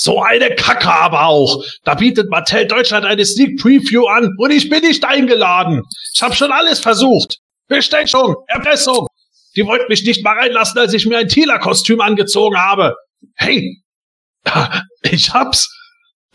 [0.00, 1.64] So eine Kacke aber auch.
[1.82, 5.82] Da bietet Mattel Deutschland eine Sneak Preview an und ich bin nicht eingeladen.
[6.14, 7.38] Ich habe schon alles versucht.
[7.66, 9.08] Bestechung, Erpressung.
[9.56, 12.94] Die wollten mich nicht mal reinlassen, als ich mir ein Thieler-Kostüm angezogen habe.
[13.34, 13.82] Hey,
[15.02, 15.68] ich hab's.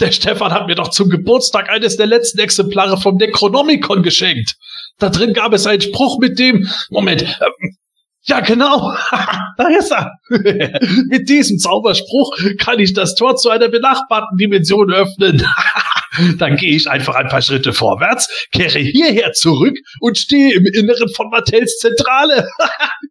[0.02, 4.56] Der Stefan hat mir doch zum Geburtstag eines der letzten Exemplare vom Necronomicon geschenkt.
[4.98, 7.78] Da drin gab es einen Spruch mit dem, Moment, ähm,
[8.26, 8.96] ja genau,
[9.58, 10.12] da ist er.
[11.10, 15.46] mit diesem Zauberspruch kann ich das Tor zu einer benachbarten Dimension öffnen.
[16.38, 21.10] Dann gehe ich einfach ein paar Schritte vorwärts, kehre hierher zurück und stehe im Inneren
[21.10, 22.48] von Mattels Zentrale.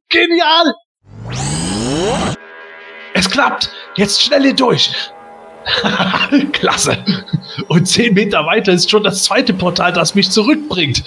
[0.09, 0.73] Genial!
[3.13, 3.71] Es klappt.
[3.97, 4.93] Jetzt schnell hier durch.
[6.53, 7.05] Klasse.
[7.69, 11.03] Und zehn Meter weiter ist schon das zweite Portal, das mich zurückbringt.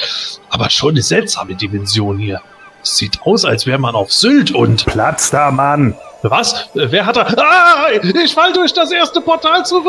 [0.50, 2.42] Aber schon eine seltsame Dimension hier.
[2.86, 4.86] Sieht aus, als wäre man auf Sylt und.
[4.86, 5.96] Platz da, Mann!
[6.22, 6.70] Was?
[6.76, 7.24] Wer hat da.
[7.38, 7.88] Ah!
[8.24, 9.86] Ich fall durch das erste Portal zurück!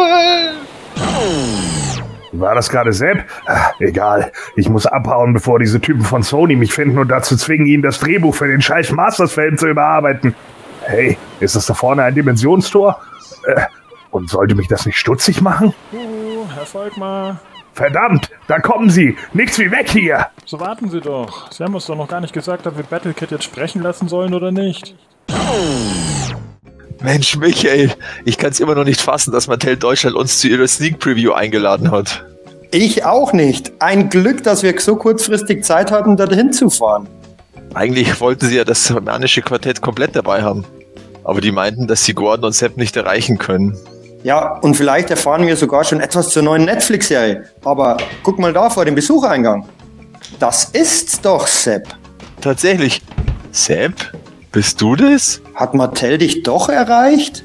[2.33, 3.25] War das gerade Sepp?
[3.47, 4.33] Ah, egal.
[4.57, 8.01] Ich muss abhauen, bevor diese Typen von Sony mich finden und dazu zwingen, ihnen das
[8.01, 10.35] Drehbuch für den scheiß Masters-Film zu überarbeiten.
[10.83, 13.01] Hey, ist das da vorne ein Dimensionstor?
[13.47, 13.63] Äh,
[14.11, 15.75] und sollte mich das nicht stutzig machen?
[15.93, 17.41] Uh, Herr Volkmar.
[17.77, 19.17] Verdammt, da kommen sie.
[19.35, 20.29] Nichts wie weg hier.
[20.47, 21.53] So warten Sie doch.
[21.53, 24.33] Sie haben uns doch noch gar nicht gesagt, ob wir Battlekit jetzt sprechen lassen sollen
[24.33, 24.95] oder nicht.
[27.03, 27.93] Mensch, Michael,
[28.25, 31.33] ich kann es immer noch nicht fassen, dass Mattel Deutschland uns zu ihrer Sneak Preview
[31.33, 32.25] eingeladen hat.
[32.71, 33.73] Ich auch nicht.
[33.79, 37.07] Ein Glück, dass wir so kurzfristig Zeit hatten, dorthin zu fahren.
[37.75, 40.65] Eigentlich wollten sie ja das germanische Quartett komplett dabei haben.
[41.25, 43.77] Aber die meinten, dass sie Gordon und Sepp nicht erreichen können.
[44.27, 47.45] Ja, und vielleicht erfahren wir sogar schon etwas zur neuen Netflix-Serie.
[47.65, 49.69] Aber guck mal da vor dem Besuchereingang.
[50.41, 51.87] Das ist's doch, Sepp.
[52.41, 53.03] Tatsächlich.
[53.53, 53.95] Sepp?
[54.51, 55.41] Bist du das?
[55.55, 57.45] Hat Mattel dich doch erreicht?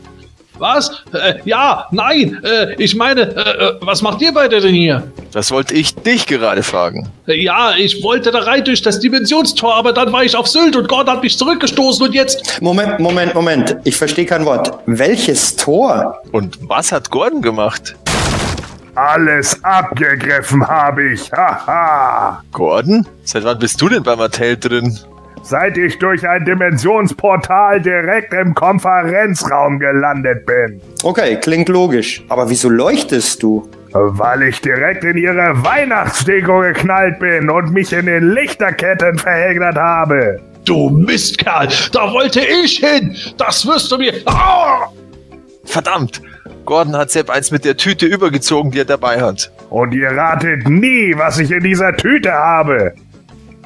[0.61, 0.91] Was?
[1.11, 2.39] Äh, ja, nein.
[2.43, 5.01] Äh, ich meine, äh, äh, was macht ihr beide denn hier?
[5.31, 7.09] Das wollte ich dich gerade fragen.
[7.25, 10.75] Äh, ja, ich wollte da rein durch das Dimensionstor, aber dann war ich auf Sylt
[10.75, 12.61] und Gordon hat mich zurückgestoßen und jetzt.
[12.61, 13.75] Moment, Moment, Moment.
[13.85, 14.71] Ich verstehe kein Wort.
[14.85, 16.21] Welches Tor?
[16.31, 17.95] Und was hat Gordon gemacht?
[18.93, 21.31] Alles abgegriffen habe ich.
[21.31, 22.43] Haha.
[22.51, 23.07] Gordon?
[23.23, 24.95] Seit wann bist du denn bei Mattel drin?
[25.43, 30.79] Seit ich durch ein Dimensionsportal direkt im Konferenzraum gelandet bin.
[31.03, 32.23] Okay, klingt logisch.
[32.29, 33.67] Aber wieso leuchtest du?
[33.93, 40.39] Weil ich direkt in ihre Weihnachtsdeko geknallt bin und mich in den Lichterketten verheddert habe.
[40.63, 43.15] Du Mistkerl, da wollte ich hin.
[43.37, 44.13] Das wirst du mir.
[44.25, 44.87] Ah!
[45.65, 46.21] Verdammt!
[46.65, 49.51] Gordon hat Sepp eins mit der Tüte übergezogen, die er dabei hat.
[49.69, 52.93] Und ihr ratet nie, was ich in dieser Tüte habe.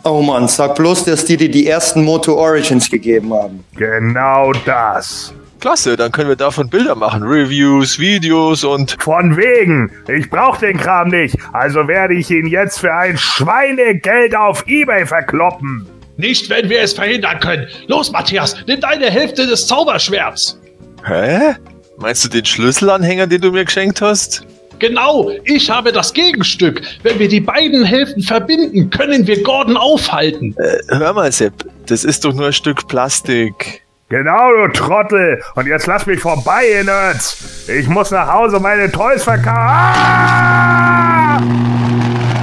[0.07, 3.63] Oh Mann, sag bloß, dass die dir die ersten Moto Origins gegeben haben.
[3.75, 5.33] Genau das.
[5.59, 7.23] Klasse, dann können wir davon Bilder machen.
[7.23, 8.95] Reviews, Videos und.
[8.99, 9.91] Von wegen.
[10.07, 11.35] Ich brauch den Kram nicht.
[11.53, 15.87] Also werde ich ihn jetzt für ein Schweinegeld auf Ebay verkloppen.
[16.17, 17.67] Nicht, wenn wir es verhindern können.
[17.87, 20.59] Los, Matthias, nimm deine Hälfte des Zauberschwerts.
[21.03, 21.55] Hä?
[21.97, 24.45] Meinst du den Schlüsselanhänger, den du mir geschenkt hast?
[24.79, 26.81] Genau, ich habe das Gegenstück.
[27.03, 30.55] Wenn wir die beiden Hälften verbinden, können wir Gordon aufhalten.
[30.57, 31.53] Äh, hör mal, Sepp,
[31.87, 33.83] das ist doch nur ein Stück Plastik.
[34.09, 35.41] Genau, du Trottel.
[35.55, 37.65] Und jetzt lass mich vorbei, ihr Nerds.
[37.67, 39.57] Ich muss nach Hause meine Toys verkaufen.
[39.57, 41.41] Ah!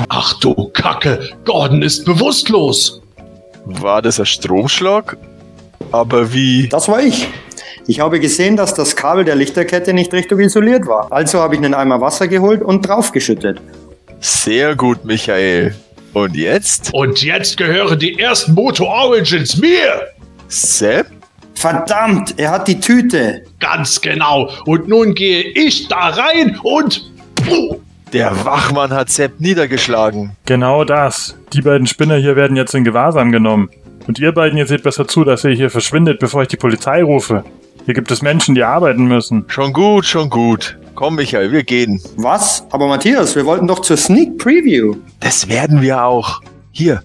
[0.08, 3.00] Ach du Kacke, Gordon ist bewusstlos.
[3.64, 5.16] War das ein Stromschlag?
[5.92, 6.68] Aber wie?
[6.68, 7.28] Das war ich.
[7.86, 11.10] Ich habe gesehen, dass das Kabel der Lichterkette nicht richtig isoliert war.
[11.10, 13.60] Also habe ich einen Eimer Wasser geholt und draufgeschüttet.
[14.20, 15.74] Sehr gut, Michael.
[16.12, 16.92] Und jetzt?
[16.92, 20.08] Und jetzt gehören die ersten Moto Origins mir.
[20.48, 21.06] Sepp?
[21.54, 23.42] Verdammt, er hat die Tüte.
[23.58, 24.50] Ganz genau.
[24.66, 27.10] Und nun gehe ich da rein und...
[27.36, 27.80] Puh,
[28.12, 30.36] Der Wachmann hat Sepp niedergeschlagen.
[30.44, 31.36] Genau das.
[31.52, 33.70] Die beiden Spinner hier werden jetzt in Gewahrsam genommen.
[34.06, 37.02] Und ihr beiden, ihr seht besser zu, dass ihr hier verschwindet, bevor ich die Polizei
[37.02, 37.44] rufe.
[37.84, 39.44] Hier gibt es Menschen, die arbeiten müssen.
[39.48, 40.78] Schon gut, schon gut.
[40.94, 42.00] Komm, Michael, wir gehen.
[42.16, 42.64] Was?
[42.70, 44.94] Aber Matthias, wir wollten doch zur Sneak Preview.
[45.18, 46.40] Das werden wir auch.
[46.70, 47.02] Hier,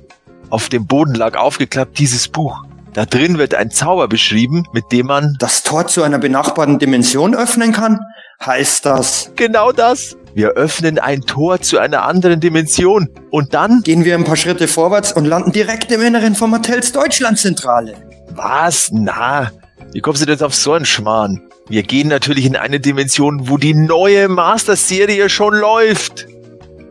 [0.50, 2.63] auf dem Boden lag aufgeklappt dieses Buch.
[2.94, 7.34] Da drin wird ein Zauber beschrieben, mit dem man Das Tor zu einer benachbarten Dimension
[7.36, 8.00] öffnen kann?
[8.46, 10.16] Heißt das, genau das.
[10.36, 13.10] Wir öffnen ein Tor zu einer anderen Dimension.
[13.31, 13.81] Und dann?
[13.81, 17.96] gehen wir ein paar Schritte vorwärts und landen direkt im Inneren von Mattels Deutschlandzentrale.
[18.36, 18.90] Was?
[18.92, 19.51] Na,
[19.98, 21.42] wie kommst du denn auf so einen Schmarrn?
[21.70, 26.28] Wir gehen natürlich in eine Dimension, wo die neue Master-Serie schon läuft.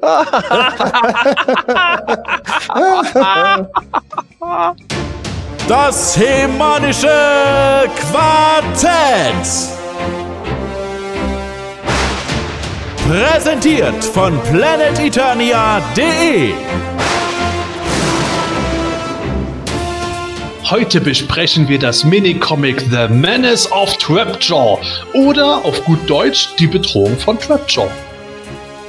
[5.69, 7.09] Das hemanische
[8.11, 9.47] Quartett.
[13.09, 16.55] Präsentiert von planeteternia.de.
[20.69, 24.81] Heute besprechen wir das Minicomic The Menace of Trapjaw
[25.15, 27.89] oder auf gut Deutsch die Bedrohung von Trapjaw.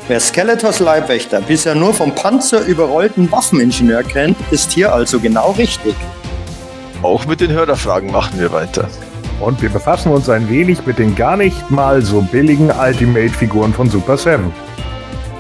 [0.08, 5.94] Wer Skeletors Leibwächter bisher nur vom Panzer überrollten Waffeningenieur kennt, ist hier also genau richtig.
[7.04, 8.90] Auch mit den Hörerfragen machen wir weiter.
[9.40, 13.88] Und wir befassen uns ein wenig mit den gar nicht mal so billigen Ultimate-Figuren von
[13.88, 14.52] Super 7.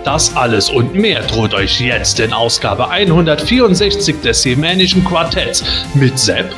[0.07, 5.65] Das alles und mehr droht euch jetzt in Ausgabe 164 des Semänischen Quartetts
[5.95, 6.55] mit Sepp,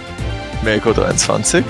[0.62, 1.66] Melko 23.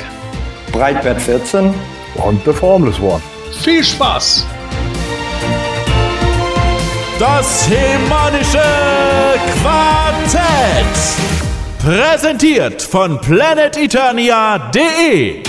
[0.73, 1.73] Breitbert 14.
[2.15, 3.21] Und The Formless One.
[3.61, 4.45] Viel Spaß!
[7.17, 8.61] Das Hemanische
[9.61, 10.83] Quartett.
[11.81, 15.43] Präsentiert von planeteternia.de.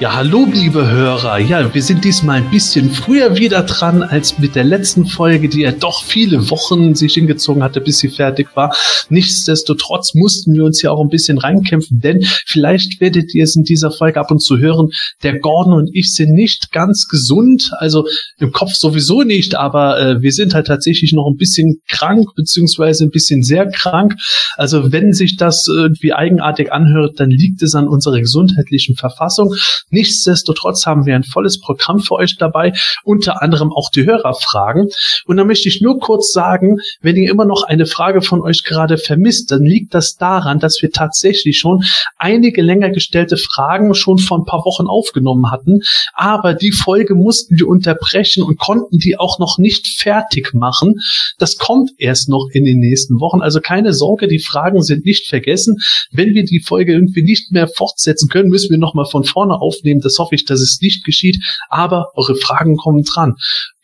[0.00, 1.40] Ja, hallo, liebe Hörer.
[1.40, 5.62] Ja, wir sind diesmal ein bisschen früher wieder dran als mit der letzten Folge, die
[5.62, 8.72] ja doch viele Wochen sich hingezogen hatte, bis sie fertig war.
[9.08, 13.64] Nichtsdestotrotz mussten wir uns ja auch ein bisschen reinkämpfen, denn vielleicht werdet ihr es in
[13.64, 14.90] dieser Folge ab und zu hören.
[15.24, 18.06] Der Gordon und ich sind nicht ganz gesund, also
[18.38, 23.02] im Kopf sowieso nicht, aber äh, wir sind halt tatsächlich noch ein bisschen krank, beziehungsweise
[23.02, 24.14] ein bisschen sehr krank.
[24.56, 29.52] Also wenn sich das irgendwie eigenartig anhört, dann liegt es an unserer gesundheitlichen Verfassung.
[29.90, 32.72] Nichtsdestotrotz haben wir ein volles Programm für euch dabei,
[33.04, 34.88] unter anderem auch die Hörerfragen.
[35.26, 38.64] Und da möchte ich nur kurz sagen, wenn ihr immer noch eine Frage von euch
[38.64, 41.84] gerade vermisst, dann liegt das daran, dass wir tatsächlich schon
[42.16, 45.80] einige länger gestellte Fragen schon vor ein paar Wochen aufgenommen hatten.
[46.14, 50.94] Aber die Folge mussten wir unterbrechen und konnten die auch noch nicht fertig machen.
[51.38, 53.40] Das kommt erst noch in den nächsten Wochen.
[53.40, 55.76] Also keine Sorge, die Fragen sind nicht vergessen.
[56.10, 60.00] Wenn wir die Folge irgendwie nicht mehr fortsetzen können, müssen wir nochmal von vorne aufnehmen.
[60.00, 61.38] Das hoffe ich, dass es nicht geschieht.
[61.68, 63.34] Aber eure Fragen kommen dran.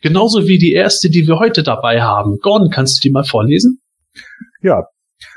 [0.01, 2.37] Genauso wie die erste, die wir heute dabei haben.
[2.41, 3.79] Gordon, kannst du die mal vorlesen?
[4.61, 4.83] Ja.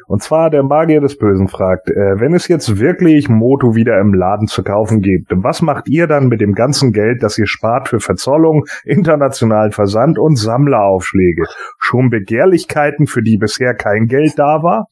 [0.09, 4.13] Und zwar der Magier des Bösen fragt, äh, wenn es jetzt wirklich Moto wieder im
[4.13, 7.89] Laden zu kaufen gibt, was macht ihr dann mit dem ganzen Geld, das ihr spart
[7.89, 11.45] für Verzollung, internationalen Versand und Sammleraufschläge?
[11.79, 14.87] Schon Begehrlichkeiten, für die bisher kein Geld da war?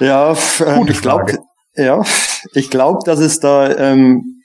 [0.00, 0.34] Ja,
[0.76, 1.38] Gute ich glaube.
[1.76, 2.02] Ja,
[2.54, 4.42] ich glaube, dass es da ähm,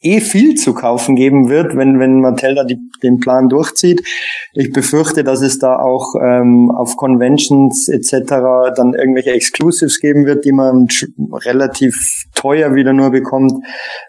[0.00, 4.06] eh viel zu kaufen geben wird, wenn wenn Mattel da die, den Plan durchzieht.
[4.52, 8.74] Ich befürchte, dass es da auch ähm, auf Conventions etc.
[8.76, 10.86] dann irgendwelche Exclusives geben wird, die man
[11.32, 11.96] relativ
[12.34, 13.52] teuer wieder nur bekommt.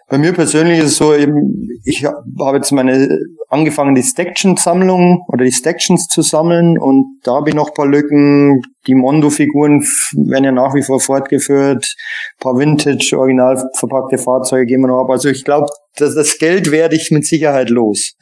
[0.08, 3.18] Bei mir persönlich ist es so, eben, ich habe jetzt meine
[3.48, 7.86] angefangen, die Staction-Sammlung oder die Stactions zu sammeln und da habe ich noch ein paar
[7.86, 8.62] Lücken.
[8.86, 9.82] Die Mondo-Figuren
[10.12, 11.84] werden ja nach wie vor fortgeführt.
[11.84, 15.10] Ein paar Vintage, original verpackte Fahrzeuge gehen wir noch ab.
[15.10, 15.66] Also ich glaube,
[15.96, 18.14] dass das Geld werde ich mit Sicherheit los.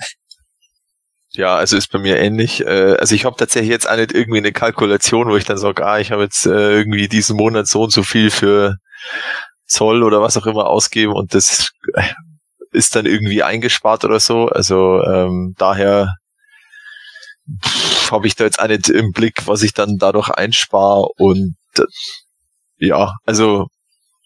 [1.32, 2.64] Ja, also ist bei mir ähnlich.
[2.64, 5.85] Äh, Also ich habe tatsächlich jetzt auch nicht irgendwie eine Kalkulation, wo ich dann sage,
[5.87, 8.76] ah, ich habe jetzt äh, irgendwie diesen Monat so und so viel für
[9.67, 11.70] Zoll oder was auch immer ausgeben und das
[12.73, 14.49] ist dann irgendwie eingespart oder so.
[14.49, 16.14] Also ähm, daher
[18.12, 21.56] habe ich da jetzt auch nicht im Blick, was ich dann dadurch einspare und
[22.79, 23.67] ja, also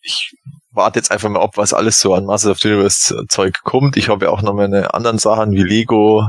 [0.03, 0.33] ich
[0.73, 3.97] warte jetzt einfach mal ab, was alles so an Masters of the Universe Zeug kommt.
[3.97, 6.25] Ich habe ja auch noch meine anderen Sachen wie Lego,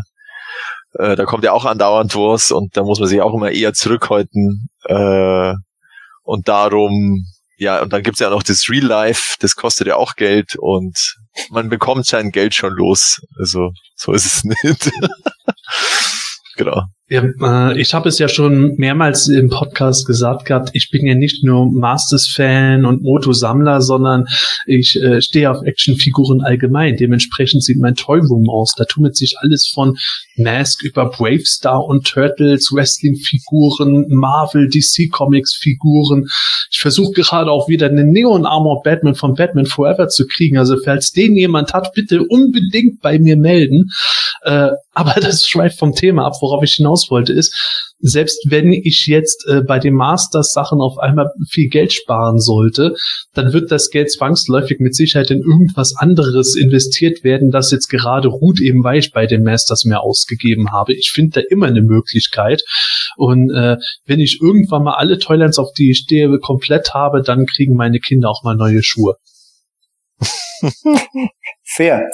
[0.94, 3.74] äh, da kommt ja auch andauernd was und da muss man sich auch immer eher
[3.74, 4.70] zurückhalten.
[4.86, 5.54] Äh,
[6.24, 7.26] und darum,
[7.58, 11.16] ja, und dann gibt's ja noch das Real Life, das kostet ja auch Geld und
[11.50, 13.22] man bekommt sein Geld schon los.
[13.40, 14.92] Also so ist es nicht.
[16.56, 16.84] genau.
[17.12, 21.14] Ja, äh, ich habe es ja schon mehrmals im Podcast gesagt gehabt, ich bin ja
[21.14, 24.28] nicht nur Masters-Fan und Moto-Sammler, sondern
[24.66, 26.96] ich äh, stehe auf Actionfiguren allgemein.
[26.96, 28.76] Dementsprechend sieht mein Toyroom aus.
[28.78, 29.98] Da tummelt sich alles von
[30.38, 36.28] Mask über Bravestar und Turtles, Wrestling-Figuren, Marvel, DC-Comics-Figuren.
[36.72, 40.58] Ich versuche gerade auch wieder einen Neon Armor Batman von Batman Forever zu kriegen.
[40.58, 43.90] Also falls den jemand hat, bitte unbedingt bei mir melden.
[44.44, 47.54] Äh, aber das schweift vom Thema ab, worauf ich hinaus wollte, ist,
[48.00, 52.96] selbst wenn ich jetzt äh, bei den Masters-Sachen auf einmal viel Geld sparen sollte,
[53.34, 58.28] dann wird das Geld zwangsläufig mit Sicherheit in irgendwas anderes investiert werden, das jetzt gerade
[58.28, 60.94] ruht, eben weil ich bei den Masters mehr ausgegeben habe.
[60.94, 62.64] Ich finde da immer eine Möglichkeit.
[63.18, 67.46] Und äh, wenn ich irgendwann mal alle Toylands, auf die ich stehe, komplett habe, dann
[67.46, 69.16] kriegen meine Kinder auch mal neue Schuhe.
[71.64, 72.10] Fair.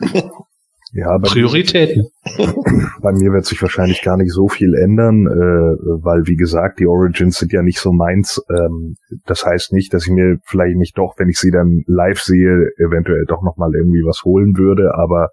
[0.96, 2.08] Ja, bei, Prioritäten.
[3.02, 6.86] bei mir wird sich wahrscheinlich gar nicht so viel ändern, äh, weil wie gesagt, die
[6.86, 8.42] Origins sind ja nicht so meins.
[8.48, 12.20] Ähm, das heißt nicht, dass ich mir vielleicht nicht doch, wenn ich sie dann live
[12.20, 14.94] sehe, eventuell doch noch mal irgendwie was holen würde.
[14.94, 15.28] Aber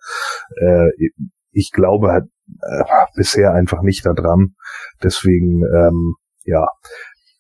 [0.60, 0.90] äh,
[1.52, 2.26] ich glaube halt
[2.62, 2.84] äh,
[3.16, 4.56] bisher einfach nicht daran.
[5.02, 6.68] Deswegen, ähm, ja,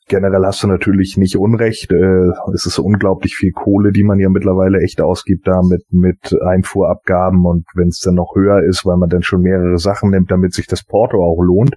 [0.07, 1.91] generell hast du natürlich nicht Unrecht.
[1.91, 6.36] Äh, es ist unglaublich viel Kohle, die man ja mittlerweile echt ausgibt da mit, mit
[6.41, 10.31] Einfuhrabgaben und wenn es dann noch höher ist, weil man dann schon mehrere Sachen nimmt,
[10.31, 11.75] damit sich das Porto auch lohnt.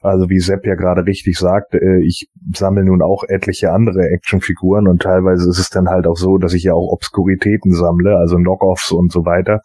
[0.00, 4.88] Also wie Sepp ja gerade richtig sagt, äh, ich sammle nun auch etliche andere Actionfiguren
[4.88, 8.36] und teilweise ist es dann halt auch so, dass ich ja auch Obskuritäten sammle, also
[8.36, 9.60] Knockoffs und so weiter.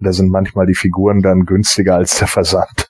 [0.00, 2.89] Da sind manchmal die Figuren dann günstiger als der Versand.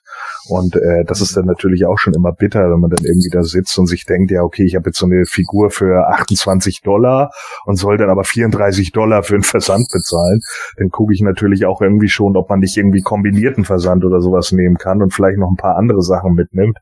[0.51, 3.41] Und äh, das ist dann natürlich auch schon immer bitter, wenn man dann irgendwie da
[3.41, 7.31] sitzt und sich denkt, ja, okay, ich habe jetzt so eine Figur für 28 Dollar
[7.65, 10.41] und soll dann aber 34 Dollar für einen Versand bezahlen.
[10.77, 14.51] Dann gucke ich natürlich auch irgendwie schon, ob man nicht irgendwie kombinierten Versand oder sowas
[14.51, 16.77] nehmen kann und vielleicht noch ein paar andere Sachen mitnimmt.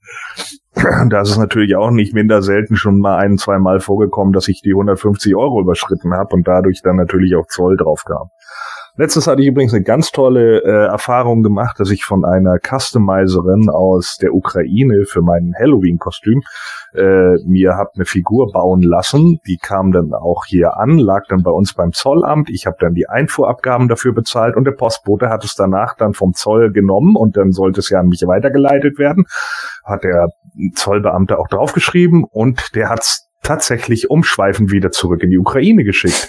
[0.74, 4.48] Da ist es natürlich auch nicht minder selten schon mal ein, zwei Mal vorgekommen, dass
[4.48, 8.30] ich die 150 Euro überschritten habe und dadurch dann natürlich auch Zoll drauf kam.
[9.00, 13.70] Letztes hatte ich übrigens eine ganz tolle äh, Erfahrung gemacht, dass ich von einer Customizerin
[13.70, 16.41] aus der Ukraine für mein Halloween-Kostüm
[16.94, 19.39] äh, mir hab eine Figur bauen lassen.
[19.48, 22.50] Die kam dann auch hier an, lag dann bei uns beim Zollamt.
[22.50, 26.34] Ich habe dann die Einfuhrabgaben dafür bezahlt und der Postbote hat es danach dann vom
[26.34, 29.24] Zoll genommen und dann sollte es ja an mich weitergeleitet werden.
[29.86, 30.27] Hat der
[30.75, 36.27] Zollbeamte auch draufgeschrieben und der hat es tatsächlich umschweifend wieder zurück in die Ukraine geschickt.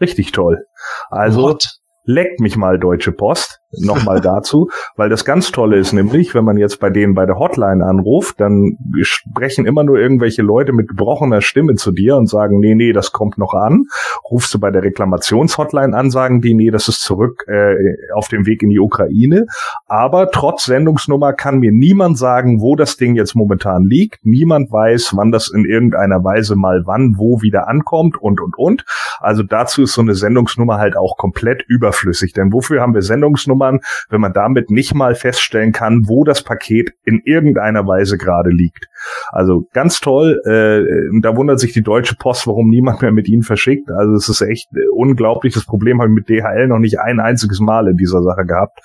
[0.00, 0.64] Richtig toll.
[1.08, 1.79] Also What?
[2.10, 3.60] Leckt mich mal Deutsche Post.
[3.78, 7.38] Nochmal dazu, weil das ganz Tolle ist nämlich, wenn man jetzt bei denen bei der
[7.38, 12.58] Hotline anruft, dann sprechen immer nur irgendwelche Leute mit gebrochener Stimme zu dir und sagen,
[12.58, 13.84] nee, nee, das kommt noch an.
[14.28, 17.74] Rufst du bei der Reklamationshotline an, sagen die, nee, das ist zurück äh,
[18.14, 19.46] auf dem Weg in die Ukraine.
[19.86, 24.24] Aber trotz Sendungsnummer kann mir niemand sagen, wo das Ding jetzt momentan liegt.
[24.24, 28.84] Niemand weiß, wann das in irgendeiner Weise mal wann, wo wieder ankommt und, und, und.
[29.20, 32.32] Also dazu ist so eine Sendungsnummer halt auch komplett überflüssig.
[32.32, 33.59] Denn wofür haben wir Sendungsnummern?
[34.08, 38.86] Wenn man damit nicht mal feststellen kann, wo das Paket in irgendeiner Weise gerade liegt.
[39.30, 40.40] Also ganz toll.
[40.44, 43.90] Äh, da wundert sich die Deutsche Post, warum niemand mehr mit ihnen verschickt.
[43.90, 45.54] Also es ist echt unglaublich.
[45.54, 48.80] Das Problem habe ich mit DHL noch nicht ein einziges Mal in dieser Sache gehabt.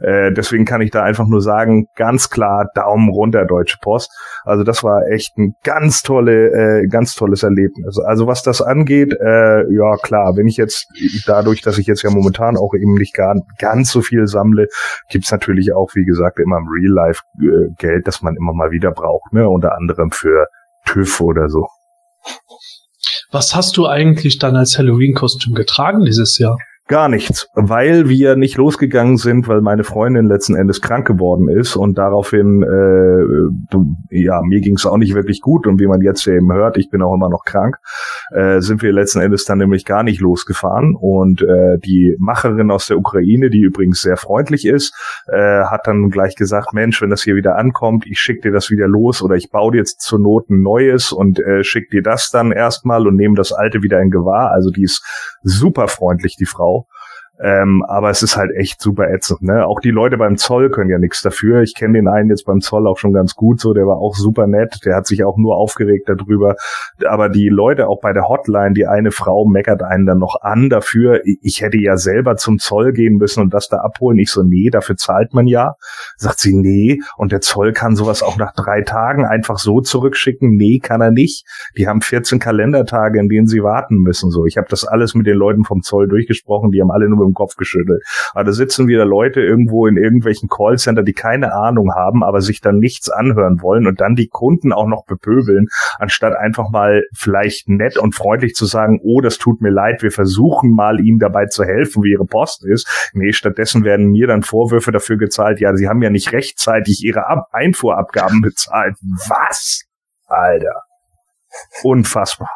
[0.00, 4.12] Äh, deswegen kann ich da einfach nur sagen, ganz klar Daumen runter, Deutsche Post.
[4.44, 7.98] Also das war echt ein ganz tolle, äh, ganz tolles Erlebnis.
[7.98, 10.88] Also was das angeht, äh, ja klar, wenn ich jetzt
[11.26, 14.68] dadurch, dass ich jetzt ja momentan auch eben nicht gar, ganz so viel sammle,
[15.08, 18.70] gibt's natürlich auch, wie gesagt, immer im Real Life äh, Geld, das man immer mal
[18.70, 19.48] wieder braucht, ne?
[19.56, 20.48] Unter anderem für
[20.84, 21.66] TÜV oder so.
[23.30, 26.58] Was hast du eigentlich dann als Halloween-Kostüm getragen dieses Jahr?
[26.88, 31.74] Gar nichts, weil wir nicht losgegangen sind, weil meine Freundin letzten Endes krank geworden ist
[31.74, 36.24] und daraufhin, äh, ja, mir ging es auch nicht wirklich gut und wie man jetzt
[36.28, 37.78] eben hört, ich bin auch immer noch krank,
[38.30, 42.86] äh, sind wir letzten Endes dann nämlich gar nicht losgefahren und äh, die Macherin aus
[42.86, 44.94] der Ukraine, die übrigens sehr freundlich ist,
[45.26, 48.70] äh, hat dann gleich gesagt, Mensch, wenn das hier wieder ankommt, ich schicke dir das
[48.70, 52.02] wieder los oder ich baue dir jetzt zur Not ein neues und äh, schick dir
[52.02, 54.52] das dann erstmal und nehme das alte wieder in Gewahr.
[54.52, 55.02] Also die ist
[55.42, 56.75] super freundlich, die Frau.
[57.38, 59.42] Ähm, aber es ist halt echt super ätzend.
[59.42, 59.66] Ne?
[59.66, 61.60] Auch die Leute beim Zoll können ja nichts dafür.
[61.60, 64.14] Ich kenne den einen jetzt beim Zoll auch schon ganz gut so, der war auch
[64.14, 66.56] super nett, der hat sich auch nur aufgeregt darüber.
[67.06, 70.70] Aber die Leute auch bei der Hotline, die eine Frau meckert einen dann noch an
[70.70, 74.18] dafür, ich hätte ja selber zum Zoll gehen müssen und das da abholen.
[74.18, 75.74] Ich so, nee, dafür zahlt man ja.
[76.16, 80.56] Sagt sie, nee, und der Zoll kann sowas auch nach drei Tagen einfach so zurückschicken.
[80.56, 81.44] Nee, kann er nicht.
[81.76, 84.30] Die haben 14 Kalendertage, in denen sie warten müssen.
[84.30, 87.25] So, ich habe das alles mit den Leuten vom Zoll durchgesprochen, die haben alle nur
[87.26, 88.02] im Kopf geschüttelt.
[88.32, 92.60] Aber da sitzen wieder Leute irgendwo in irgendwelchen Callcenter, die keine Ahnung haben, aber sich
[92.60, 95.66] dann nichts anhören wollen und dann die Kunden auch noch bepöbeln,
[95.98, 100.12] anstatt einfach mal vielleicht nett und freundlich zu sagen, oh, das tut mir leid, wir
[100.12, 103.10] versuchen mal ihnen dabei zu helfen, wie ihre Post ist.
[103.12, 107.26] Nee, stattdessen werden mir dann Vorwürfe dafür gezahlt, ja, sie haben ja nicht rechtzeitig ihre
[107.26, 108.96] Ab Einfuhrabgaben bezahlt.
[109.28, 109.82] Was?
[110.26, 110.82] Alter.
[111.82, 112.50] Unfassbar.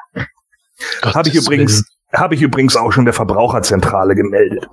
[1.03, 4.67] Habe ich übrigens habe ich übrigens auch schon der Verbraucherzentrale gemeldet.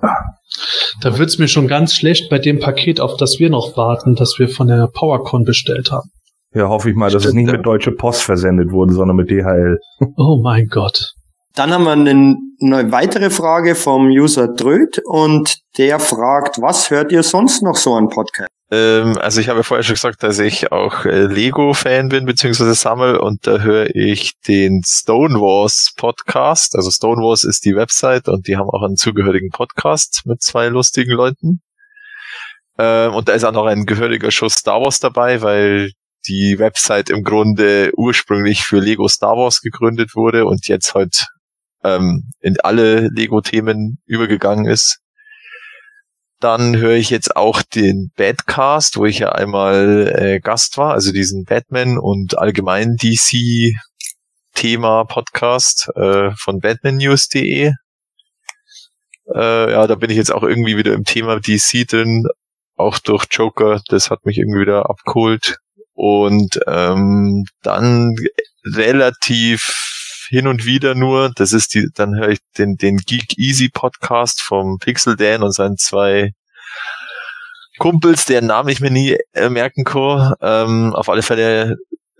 [1.00, 4.38] Da wird's mir schon ganz schlecht bei dem Paket, auf das wir noch warten, das
[4.38, 6.10] wir von der PowerCon bestellt haben.
[6.54, 9.78] Ja, hoffe ich mal, dass es nicht mit Deutsche Post versendet wurde, sondern mit DHL.
[10.16, 11.12] Oh mein Gott.
[11.54, 17.12] Dann haben wir eine, eine weitere Frage vom User Dröd und der fragt, was hört
[17.12, 18.48] ihr sonst noch so an Podcast?
[18.70, 22.74] Ähm, also ich habe ja vorher schon gesagt, dass ich auch äh, Lego-Fan bin, beziehungsweise
[22.74, 26.76] sammel und da höre ich den Stone Wars Podcast.
[26.76, 30.68] Also Stone Wars ist die Website und die haben auch einen zugehörigen Podcast mit zwei
[30.68, 31.62] lustigen Leuten.
[32.78, 35.92] Ähm, und da ist auch noch ein gehöriger Schuss Star Wars dabei, weil
[36.26, 41.26] die Website im Grunde ursprünglich für Lego Star Wars gegründet wurde und jetzt halt
[41.84, 44.98] ähm, in alle Lego-Themen übergegangen ist.
[46.40, 51.12] Dann höre ich jetzt auch den Badcast, wo ich ja einmal äh, Gast war, also
[51.12, 53.74] diesen Batman und allgemein DC
[54.54, 57.72] Thema Podcast äh, von batmannews.de.
[59.34, 62.26] Äh, ja, da bin ich jetzt auch irgendwie wieder im Thema DC drin,
[62.76, 65.58] auch durch Joker, das hat mich irgendwie wieder abgeholt.
[65.94, 68.14] Und ähm, dann
[68.64, 69.87] relativ
[70.28, 74.40] hin und wieder nur, das ist die, dann höre ich den, den Geek Easy Podcast
[74.42, 76.32] vom Pixel Dan und seinen zwei
[77.78, 80.34] Kumpels, deren Namen ich mir nie äh, merken kann.
[80.40, 81.76] Ähm, auf alle Fälle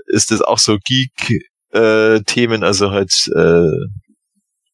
[0.07, 3.69] ist das auch so Geek-Themen, äh, also halt äh,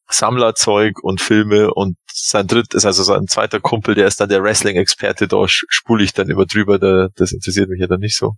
[0.08, 4.42] Sammlerzeug und Filme und sein dritt ist also sein zweiter Kumpel, der ist dann der
[4.42, 8.34] Wrestling-Experte, da spule ich dann immer drüber, da, das interessiert mich ja dann nicht so.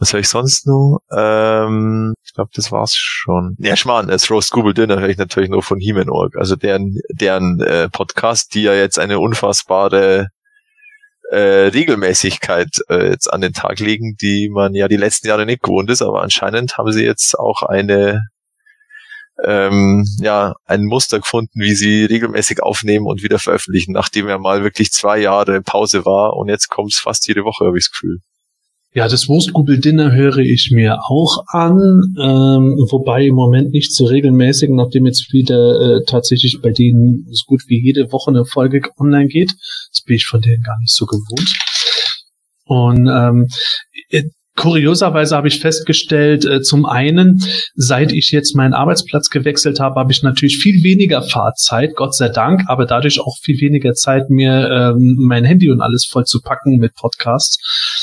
[0.00, 1.00] Was höre ich sonst noch?
[1.14, 3.54] Ähm, ich glaube, das war's schon.
[3.58, 6.36] Ja, Schmarrn, das Roast Google Dinner höre ich natürlich nur von Heeman Org.
[6.36, 10.28] Also deren, deren äh, Podcast, die ja jetzt eine unfassbare
[11.30, 15.62] äh, Regelmäßigkeit äh, jetzt an den Tag legen, die man ja die letzten Jahre nicht
[15.62, 18.22] gewohnt ist, aber anscheinend haben sie jetzt auch eine
[19.44, 24.62] ähm, ja, ein Muster gefunden, wie sie regelmäßig aufnehmen und wieder veröffentlichen, nachdem ja mal
[24.62, 27.92] wirklich zwei Jahre Pause war und jetzt kommt es fast jede Woche, habe ich das
[27.92, 28.20] Gefühl.
[28.92, 31.78] Ja, das Wurstgubel Dinner höre ich mir auch an,
[32.18, 37.44] ähm, wobei im Moment nicht so regelmäßig, nachdem jetzt wieder äh, tatsächlich bei denen so
[37.46, 39.52] gut wie jede Woche eine Folge online geht.
[39.92, 41.54] Das bin ich von denen gar nicht so gewohnt.
[42.64, 43.46] Und ähm,
[44.56, 47.42] Kurioserweise habe ich festgestellt, äh, zum einen,
[47.76, 52.28] seit ich jetzt meinen Arbeitsplatz gewechselt habe, habe ich natürlich viel weniger Fahrzeit, Gott sei
[52.28, 56.40] Dank, aber dadurch auch viel weniger Zeit, mir ähm, mein Handy und alles voll zu
[56.42, 57.58] packen mit Podcasts.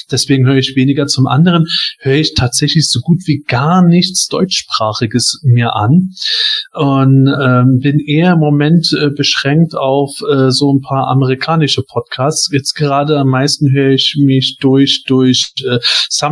[0.10, 1.08] Deswegen höre ich weniger.
[1.08, 1.66] Zum anderen
[2.00, 6.12] höre ich tatsächlich so gut wie gar nichts deutschsprachiges mir an
[6.74, 12.50] und ähm, bin eher im Moment äh, beschränkt auf äh, so ein paar amerikanische Podcasts.
[12.51, 15.80] Jetzt gerade am meisten höre ich mich durch durch äh,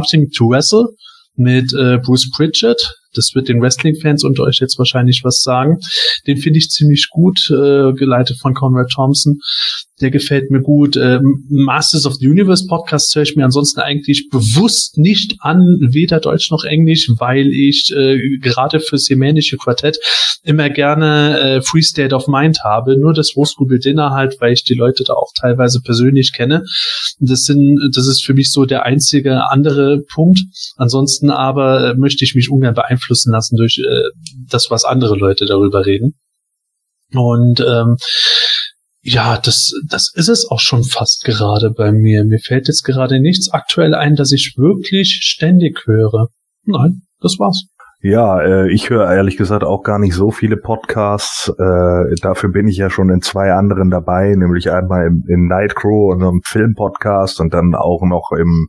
[0.06, 0.88] Something to Wrestle
[1.36, 2.82] mit äh, Bruce Pritchard.
[3.14, 5.80] Das wird den Wrestling-Fans unter euch jetzt wahrscheinlich was sagen.
[6.28, 9.40] Den finde ich ziemlich gut, äh, geleitet von Conrad Thompson.
[10.02, 10.98] Der gefällt mir gut.
[10.98, 16.20] Äh, Masters of the Universe Podcast höre ich mir ansonsten eigentlich bewusst nicht an, weder
[16.20, 19.98] Deutsch noch Englisch, weil ich äh, gerade fürs jemänische Quartett
[20.44, 22.98] immer gerne äh, Free State of Mind habe.
[22.98, 26.64] Nur das Rostgubel Dinner halt, weil ich die Leute da auch teilweise persönlich kenne.
[27.20, 30.40] Das sind, das ist für mich so der einzige andere Punkt.
[30.76, 34.10] Ansonsten aber äh, möchte ich mich ungern beeinflussen lassen durch äh,
[34.50, 36.16] das, was andere Leute darüber reden.
[37.14, 37.98] Und ähm,
[39.08, 42.26] ja, das, das ist es auch schon fast gerade bei mir.
[42.26, 46.30] Mir fällt jetzt gerade nichts aktuell ein, dass ich wirklich ständig höre.
[46.64, 47.68] Nein, das war's.
[48.08, 51.50] Ja, äh, ich höre ehrlich gesagt auch gar nicht so viele Podcasts.
[51.50, 56.14] Äh, dafür bin ich ja schon in zwei anderen dabei, nämlich einmal im, in Nightcrow,
[56.14, 58.68] unserem Filmpodcast und dann auch noch im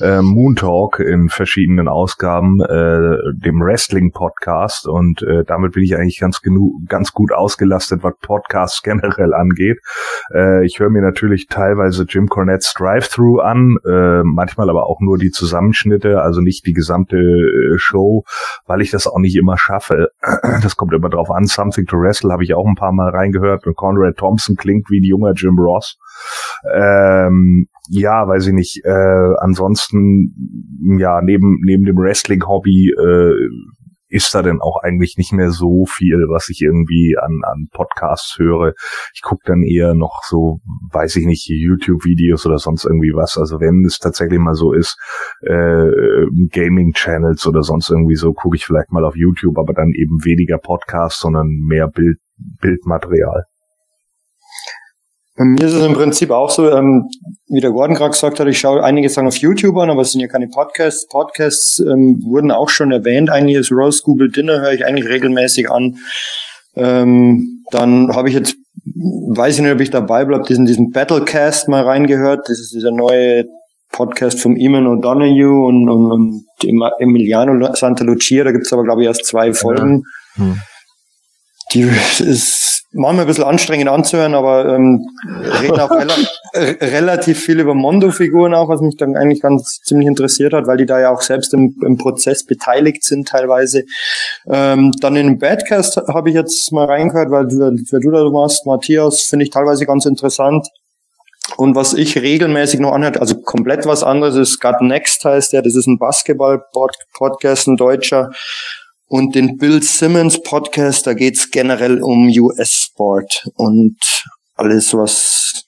[0.00, 4.86] äh, Moon Talk in verschiedenen Ausgaben, äh, dem Wrestling-Podcast.
[4.86, 9.78] Und äh, damit bin ich eigentlich ganz genug, ganz gut ausgelastet, was Podcasts generell angeht.
[10.30, 15.16] Äh, ich höre mir natürlich teilweise Jim Cornettes Drive-Thru an, äh, manchmal aber auch nur
[15.16, 18.24] die Zusammenschnitte, also nicht die gesamte äh, Show
[18.74, 20.08] weil ich das auch nicht immer schaffe.
[20.62, 21.44] Das kommt immer drauf an.
[21.44, 25.00] Something to Wrestle habe ich auch ein paar Mal reingehört und Conrad Thompson klingt wie
[25.00, 25.98] ein junger Jim Ross.
[26.74, 28.80] Ähm, ja, weiß ich nicht.
[28.84, 30.34] Äh, ansonsten,
[30.98, 33.48] ja, neben, neben dem Wrestling-Hobby äh,
[34.08, 38.36] ist da denn auch eigentlich nicht mehr so viel, was ich irgendwie an, an Podcasts
[38.38, 38.74] höre.
[39.14, 40.60] Ich gucke dann eher noch so,
[40.92, 43.36] weiß ich nicht, YouTube-Videos oder sonst irgendwie was.
[43.38, 44.98] Also wenn es tatsächlich mal so ist,
[45.42, 45.88] äh,
[46.50, 50.58] Gaming-Channels oder sonst irgendwie so, gucke ich vielleicht mal auf YouTube, aber dann eben weniger
[50.58, 53.44] Podcasts, sondern mehr Bild, Bildmaterial.
[55.36, 57.10] Bei mir ist es im Prinzip auch so, ähm,
[57.48, 60.12] wie der Gordon gerade gesagt hat, ich schaue einige Sachen auf YouTube an, aber es
[60.12, 61.08] sind ja keine Podcasts.
[61.08, 63.30] Podcasts ähm, wurden auch schon erwähnt.
[63.30, 65.96] Eigentlich das Rose Google Dinner höre ich eigentlich regelmäßig an.
[66.76, 71.68] Ähm, dann habe ich jetzt, weiß ich nicht, ob ich dabei bleibe, diesen, diesen Battlecast
[71.68, 72.48] mal reingehört.
[72.48, 73.46] Das ist dieser neue
[73.90, 76.44] Podcast vom Eamon O'Donoghue und, und, und
[77.00, 78.44] Emiliano Santa Lucia.
[78.44, 80.04] Da gibt's aber, glaube ich, erst zwei Folgen.
[80.36, 80.44] Ja.
[80.44, 80.60] Hm.
[81.72, 81.90] Die
[82.22, 85.06] ist manchmal ein bisschen anstrengend anzuhören, aber ähm,
[85.60, 86.14] reden auch rela
[86.54, 90.86] relativ viel über Mondo-Figuren auch, was mich dann eigentlich ganz ziemlich interessiert hat, weil die
[90.86, 93.84] da ja auch selbst im, im Prozess beteiligt sind teilweise.
[94.48, 98.30] Ähm, dann in den Badcast habe ich jetzt mal reingehört, weil du, weil du da
[98.30, 100.66] machst, Matthias, finde ich teilweise ganz interessant.
[101.56, 105.62] Und was ich regelmäßig noch anhört, also komplett was anderes, ist God Next heißt der,
[105.62, 108.30] das ist ein Basketball-Podcast, ein deutscher.
[109.14, 113.96] Und den Bill Simmons Podcast, da geht's generell um US-Sport und
[114.56, 115.62] alles, was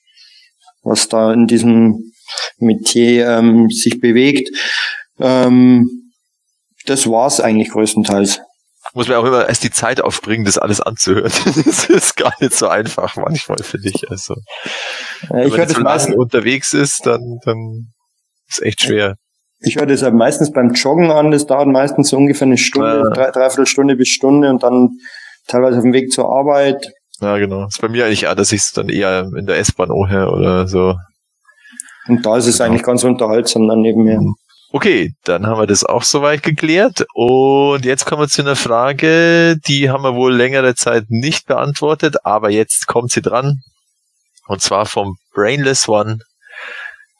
[0.83, 2.11] was da in diesem
[2.57, 4.49] Metier ähm, sich bewegt.
[5.21, 6.11] Ähm,
[6.87, 8.41] das war's eigentlich größtenteils.
[8.93, 11.31] Muss man auch immer erst die Zeit aufbringen, das alles anzuhören.
[11.45, 14.11] das ist gar nicht so einfach manchmal, finde ich.
[14.11, 14.35] Also,
[15.29, 17.93] wenn ich man jetzt das so meistens, unterwegs ist, dann, dann
[18.49, 19.15] ist echt schwer.
[19.59, 21.31] Ich höre das halt meistens beim Joggen an.
[21.31, 23.09] Das dauert meistens so ungefähr eine Stunde, Ja.
[23.09, 24.89] drei, dreiviertel Stunde bis Stunde und dann
[25.47, 26.87] teilweise auf dem Weg zur Arbeit.
[27.19, 27.65] Ja, genau.
[27.65, 30.67] ist bei mir eigentlich auch, dass ich es dann eher in der S-Bahn anhöre oder
[30.67, 30.95] so.
[32.07, 32.69] Und da ist es Genau.
[32.69, 34.21] eigentlich ganz unterhaltsam dann neben mir.
[34.71, 37.05] Okay, dann haben wir das auch soweit geklärt.
[37.15, 42.17] Und jetzt kommen wir zu einer Frage, die haben wir wohl längere Zeit nicht beantwortet,
[42.25, 43.61] aber jetzt kommt sie dran.
[44.47, 46.19] Und zwar vom Brainless One.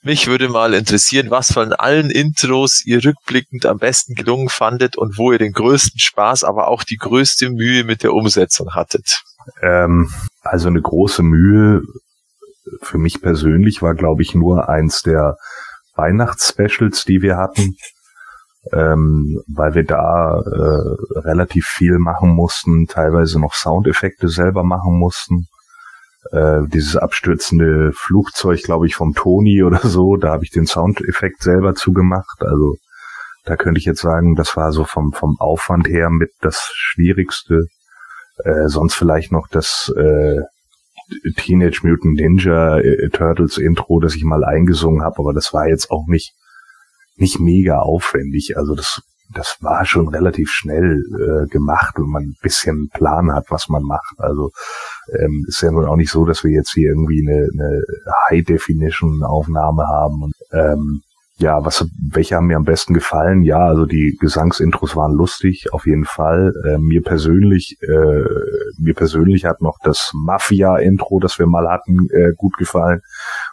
[0.03, 5.17] Mich würde mal interessieren, was von allen Intros ihr rückblickend am besten gelungen fandet und
[5.17, 9.23] wo ihr den größten Spaß, aber auch die größte Mühe mit der Umsetzung hattet.
[9.61, 10.09] Ähm,
[10.41, 11.81] also eine große Mühe
[12.81, 15.37] für mich persönlich war, glaube ich, nur eins der
[15.95, 17.75] Weihnachtsspecials, die wir hatten,
[18.73, 25.47] ähm, weil wir da äh, relativ viel machen mussten, teilweise noch Soundeffekte selber machen mussten.
[26.31, 31.41] Äh, dieses abstürzende Flugzeug, glaube ich, vom Toni oder so, da habe ich den Soundeffekt
[31.41, 32.41] selber zugemacht.
[32.41, 32.75] Also
[33.45, 37.67] da könnte ich jetzt sagen, das war so vom, vom Aufwand her mit das Schwierigste.
[38.43, 40.41] Äh, sonst vielleicht noch das äh,
[41.37, 45.89] Teenage Mutant Ninja äh, Turtles Intro, das ich mal eingesungen habe, aber das war jetzt
[45.89, 46.33] auch nicht
[47.15, 48.57] nicht mega aufwendig.
[48.57, 49.01] Also das
[49.33, 53.83] das war schon relativ schnell äh, gemacht, wenn man ein bisschen Plan hat, was man
[53.83, 54.15] macht.
[54.19, 54.51] Also
[55.19, 57.81] ähm, ist ja nun auch nicht so, dass wir jetzt hier irgendwie eine, eine
[58.29, 60.23] High Definition Aufnahme haben.
[60.23, 61.01] Und, ähm,
[61.39, 63.43] ja, was, welche haben mir am besten gefallen?
[63.43, 66.51] Ja, also die Gesangsintros waren lustig, auf jeden Fall.
[66.65, 68.23] Äh, mir persönlich, äh,
[68.79, 73.01] mir persönlich hat noch das Mafia-Intro, das wir mal hatten, äh, gut gefallen,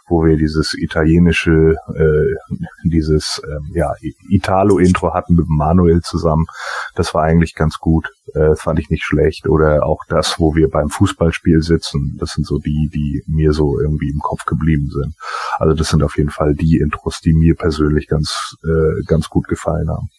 [0.07, 3.93] wo wir dieses italienische, äh, dieses ähm, ja
[4.29, 6.47] Italo-Intro hatten mit Manuel zusammen.
[6.95, 9.47] Das war eigentlich ganz gut, äh, fand ich nicht schlecht.
[9.47, 12.17] Oder auch das, wo wir beim Fußballspiel sitzen.
[12.19, 15.13] Das sind so die, die mir so irgendwie im Kopf geblieben sind.
[15.57, 19.47] Also das sind auf jeden Fall die Intros, die mir persönlich ganz, äh, ganz gut
[19.47, 20.09] gefallen haben.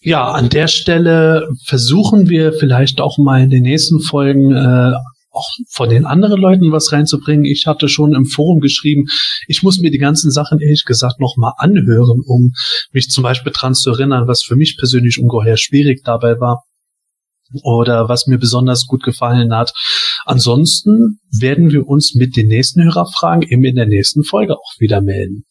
[0.00, 4.92] Ja, an der Stelle versuchen wir vielleicht auch mal in den nächsten Folgen äh,
[5.30, 7.44] auch von den anderen Leuten was reinzubringen.
[7.44, 9.06] Ich hatte schon im Forum geschrieben,
[9.46, 12.52] ich muss mir die ganzen Sachen ehrlich gesagt nochmal anhören, um
[12.92, 16.64] mich zum Beispiel dran zu erinnern, was für mich persönlich ungeheuer schwierig dabei war
[17.62, 19.72] oder was mir besonders gut gefallen hat.
[20.24, 25.00] Ansonsten werden wir uns mit den nächsten Hörerfragen eben in der nächsten Folge auch wieder
[25.00, 25.44] melden.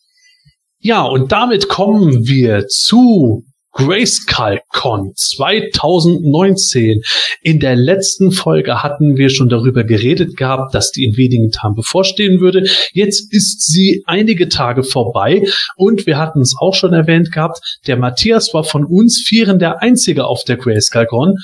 [0.80, 3.44] Ja, und damit kommen wir zu
[3.78, 7.02] GrayskullCon 2019.
[7.44, 11.76] In der letzten Folge hatten wir schon darüber geredet gehabt, dass die in wenigen Tagen
[11.76, 12.68] bevorstehen würde.
[12.94, 15.44] Jetzt ist sie einige Tage vorbei
[15.76, 19.84] und wir hatten es auch schon erwähnt gehabt, der Matthias war von uns Vieren der
[19.84, 21.36] Einzige auf der GrayskullCon.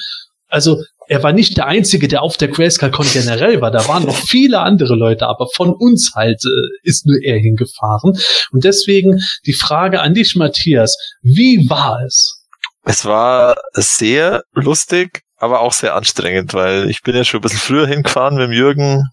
[0.54, 3.72] Also er war nicht der Einzige, der auf der GrayskullCon generell war.
[3.72, 6.50] Da waren noch viele andere Leute, aber von uns halt äh,
[6.84, 8.14] ist nur er hingefahren.
[8.52, 10.96] Und deswegen die Frage an dich, Matthias.
[11.24, 12.46] Wie war es?
[12.84, 17.58] Es war sehr lustig, aber auch sehr anstrengend, weil ich bin ja schon ein bisschen
[17.60, 19.08] früher hingefahren mit dem Jürgen.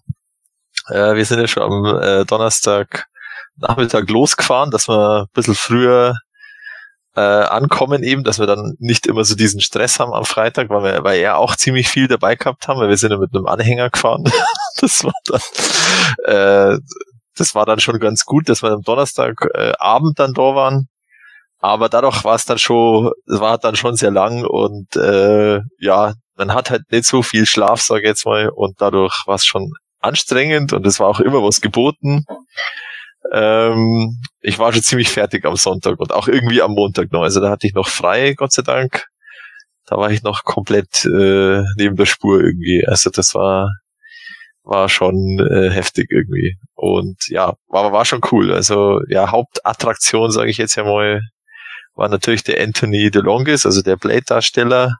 [0.89, 3.05] Äh, wir sind ja schon am äh, Donnerstag
[3.57, 6.13] Nachmittag losgefahren, dass wir ein bisschen früher
[7.15, 10.83] äh, ankommen eben, dass wir dann nicht immer so diesen Stress haben am Freitag, weil
[10.83, 13.47] wir, weil er auch ziemlich viel dabei gehabt haben, weil wir sind ja mit einem
[13.47, 14.23] Anhänger gefahren.
[14.79, 15.41] das war dann,
[16.25, 16.79] äh,
[17.35, 20.87] das war dann schon ganz gut, dass wir am Donnerstag äh, Abend dann da waren.
[21.59, 26.13] Aber dadurch war es dann schon, es war dann schon sehr lang und äh, ja,
[26.35, 29.45] man hat halt nicht so viel Schlaf, sage ich jetzt mal, und dadurch war es
[29.45, 32.25] schon anstrengend und es war auch immer was geboten.
[33.31, 37.21] Ähm, ich war schon ziemlich fertig am Sonntag und auch irgendwie am Montag noch.
[37.23, 39.05] Also da hatte ich noch frei, Gott sei Dank.
[39.85, 42.85] Da war ich noch komplett äh, neben der Spur irgendwie.
[42.87, 43.69] Also das war
[44.63, 46.57] war schon äh, heftig irgendwie.
[46.75, 48.53] Und ja, war, war schon cool.
[48.53, 51.21] Also ja, Hauptattraktion, sage ich jetzt ja mal,
[51.95, 54.97] war natürlich der Anthony DeLongis, also der Blade-Darsteller.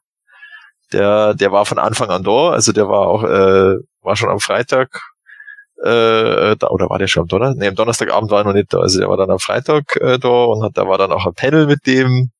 [0.93, 4.39] Der, der war von Anfang an da, also der war auch, äh, war schon am
[4.39, 4.89] Freitag
[5.83, 7.59] äh, da, oder war der schon am Donnerstag?
[7.59, 8.79] Nee, am Donnerstagabend war er noch nicht da.
[8.79, 11.33] Also der war dann am Freitag äh, da und hat, da war dann auch ein
[11.33, 12.31] Panel mit dem,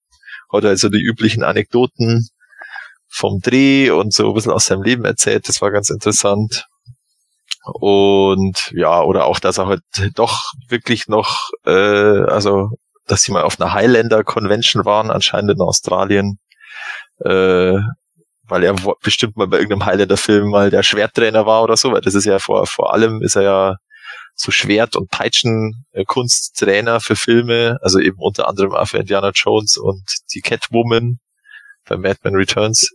[0.51, 2.27] hat also die üblichen Anekdoten
[3.07, 5.47] vom Dreh und so ein bisschen aus seinem Leben erzählt.
[5.47, 6.65] Das war ganz interessant.
[7.63, 9.83] Und ja, oder auch, dass er halt
[10.15, 12.69] doch wirklich noch, äh, also
[13.07, 16.39] dass sie mal auf einer Highlander Convention waren, anscheinend in Australien,
[17.25, 17.77] äh,
[18.51, 22.01] weil er bestimmt mal bei irgendeinem Highlander Film mal der Schwerttrainer war oder so, weil
[22.01, 23.75] das ist ja vor, vor allem ist er ja
[24.35, 30.03] so Schwert- und Peitschenkunsttrainer für Filme, also eben unter anderem auch für Indiana Jones und
[30.33, 31.19] die Catwoman
[31.87, 32.89] bei Madman Returns.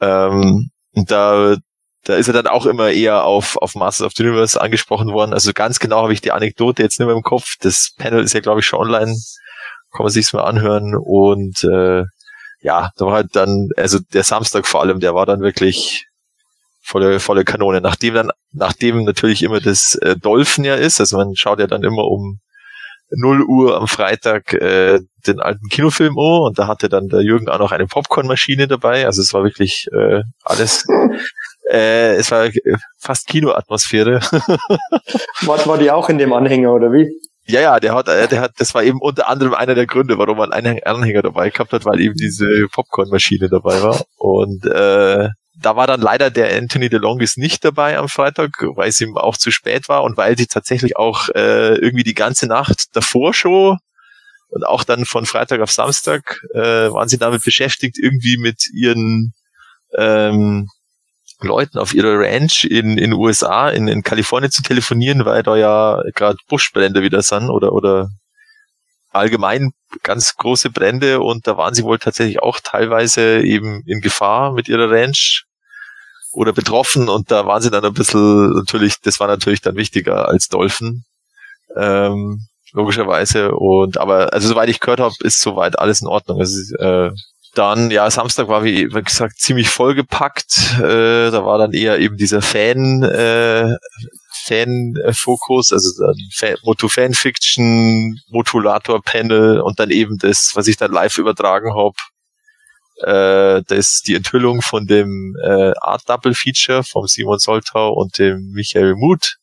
[0.00, 1.56] Ähm, da,
[2.04, 5.32] da ist er dann auch immer eher auf, auf Masters of the Universe angesprochen worden.
[5.32, 7.56] Also ganz genau habe ich die Anekdote jetzt nicht mehr im Kopf.
[7.60, 9.16] Das Panel ist ja, glaube ich, schon online.
[9.90, 10.94] Kann man sich's mal anhören.
[10.94, 12.04] Und äh,
[12.62, 16.06] ja, da war halt dann, also der Samstag vor allem, der war dann wirklich
[16.82, 17.80] volle, volle Kanone.
[17.80, 21.84] Nachdem dann, nachdem natürlich immer das äh, Dolphin ja ist, also man schaut ja dann
[21.84, 22.40] immer um
[23.10, 27.48] 0 Uhr am Freitag äh, den alten Kinofilm an und da hatte dann der Jürgen
[27.48, 29.06] auch noch eine Popcornmaschine dabei.
[29.06, 30.86] Also es war wirklich äh, alles,
[31.70, 32.48] äh, es war
[32.98, 34.20] fast Kinoatmosphäre.
[35.42, 37.10] war, war die auch in dem Anhänger oder wie?
[37.46, 40.18] Ja, ja, der hat, äh, der hat, das war eben unter anderem einer der Gründe,
[40.18, 44.04] warum man einen Anhänger dabei gehabt hat, weil eben diese Popcornmaschine dabei war.
[44.16, 45.28] Und äh,
[45.60, 49.36] da war dann leider der Anthony DeLongis nicht dabei am Freitag, weil es ihm auch
[49.36, 53.78] zu spät war und weil sie tatsächlich auch äh, irgendwie die ganze Nacht davor schon
[54.50, 59.32] und auch dann von Freitag auf Samstag äh, waren sie damit beschäftigt, irgendwie mit ihren
[59.96, 60.68] ähm,
[61.42, 66.02] Leuten auf ihrer Ranch in in USA, in, in Kalifornien zu telefonieren, weil da ja
[66.14, 68.10] gerade Buschbrände wieder sind oder oder
[69.10, 69.72] allgemein
[70.02, 74.68] ganz große Brände und da waren sie wohl tatsächlich auch teilweise eben in Gefahr mit
[74.68, 75.44] ihrer Ranch
[76.32, 80.28] oder betroffen und da waren sie dann ein bisschen natürlich, das war natürlich dann wichtiger
[80.28, 81.04] als Dolphin.
[81.76, 83.52] Ähm, logischerweise.
[83.52, 86.40] Und aber also soweit ich gehört habe, ist soweit alles in Ordnung.
[86.40, 87.10] Also, äh,
[87.54, 90.78] dann, ja, Samstag war wie, gesagt ziemlich vollgepackt.
[90.78, 93.76] Äh, da war dann eher eben dieser Fan, äh,
[94.44, 101.18] Fan-Fokus, also dann Fan, Moto Fanfiction, Modulator-Panel und dann eben das, was ich dann live
[101.18, 101.96] übertragen habe,
[103.02, 108.50] äh, das die Enthüllung von dem äh, Art Double Feature vom Simon Soltau und dem
[108.52, 109.36] Michael Muth.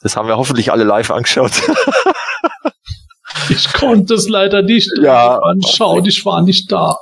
[0.00, 1.52] Das haben wir hoffentlich alle live angeschaut.
[3.48, 6.96] ich konnte es leider nicht ja, anschauen, ich war nicht da.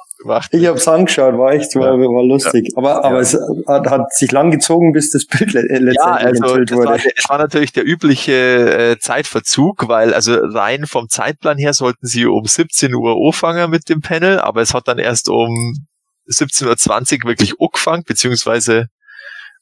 [0.51, 2.69] Ich habe es angeschaut, war echt, war, war lustig.
[2.71, 2.79] Ja.
[2.79, 3.21] Aber, aber ja.
[3.21, 6.89] es hat, hat, sich lang gezogen, bis das Bild letztendlich ja, also enthüllt wurde.
[6.89, 12.07] War, es war natürlich der übliche äh, Zeitverzug, weil also rein vom Zeitplan her sollten
[12.07, 15.75] sie um 17 Uhr anfangen mit dem Panel, aber es hat dann erst um
[16.29, 18.87] 17.20 Uhr wirklich angefangen, beziehungsweise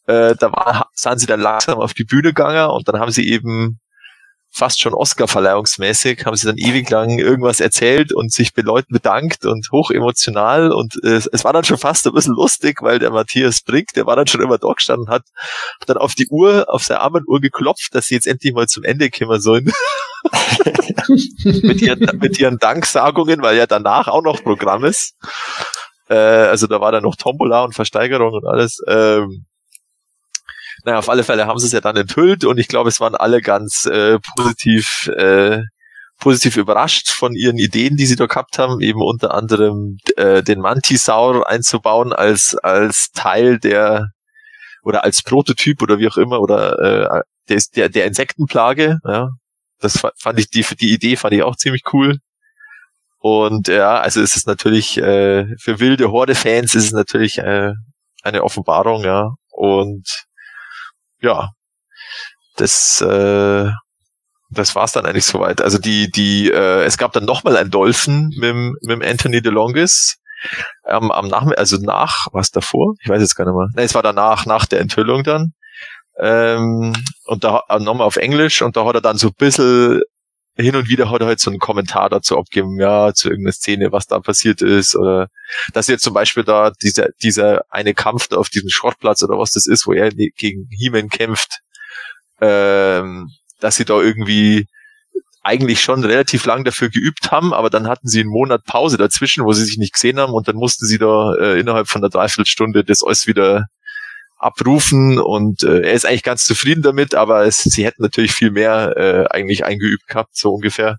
[0.06, 3.28] äh, da war, sind sie dann langsam auf die Bühne gegangen und dann haben sie
[3.28, 3.80] eben
[4.54, 9.44] fast schon Oscar-Verleihungsmäßig, haben sie dann ewig lang irgendwas erzählt und sich bei Leuten bedankt
[9.44, 13.10] und hoch emotional und äh, es war dann schon fast ein bisschen lustig, weil der
[13.10, 15.24] Matthias Brink, der war dann schon immer da gestanden, hat
[15.86, 19.10] dann auf die Uhr, auf seine Armenuhr geklopft, dass sie jetzt endlich mal zum Ende
[19.10, 19.72] kommen sollen.
[21.44, 25.14] mit, ihren, mit ihren Danksagungen, weil ja danach auch noch Programm ist.
[26.08, 28.80] Äh, also da war dann noch Tombola und Versteigerung und alles.
[28.86, 29.46] Ähm,
[30.84, 33.14] naja, auf alle Fälle haben sie es ja dann enthüllt und ich glaube, es waren
[33.14, 35.62] alle ganz äh, positiv, äh,
[36.20, 40.60] positiv überrascht von ihren Ideen, die sie da gehabt haben, eben unter anderem äh, den
[40.60, 44.10] Mantisaur einzubauen als als Teil der
[44.82, 48.98] oder als Prototyp oder wie auch immer oder äh, der, der, der Insektenplage.
[49.04, 49.30] Ja,
[49.80, 52.18] das fand ich die die Idee fand ich auch ziemlich cool.
[53.18, 57.72] Und ja, also es ist natürlich äh, für wilde Horde-Fans ist es natürlich äh,
[58.22, 59.30] eine Offenbarung, ja.
[59.50, 60.26] Und
[61.24, 61.50] ja,
[62.56, 63.70] das, äh,
[64.50, 65.60] das war's dann eigentlich soweit.
[65.60, 70.16] Also die, die, äh, es gab dann nochmal ein Dolphin mit, mit Anthony DeLongis.
[70.86, 72.94] Ähm, am Nachmittag, also nach, was davor?
[73.02, 73.68] Ich weiß jetzt gar nicht mehr.
[73.74, 75.54] Nein, es war danach, nach der Enthüllung dann.
[76.20, 76.92] Ähm,
[77.24, 80.02] und da äh, nochmal auf Englisch und da hat er dann so ein bisschen
[80.56, 83.92] hin und wieder hat er halt so einen Kommentar dazu abgeben, ja, zu irgendeiner Szene,
[83.92, 85.28] was da passiert ist, oder
[85.72, 89.50] dass jetzt zum Beispiel da dieser, dieser eine Kampf da auf diesem Schrottplatz oder was
[89.50, 91.60] das ist, wo er gegen He-Man kämpft,
[92.40, 94.66] ähm, dass sie da irgendwie
[95.42, 99.44] eigentlich schon relativ lang dafür geübt haben, aber dann hatten sie einen Monat Pause dazwischen,
[99.44, 102.08] wo sie sich nicht gesehen haben und dann mussten sie da äh, innerhalb von einer
[102.08, 103.66] Dreiviertelstunde das alles wieder
[104.44, 108.50] abrufen und äh, er ist eigentlich ganz zufrieden damit, aber es, sie hätten natürlich viel
[108.50, 110.98] mehr äh, eigentlich eingeübt gehabt, so ungefähr.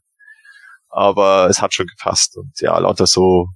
[0.90, 3.48] Aber es hat schon gepasst und ja, lauter so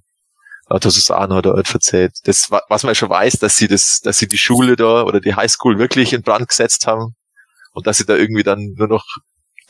[0.68, 2.12] lauter so Sachen hat er halt verzählt.
[2.24, 5.34] Das, was man schon weiß, dass sie das, dass sie die Schule da oder die
[5.34, 7.16] Highschool wirklich in Brand gesetzt haben
[7.72, 9.04] und dass sie da irgendwie dann nur noch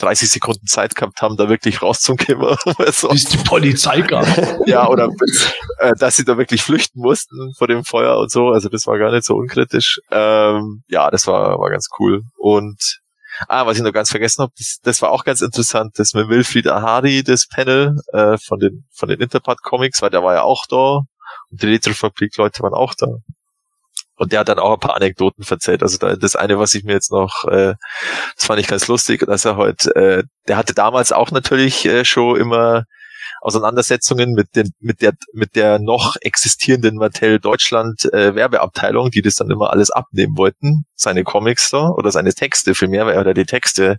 [0.00, 2.56] 30 Sekunden Zeit gehabt haben, da wirklich rauszukommen.
[2.92, 3.08] so.
[3.08, 4.26] Bis die Polizei gab.
[4.66, 5.08] ja, oder
[5.78, 8.48] äh, dass sie da wirklich flüchten mussten vor dem Feuer und so.
[8.48, 10.00] Also das war gar nicht so unkritisch.
[10.10, 12.22] Ähm, ja, das war, war ganz cool.
[12.36, 13.00] Und
[13.48, 16.28] Ah, was ich noch ganz vergessen habe, das, das war auch ganz interessant, das mit
[16.28, 20.42] Wilfried Ahari, das Panel äh, von den von den Interpart Comics, weil der war ja
[20.42, 21.02] auch da
[21.50, 23.06] und die Retrofabrik-Leute waren auch da.
[24.20, 25.82] Und der hat dann auch ein paar Anekdoten verzählt.
[25.82, 27.74] Also da, das eine, was ich mir jetzt noch, äh,
[28.36, 32.04] das fand ich ganz lustig, dass er heute, äh, der hatte damals auch natürlich äh,
[32.04, 32.84] schon immer
[33.40, 39.36] Auseinandersetzungen mit den, mit der, mit der noch existierenden Mattel Deutschland äh, Werbeabteilung, die das
[39.36, 43.36] dann immer alles abnehmen wollten, seine Comics so, oder seine Texte vielmehr, weil er hat
[43.38, 43.96] die Texte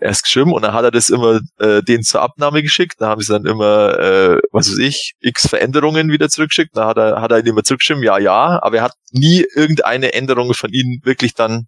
[0.00, 2.96] erst geschrieben und dann hat er das immer äh, denen zur Abnahme geschickt.
[2.98, 6.76] Da haben sie dann immer, äh, was weiß ich, x Veränderungen wieder zurückgeschickt.
[6.76, 10.12] Da hat er, hat er ihnen immer zurückgeschrieben, ja, ja, aber er hat nie irgendeine
[10.12, 11.66] Änderung von ihnen wirklich dann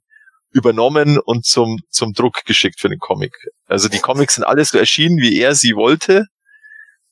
[0.50, 3.34] übernommen und zum, zum Druck geschickt für den Comic.
[3.66, 6.24] Also die Comics sind alles so erschienen, wie er sie wollte.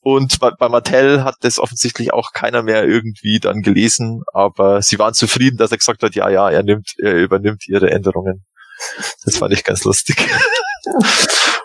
[0.00, 4.98] Und bei, bei Mattel hat das offensichtlich auch keiner mehr irgendwie dann gelesen, aber sie
[4.98, 8.44] waren zufrieden, dass er gesagt hat, ja, ja, er nimmt, er übernimmt ihre Änderungen.
[9.24, 10.16] Das fand ich ganz lustig.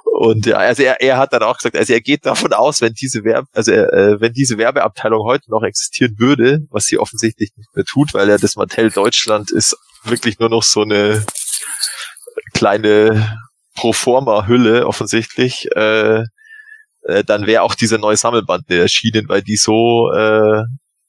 [0.04, 2.94] Und ja, also er, er hat dann auch gesagt, also er geht davon aus, wenn
[2.94, 7.76] diese Werbe, also äh, wenn diese Werbeabteilung heute noch existieren würde, was sie offensichtlich nicht
[7.76, 11.26] mehr tut, weil ja das Mattel Deutschland ist wirklich nur noch so eine
[12.54, 13.40] kleine
[13.76, 16.24] Proforma-Hülle offensichtlich, äh,
[17.04, 20.64] äh, dann wäre auch dieser neue Sammelband erschienen, weil die so äh,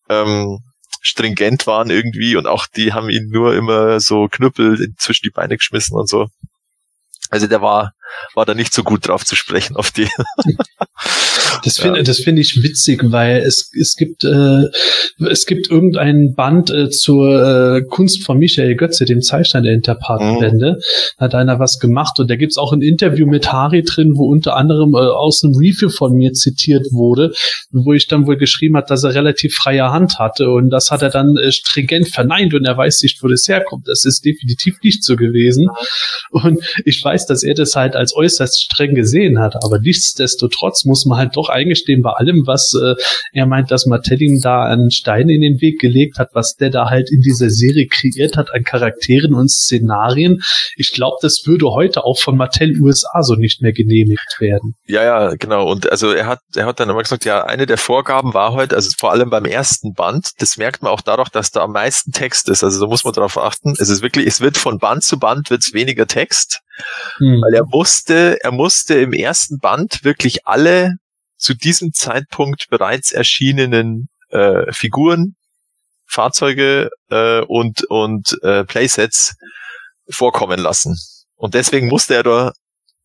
[0.09, 0.59] ähm,
[1.03, 5.57] stringent waren irgendwie und auch die haben ihn nur immer so Knüppel zwischen die Beine
[5.57, 6.29] geschmissen und so.
[7.29, 7.93] Also der war,
[8.35, 10.09] war da nicht so gut drauf zu sprechen auf die.
[11.65, 12.03] Das finde ja.
[12.05, 14.65] das finde ich witzig, weil es, es gibt äh,
[15.29, 20.73] es gibt irgendein Band äh, zur äh, Kunst von Michael Götze, dem Zeichner der Interpartbände.
[20.73, 20.83] Mhm.
[21.19, 24.57] Hat einer was gemacht und da gibt's auch ein Interview mit Harry drin, wo unter
[24.57, 27.33] anderem äh, aus einem Review von mir zitiert wurde,
[27.71, 31.03] wo ich dann wohl geschrieben hat, dass er relativ freie Hand hatte und das hat
[31.03, 33.89] er dann äh, stringent verneint und er weiß nicht, wo das herkommt.
[33.89, 35.69] Das ist definitiv nicht so gewesen.
[36.31, 41.07] Und ich weiß, dass er das halt als äußerst streng gesehen hat, aber nichtsdestotrotz muss
[41.07, 42.95] man halt doch eingestehen, bei allem, was äh,
[43.33, 46.91] er meint, dass Martelling da einen Stein in den Weg gelegt hat, was der da
[46.91, 50.41] halt in dieser Serie kreiert hat an Charakteren und Szenarien.
[50.77, 54.75] Ich glaube, das würde heute auch von Mattel USA so nicht mehr genehmigt werden.
[54.87, 55.71] Ja, ja, genau.
[55.71, 58.75] Und also er hat, er hat dann immer gesagt, ja, eine der Vorgaben war heute,
[58.75, 62.11] also vor allem beim ersten Band, das merkt man auch dadurch, dass da am meisten
[62.11, 62.65] Text ist.
[62.65, 63.75] Also da muss man darauf achten.
[63.79, 66.62] Es ist wirklich, es wird von Band zu Band wird's weniger Text.
[67.19, 67.43] Hm.
[67.43, 70.97] Weil er musste, er musste im ersten Band wirklich alle
[71.37, 75.37] zu diesem Zeitpunkt bereits erschienenen äh, Figuren,
[76.07, 79.35] Fahrzeuge äh, und, und äh, Playsets
[80.09, 80.97] vorkommen lassen.
[81.37, 82.53] Und deswegen musste er da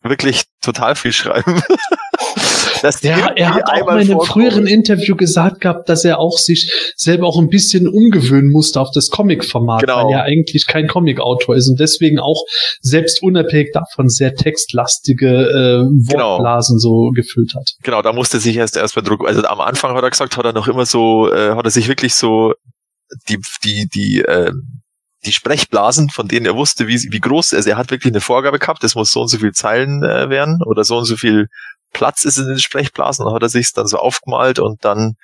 [0.09, 1.61] wirklich total viel schreiben.
[3.01, 6.93] ja, er hat auch mal in einem früheren Interview gesagt gehabt, dass er auch sich
[6.95, 10.05] selber auch ein bisschen umgewöhnen musste auf das Comic-Format, genau.
[10.05, 12.43] weil er eigentlich kein Comic-Autor ist und deswegen auch
[12.81, 16.37] selbst unabhängig davon sehr textlastige äh, genau.
[16.37, 17.05] Wortblasen genau.
[17.05, 17.71] so gefüllt hat.
[17.83, 20.53] Genau, da musste sich erst erstmal Druck, also am Anfang hat er gesagt, hat er
[20.53, 22.53] noch immer so, äh, hat er sich wirklich so
[23.29, 24.51] die, die, die, äh,
[25.27, 28.59] die Sprechblasen, von denen er wusste, wie, wie groß, also er hat wirklich eine Vorgabe
[28.59, 31.47] gehabt, es muss so und so viel Zeilen äh, werden oder so und so viel
[31.93, 35.15] Platz ist in den Sprechblasen, dann hat er sich dann so aufgemalt und dann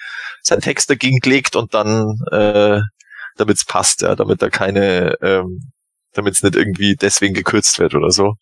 [0.41, 2.81] seinen Text dagegen gelegt und dann, äh,
[3.37, 5.71] damit es passt, ja, damit da keine, ähm,
[6.13, 8.35] damit es nicht irgendwie deswegen gekürzt wird oder so.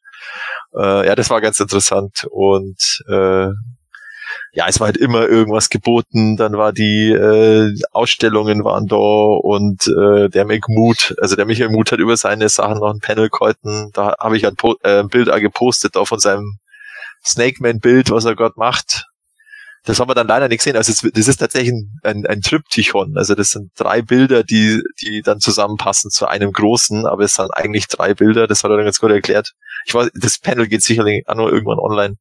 [0.75, 3.47] Äh, ja, das war ganz interessant und äh,
[4.53, 9.87] ja, es war halt immer irgendwas geboten, dann war die äh, Ausstellungen waren da und
[9.87, 13.91] äh, der McMood, also der Michael Mut hat über seine Sachen noch ein Panel gehalten,
[13.93, 16.57] da habe ich ein, po äh, ein Bild gepostet da von seinem
[17.23, 19.05] Snake Man Bild, was er gerade macht.
[19.83, 20.75] Das haben wir dann leider nicht gesehen.
[20.75, 23.17] Also das ist tatsächlich ein, ein, ein Triptychon.
[23.17, 27.49] Also das sind drei Bilder, die, die dann zusammenpassen zu einem großen, aber es sind
[27.55, 28.45] eigentlich drei Bilder.
[28.45, 29.53] Das hat er dann ganz gut erklärt.
[29.85, 32.17] Ich weiß, das Panel geht sicherlich auch nur irgendwann online.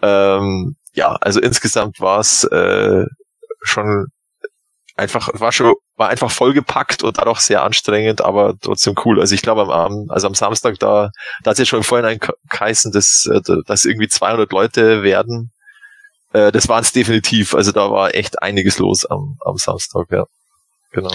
[0.00, 3.04] Ähm, ja, also insgesamt war es äh,
[3.62, 4.06] schon
[4.96, 9.20] einfach, war schon, war einfach vollgepackt und dadurch sehr anstrengend, aber trotzdem cool.
[9.20, 11.10] Also ich glaube, am, also am Samstag, da,
[11.42, 15.52] da hat es ja schon vorhin ein geheißen, dass, äh, dass irgendwie 200 Leute werden.
[16.32, 17.54] Äh, das waren es definitiv.
[17.54, 20.24] Also da war echt einiges los am, am Samstag, ja.
[20.92, 21.14] Genau.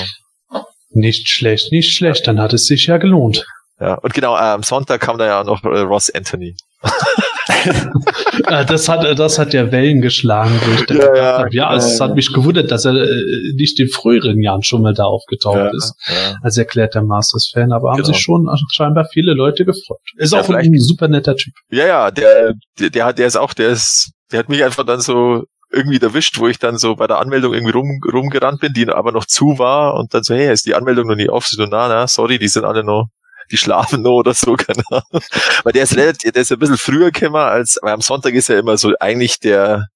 [0.90, 2.26] Nicht schlecht, nicht schlecht.
[2.28, 3.46] Dann hat es sich ja gelohnt.
[3.80, 6.56] Ja, und genau, äh, am Sonntag kam da ja noch äh, Ross Anthony.
[7.48, 12.02] Äh, das hat, das hat ja Wellen geschlagen, wo ich ja, ja, ja, also es
[12.02, 15.71] hat mich gewundert, dass er äh, nicht in früheren Jahren schon mal da aufgetaucht ja,
[15.75, 16.35] ist, ja.
[16.41, 18.08] als erklärter Masters-Fan, aber haben genau.
[18.08, 20.00] sich schon scheinbar viele Leute gefreut.
[20.17, 21.54] Ist auch ein super netter Typ.
[21.69, 24.85] Ja, ja, der, der, der hat, der ist auch, der ist, der hat mich einfach
[24.85, 28.73] dann so irgendwie erwischt, wo ich dann so bei der Anmeldung irgendwie rum, rumgerannt bin,
[28.73, 31.48] die aber noch zu war und dann so, hey, ist die Anmeldung noch nicht auf?
[31.48, 33.08] So, na, na, sorry, die sind alle noch
[33.52, 35.23] die schlafen nur oder so, keine Ahnung.
[35.63, 38.50] Weil der ist relativ, der ist ein bisschen früher gekommen als, weil am Sonntag ist
[38.50, 39.87] ja immer so eigentlich der,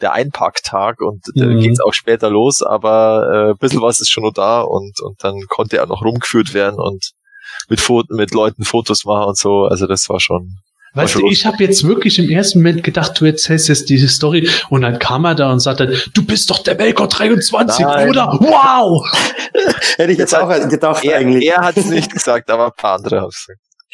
[0.00, 1.60] der Einparktag und da Mhm.
[1.60, 5.22] geht's auch später los, aber äh, ein bisschen was ist schon noch da und, und
[5.22, 7.12] dann konnte er noch rumgeführt werden und
[7.68, 9.64] mit, Fo mit Leuten Fotos machen und so.
[9.64, 10.58] Also das war schon.
[10.94, 14.48] Weißt du, ich habe jetzt wirklich im ersten Moment gedacht, du erzählst jetzt diese Story
[14.68, 18.10] und dann kam er da und sagte, du bist doch der Melkor 23, Nein.
[18.10, 18.26] oder?
[18.40, 19.06] Wow!
[19.96, 21.46] Hätte ich jetzt auch hat- gedacht Er, eigentlich.
[21.48, 23.46] er hat es nicht gesagt, aber ein paar andere haben es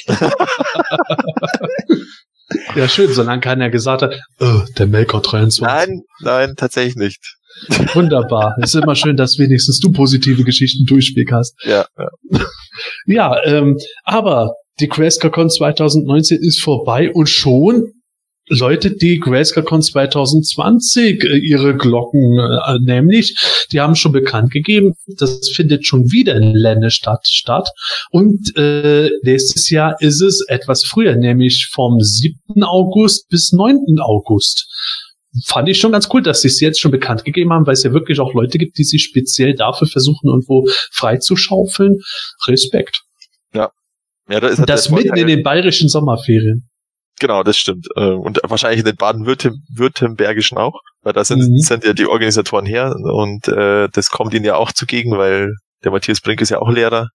[0.07, 0.34] gesagt.
[2.74, 5.61] Ja, schön, solange keiner gesagt hat, oh, der Melkor 23.
[5.61, 7.20] Nein, nein, tatsächlich nicht.
[7.92, 8.55] Wunderbar.
[8.62, 11.55] Es ist immer schön, dass wenigstens du positive Geschichten Durchweg hast.
[11.64, 12.40] Ja, ja.
[13.05, 17.93] Ja, ähm, aber die GrayscaleCon 2019 ist vorbei und schon
[18.51, 23.37] läutet die GrayscaleCon 2020 äh, ihre Glocken, äh, nämlich
[23.72, 27.68] die haben schon bekannt gegeben, das findet schon wieder in Lennestadt statt
[28.11, 32.62] und äh, nächstes Jahr ist es etwas früher, nämlich vom 7.
[32.62, 33.99] August bis 9.
[34.01, 34.66] August.
[35.45, 37.83] Fand ich schon ganz cool, dass sie es jetzt schon bekannt gegeben haben, weil es
[37.83, 41.99] ja wirklich auch Leute gibt, die sich speziell dafür versuchen, irgendwo freizuschaufeln.
[42.47, 43.03] Respekt.
[43.53, 43.70] ja
[44.29, 46.68] da ist halt Das mitten Vorteil- in den bayerischen Sommerferien.
[47.20, 47.89] Genau, das stimmt.
[47.97, 51.59] Äh, Und wahrscheinlich in den baden-württembergischen auch, weil da sind, Mhm.
[51.59, 55.53] sind ja die Organisatoren her und äh, das kommt ihnen ja auch zugegen, weil
[55.85, 57.09] der Matthias Brink ist ja auch Lehrer.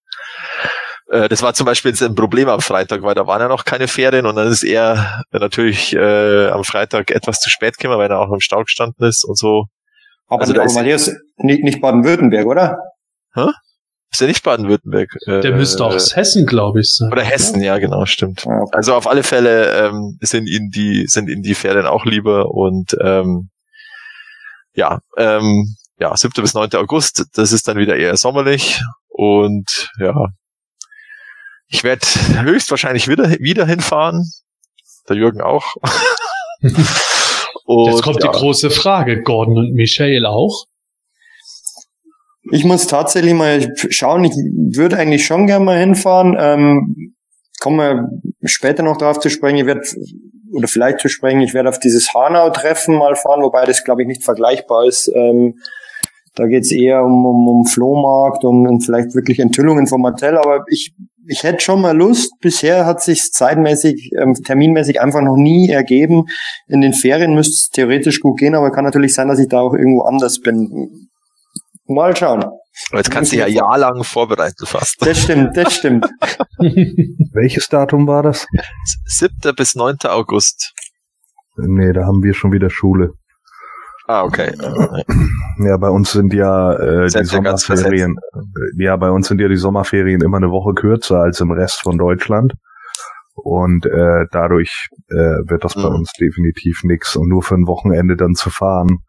[1.10, 3.64] Äh, das war zum Beispiel jetzt ein Problem am Freitag, weil da waren ja noch
[3.66, 8.10] keine Ferien und dann ist er natürlich äh, am Freitag etwas zu spät gekommen, weil
[8.12, 9.66] er auch im Stau gestanden ist und so.
[10.28, 12.78] Aber, Also da aber ist- Matthias, nicht, nicht Baden-Württemberg, oder?
[14.14, 15.10] Ist ja nicht Baden-Württemberg.
[15.26, 17.12] Äh, Der müsste auch aus Hessen, glaube ich, sein.
[17.12, 18.46] Oder Hessen, ja, genau, stimmt.
[18.46, 18.76] Ja, okay.
[18.78, 22.96] Also auf alle Fälle ähm, sind ihnen die sind ihnen die Ferien auch lieber und
[23.02, 23.50] ähm,
[24.76, 26.32] ja, ähm, ja, 7.
[26.44, 26.70] bis 9.
[26.76, 30.28] August, das ist dann wieder eher sommerlich und ja,
[31.66, 32.06] ich werde
[32.44, 34.30] höchstwahrscheinlich wieder wieder hinfahren,
[35.10, 35.74] der Jürgen auch.
[37.66, 40.68] und, Jetzt kommt ja, die große Frage, Gordon und Michael auch.
[42.54, 44.26] Ich muss tatsächlich mal schauen.
[44.26, 44.36] Ich
[44.78, 46.38] würde eigentlich schon gerne mal hinfahren.
[46.40, 47.16] Ähm,
[47.60, 48.10] kommen wir
[48.44, 49.58] später noch darauf zu sprechen.
[49.58, 49.82] Ich werde
[50.52, 51.42] oder vielleicht zu sprechen.
[51.42, 55.12] Ich werde auf dieses Hanau-Treffen mal fahren, wobei das glaube ich nicht vergleichbar ist.
[55.16, 55.56] Ähm,
[56.36, 60.38] da geht es eher um, um, um Flohmarkt und, und vielleicht wirklich Enthüllungen vom Mattel.
[60.38, 60.94] Aber ich
[61.28, 62.34] ich hätte schon mal Lust.
[62.40, 66.26] Bisher hat sich zeitmäßig, ähm, terminmäßig einfach noch nie ergeben.
[66.68, 69.62] In den Ferien müsste es theoretisch gut gehen, aber kann natürlich sein, dass ich da
[69.62, 71.10] auch irgendwo anders bin.
[71.88, 72.44] Mal schauen.
[72.44, 74.96] aber jetzt kannst du ja jahrelang vorbereiten fast.
[75.06, 76.08] Das stimmt, das stimmt.
[76.58, 78.46] Welches Datum war das?
[79.06, 79.54] 7.
[79.56, 79.98] bis 9.
[80.06, 80.74] August.
[81.58, 83.12] Nee, da haben wir schon wieder Schule.
[84.08, 84.54] Ah, okay.
[85.60, 88.16] Ja, bei uns sind ja äh, die Sommerferien.
[88.34, 91.82] äh, Ja, bei uns sind ja die Sommerferien immer eine Woche kürzer als im Rest
[91.84, 92.54] von Deutschland.
[93.36, 95.16] Und äh, dadurch äh,
[95.48, 95.96] wird das bei Mhm.
[95.98, 97.16] uns definitiv nix.
[97.16, 99.00] Und nur für ein Wochenende dann zu fahren,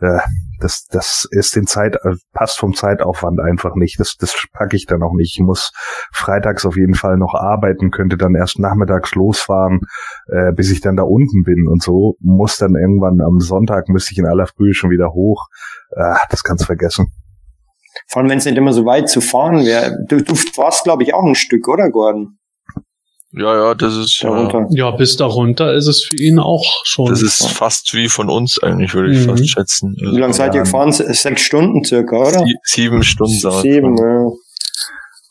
[0.00, 0.18] äh,
[0.60, 4.00] das, das ist den Zeit, äh, passt vom Zeitaufwand einfach nicht.
[4.00, 5.36] Das, das packe ich dann auch nicht.
[5.38, 5.72] Ich muss
[6.12, 9.80] freitags auf jeden Fall noch arbeiten, könnte dann erst nachmittags losfahren,
[10.28, 12.16] äh, bis ich dann da unten bin und so.
[12.20, 15.46] Muss dann irgendwann am Sonntag müsste ich in aller Früh schon wieder hoch.
[15.94, 17.06] Ah, das kannst du vergessen.
[18.08, 19.96] Vor allem, wenn es nicht immer so weit zu fahren wäre.
[20.08, 22.38] Du, du warst, glaube ich, auch ein Stück, oder, Gordon?
[23.38, 24.66] Ja, ja, das ist ja, Darunter.
[24.70, 27.10] Ja, bis darunter ist es für ihn auch schon.
[27.10, 29.30] Das ist fast wie von uns eigentlich, würde ich Mhm.
[29.30, 29.94] fast schätzen.
[30.00, 30.90] Wie lange seid ihr gefahren?
[30.92, 32.44] Se- Sechs Stunden circa, oder?
[32.44, 33.34] Sie sieben Stunden.
[33.60, 34.30] Sieben, ja.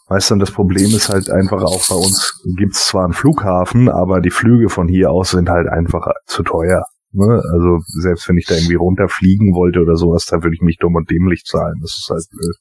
[0.08, 3.89] Weißt du, und das Problem ist halt einfach auch bei uns gibt's zwar einen Flughafen,
[3.89, 6.84] aber die Flüge von hier aus sind halt einfach zu teuer.
[7.12, 7.41] Ne?
[7.53, 10.93] Also selbst wenn ich da irgendwie runterfliegen wollte oder sowas, da würde ich mich dumm
[10.93, 11.80] und dämlich zahlen.
[11.82, 12.56] Das ist halt blöd.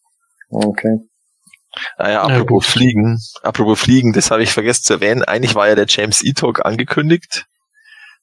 [0.48, 1.00] Okay.
[1.98, 2.72] Naja, Na apropos gut.
[2.72, 5.24] Fliegen, apropos Fliegen, das habe ich vergessen zu erwähnen.
[5.24, 7.46] Eigentlich war ja der James E-Talk angekündigt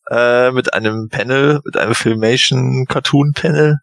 [0.10, 3.78] äh, mit einem Panel, mit einem Filmation-Cartoon-Panel.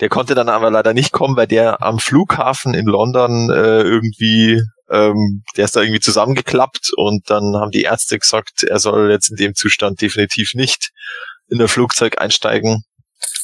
[0.00, 4.62] Der konnte dann aber leider nicht kommen, weil der am Flughafen in London äh, irgendwie,
[4.90, 9.30] ähm, der ist da irgendwie zusammengeklappt und dann haben die Ärzte gesagt, er soll jetzt
[9.30, 10.90] in dem Zustand definitiv nicht
[11.48, 12.84] in ein Flugzeug einsteigen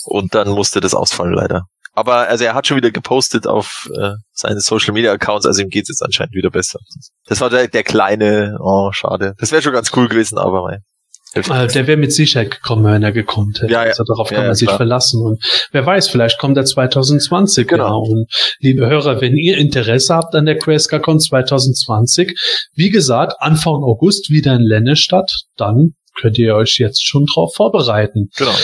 [0.04, 1.64] und dann musste das ausfallen leider.
[1.92, 5.68] Aber also er hat schon wieder gepostet auf äh, seine Social Media Accounts, also ihm
[5.68, 6.78] geht's jetzt anscheinend wieder besser.
[7.26, 9.34] Das war der, der kleine, oh schade.
[9.38, 10.84] Das wäre schon ganz cool gewesen, aber mein.
[11.32, 13.72] Äh, der wäre mit Sicherheit gekommen, wenn er gekommen hätte.
[13.72, 13.90] Ja, ja.
[13.90, 14.78] Also darauf Ja, kann man sich klar.
[14.78, 15.20] verlassen.
[15.24, 17.68] Und wer weiß, vielleicht kommt er 2020.
[17.68, 18.00] Genau.
[18.00, 18.26] Und
[18.58, 22.36] liebe Hörer, wenn ihr Interesse habt an der QuestCon 2020,
[22.74, 28.30] wie gesagt, Anfang August wieder in Lennestadt, dann könnt ihr euch jetzt schon drauf vorbereiten.
[28.36, 28.54] Genau.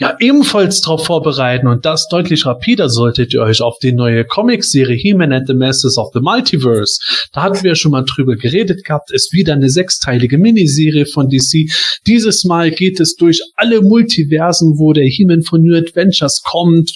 [0.00, 4.96] Ja ebenfalls darauf vorbereiten und das deutlich rapider solltet ihr euch auf die neue Comicserie
[4.96, 6.98] He-Man and the Masters of the Multiverse.
[7.32, 9.12] Da hatten wir schon mal drüber geredet gehabt.
[9.12, 11.70] Ist wieder eine sechsteilige Miniserie von DC.
[12.06, 16.92] Dieses Mal geht es durch alle Multiversen, wo der He-Man von New Adventures kommt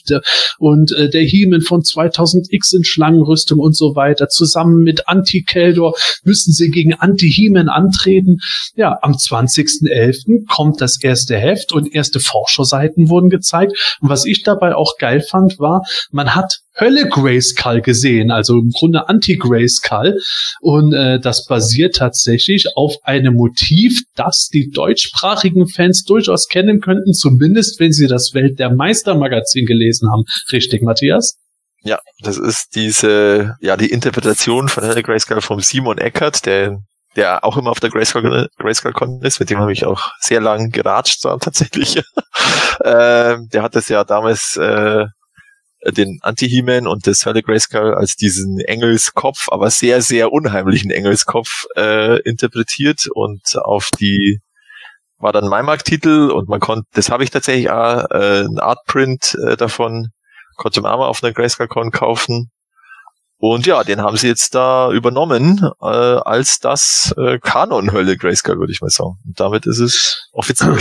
[0.59, 4.29] und äh, der He-Man von 2000X in Schlangenrüstung und so weiter.
[4.29, 5.95] Zusammen mit Anti-Keldor
[6.25, 8.39] müssen sie gegen Anti-He-Man antreten.
[8.77, 10.47] Ja, am 20.11.
[10.49, 13.99] kommt das erste Heft und erste Forscherseiten Seiten wurden gezeigt.
[14.01, 18.71] Und was ich dabei auch geil fand, war, man hat Hölle Grayskull gesehen, also im
[18.71, 20.19] Grunde Anti-Grayskull.
[20.61, 27.13] Und äh, das basiert tatsächlich auf einem Motiv, das die deutschsprachigen Fans durchaus kennen könnten,
[27.13, 30.25] zumindest wenn sie das Welt der Meister Magazin gelesen haben.
[30.51, 31.37] Richtig, Matthias?
[31.85, 36.79] Ja, das ist diese, ja, die Interpretation von Hölle Grayskull vom Simon Eckert, der
[37.17, 38.49] der auch immer auf der Grayscale,
[38.93, 41.97] Con ist, mit dem habe ich auch sehr lang geratscht da tatsächlich.
[41.97, 42.03] äh,
[42.81, 45.07] der hat das ja damals äh,
[45.87, 52.21] den Anti-He-Man und das Hölle Grayscale als diesen Engelskopf, aber sehr, sehr unheimlichen Engelskopf äh,
[52.23, 54.41] interpretiert und auf die
[55.19, 59.37] war dann mein Marktitel und man konnte, das habe ich tatsächlich auch, äh, ein Artprint
[59.47, 60.09] äh, davon,
[60.57, 62.51] konnte man auch mal auf einer Grayscale Con kaufen
[63.47, 68.73] und ja, den haben sie jetzt da übernommen äh, als das äh, Kanon-Hölle Grayscale, würde
[68.73, 69.19] ich mal sagen.
[69.27, 70.79] Und damit ist es offiziell.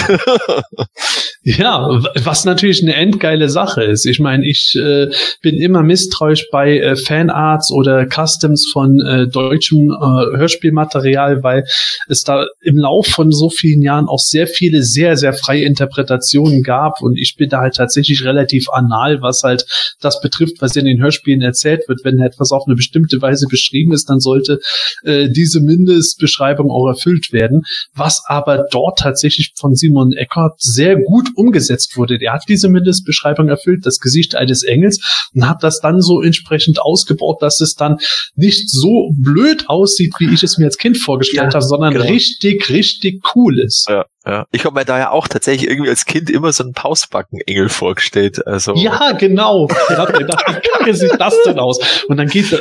[1.44, 4.06] ja, was natürlich eine endgeile Sache ist.
[4.06, 5.10] Ich meine, ich äh,
[5.42, 11.66] bin immer misstrauisch bei äh, Fanarts oder Customs von äh, deutschem äh, Hörspielmaterial, weil
[12.08, 16.64] es da im Lauf von so vielen Jahren auch sehr viele sehr, sehr freie Interpretationen
[16.64, 17.02] gab.
[17.02, 19.66] Und ich bin da halt tatsächlich relativ anal, was halt
[20.00, 23.94] das betrifft, was in den Hörspielen erzählt wird, wenn etwas auf eine bestimmte Weise beschrieben
[23.94, 24.60] ist, dann sollte
[25.04, 27.62] äh, diese Mindestbeschreibung auch erfüllt werden.
[27.94, 32.18] Was aber dort tatsächlich von Simon Eckert sehr gut umgesetzt wurde.
[32.18, 35.00] Der hat diese Mindestbeschreibung erfüllt, das Gesicht eines Engels,
[35.34, 37.98] und hat das dann so entsprechend ausgebaut, dass es dann
[38.36, 42.06] nicht so blöd aussieht, wie ich es mir als Kind vorgestellt ja, habe, sondern genau.
[42.06, 43.88] richtig, richtig cool ist.
[43.90, 44.06] Ja.
[44.26, 47.68] Ja, ich habe mir da ja auch tatsächlich irgendwie als Kind immer so einen Pausbackenengel
[47.68, 48.48] vorgestellt.
[48.48, 49.68] Also ja, genau.
[49.70, 52.06] Ich hab mir gedacht, wie kacke sieht das denn aus?
[52.08, 52.52] Und dann geht,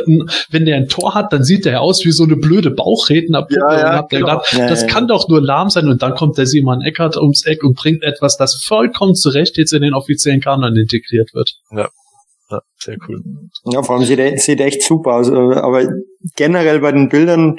[0.50, 3.54] wenn der ein Tor hat, dann sieht der aus wie so eine blöde Bauchrednerpuppe.
[3.54, 4.26] Ja, ja, und hab genau.
[4.26, 5.86] gedacht, ja, das ja, kann doch nur lahm sein.
[5.86, 9.72] Und dann kommt der Simon Eckert ums Eck und bringt etwas, das vollkommen zurecht jetzt
[9.72, 11.52] in den offiziellen Kanon integriert wird.
[11.70, 11.88] Ja.
[12.50, 13.22] Ja, sehr cool.
[13.72, 15.30] Ja, vor allem sieht, sieht echt super aus.
[15.30, 15.86] Aber
[16.36, 17.58] generell bei den Bildern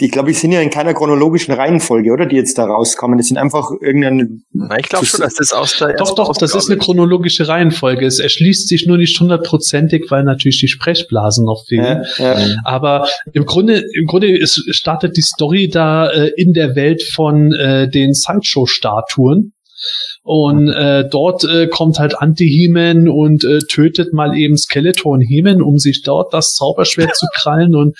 [0.00, 2.26] die, glaube ich, sind ja in keiner chronologischen Reihenfolge, oder?
[2.26, 3.18] Die jetzt da rauskommen.
[3.18, 4.28] Das sind einfach irgendeine.
[4.52, 5.94] Na, ich glaube schon, dass das aus der.
[5.94, 8.06] Doch, doch, das ist eine chronologische Reihenfolge.
[8.06, 12.04] Es erschließt sich nur nicht hundertprozentig, weil natürlich die Sprechblasen noch fehlen.
[12.18, 12.56] Ja, ja.
[12.64, 17.52] Aber im Grunde, im Grunde ist, startet die Story da äh, in der Welt von
[17.52, 19.52] äh, den Sideshow-Statuen.
[20.22, 25.78] Und äh, dort äh, kommt halt Anti-He-Man und äh, tötet mal eben Skeleton He-Man, um
[25.78, 27.74] sich dort das Zauberschwert zu krallen.
[27.74, 27.96] Und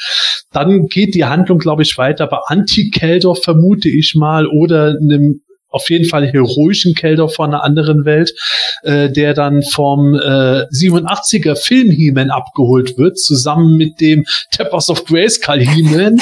[0.53, 5.41] dann geht die Handlung, glaube ich, weiter bei Anti-Keldor, vermute ich mal, oder einem
[5.71, 8.33] auf jeden Fall heroischen Kelder von einer anderen Welt,
[8.83, 15.05] äh, der dann vom äh, 87er Film He-Man abgeholt wird, zusammen mit dem Tappers of
[15.05, 16.21] Grayskull He-Man.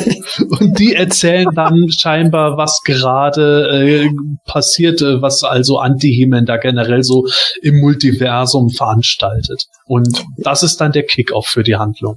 [0.60, 4.10] und die erzählen dann scheinbar, was gerade äh,
[4.44, 7.26] passierte, was also Anti-He-Man da generell so
[7.62, 9.64] im Multiversum veranstaltet.
[9.86, 12.16] Und das ist dann der Kickoff für die Handlung.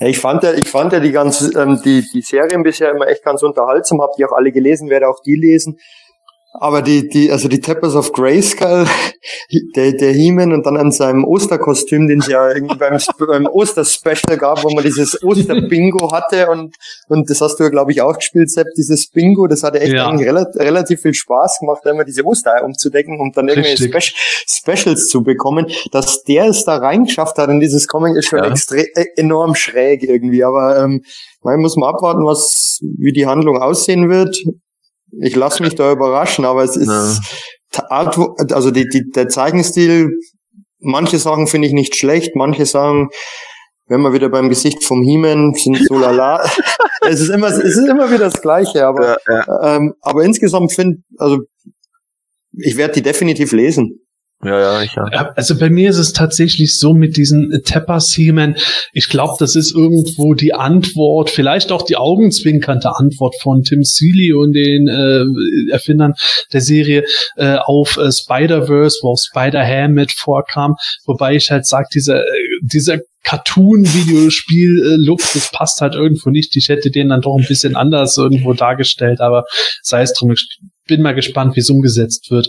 [0.00, 3.06] Ja, ich fand ja, ich fand ja die ganze, ähm, die, die Serien bisher immer
[3.06, 5.76] echt ganz unterhaltsam, hab die auch alle gelesen, werde auch die lesen.
[6.52, 8.84] Aber die, die, also die Tappers of Grayskull,
[9.76, 14.36] der, der He-Man und dann an seinem Osterkostüm, den es ja irgendwie beim, beim Osterspecial
[14.36, 16.74] gab, wo man dieses Osterbingo hatte und,
[17.08, 19.92] und das hast du ja, glaube ich, auch gespielt, Sepp, dieses Bingo, das hatte echt
[19.92, 20.08] ja.
[20.08, 24.00] eigentlich relativ, relativ viel Spaß gemacht, immer diese Ostereier umzudecken und dann irgendwie Spe
[24.46, 25.66] Specials zu bekommen.
[25.92, 28.50] Dass der es da reingeschafft hat in dieses Comic ist schon ja.
[28.50, 31.04] extrem, äh, enorm schräg irgendwie, aber, ähm,
[31.42, 34.36] man muss mal abwarten, was, wie die Handlung aussehen wird.
[35.20, 38.10] Ich lasse mich da überraschen, aber es ist ja.
[38.52, 40.10] also die, die, der Zeichenstil,
[40.78, 43.08] manche Sachen finde ich nicht schlecht, manche sagen,
[43.86, 46.48] wenn wir wieder beim Gesicht vom Hiemen sind so lala.
[47.02, 49.76] es ist immer, es ist immer wieder das Gleiche, aber, ja, ja.
[49.76, 51.40] Ähm, aber insgesamt finde, also
[52.52, 54.00] ich werde die definitiv lesen.
[54.42, 55.32] Ja, ja, ich ja.
[55.36, 58.56] Also bei mir ist es tatsächlich so mit diesen Tepper-Seamen.
[58.94, 64.32] Ich glaube, das ist irgendwo die Antwort, vielleicht auch die augenzwinkernde Antwort von Tim Seeley
[64.32, 65.24] und den äh,
[65.70, 66.14] Erfindern
[66.54, 67.04] der Serie
[67.36, 70.76] äh, auf äh, Spider-Verse, wo auch Spider-Ham mit vorkam.
[71.04, 72.30] Wobei ich halt sage, dieser, äh,
[72.62, 76.56] dieser Cartoon-Videospiel-Look, das passt halt irgendwo nicht.
[76.56, 79.44] Ich hätte den dann doch ein bisschen anders irgendwo dargestellt, aber
[79.82, 82.48] sei es drum, ich bin mal gespannt, wie es umgesetzt wird.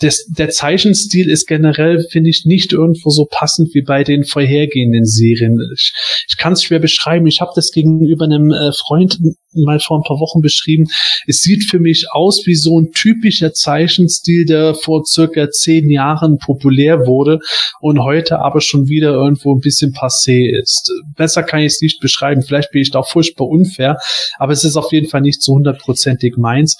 [0.00, 5.04] Das, der Zeichenstil ist generell, finde ich, nicht irgendwo so passend wie bei den vorhergehenden
[5.04, 5.58] Serien.
[5.74, 5.92] Ich,
[6.28, 7.26] ich kann es schwer beschreiben.
[7.26, 9.18] Ich habe das gegenüber einem äh, Freund
[9.56, 10.86] mal vor ein paar Wochen beschrieben.
[11.26, 16.38] Es sieht für mich aus wie so ein typischer Zeichenstil, der vor circa zehn Jahren
[16.38, 17.38] populär wurde
[17.80, 20.90] und heute aber schon wieder irgendwo ein bisschen passé ist.
[21.16, 22.42] Besser kann ich es nicht beschreiben.
[22.42, 23.98] Vielleicht bin ich da furchtbar unfair,
[24.38, 26.76] aber es ist auf jeden Fall nicht so hundertprozentig meins.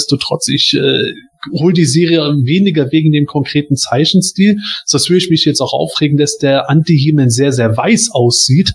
[0.00, 1.12] Nichtsdestotrotz, ich äh,
[1.58, 4.56] hol die Serie weniger wegen dem konkreten Zeichenstil.
[4.90, 8.72] Das würde ich mich jetzt auch aufregen, dass der Anti-He-Man sehr, sehr weiß aussieht.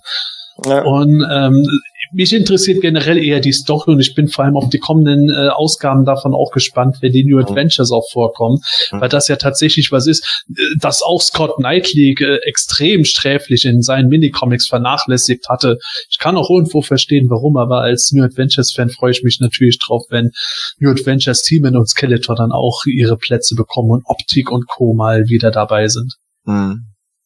[0.65, 0.83] Ja.
[0.83, 1.67] Und ähm,
[2.11, 5.49] mich interessiert generell eher die Story und ich bin vor allem auf die kommenden äh,
[5.49, 7.45] Ausgaben davon auch gespannt, wenn die New mhm.
[7.45, 8.59] Adventures auch vorkommen,
[8.91, 9.01] mhm.
[9.01, 13.81] weil das ja tatsächlich was ist, äh, dass auch Scott Knightley äh, extrem sträflich in
[13.81, 15.77] seinen Minicomics vernachlässigt hatte.
[16.09, 19.79] Ich kann auch irgendwo verstehen, warum, aber als New Adventures Fan freue ich mich natürlich
[19.79, 20.31] drauf, wenn
[20.79, 24.93] New Adventures Team und Skeletor dann auch ihre Plätze bekommen und Optik und Co.
[24.93, 26.15] mal wieder dabei sind.
[26.45, 26.85] Mhm.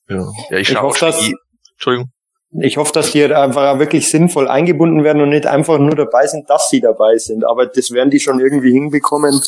[0.10, 0.32] Ja.
[0.50, 1.32] ja, ich, ich hoffe, dass,
[1.74, 2.12] Entschuldigung.
[2.52, 6.50] Ich hoffe, dass die einfach wirklich sinnvoll eingebunden werden und nicht einfach nur dabei sind,
[6.50, 7.46] dass sie dabei sind.
[7.46, 9.40] Aber das werden die schon irgendwie hinbekommen,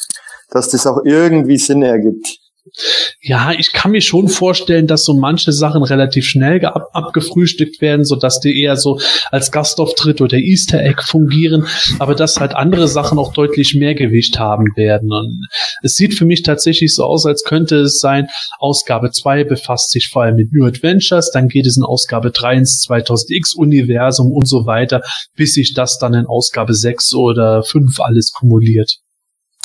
[0.49, 2.37] dass das auch irgendwie Sinn ergibt.
[3.21, 8.05] Ja, ich kann mir schon vorstellen, dass so manche Sachen relativ schnell ab abgefrühstückt werden,
[8.05, 8.99] so dass die eher so
[9.31, 11.65] als Gastauftritt oder Easter Egg fungieren,
[11.97, 15.11] aber dass halt andere Sachen auch deutlich mehr Gewicht haben werden.
[15.11, 15.47] Und
[15.81, 18.27] es sieht für mich tatsächlich so aus, als könnte es sein,
[18.59, 22.57] Ausgabe 2 befasst sich vor allem mit New Adventures, dann geht es in Ausgabe 3
[22.57, 25.01] ins 2000X Universum und so weiter,
[25.35, 28.97] bis sich das dann in Ausgabe 6 oder 5 alles kumuliert.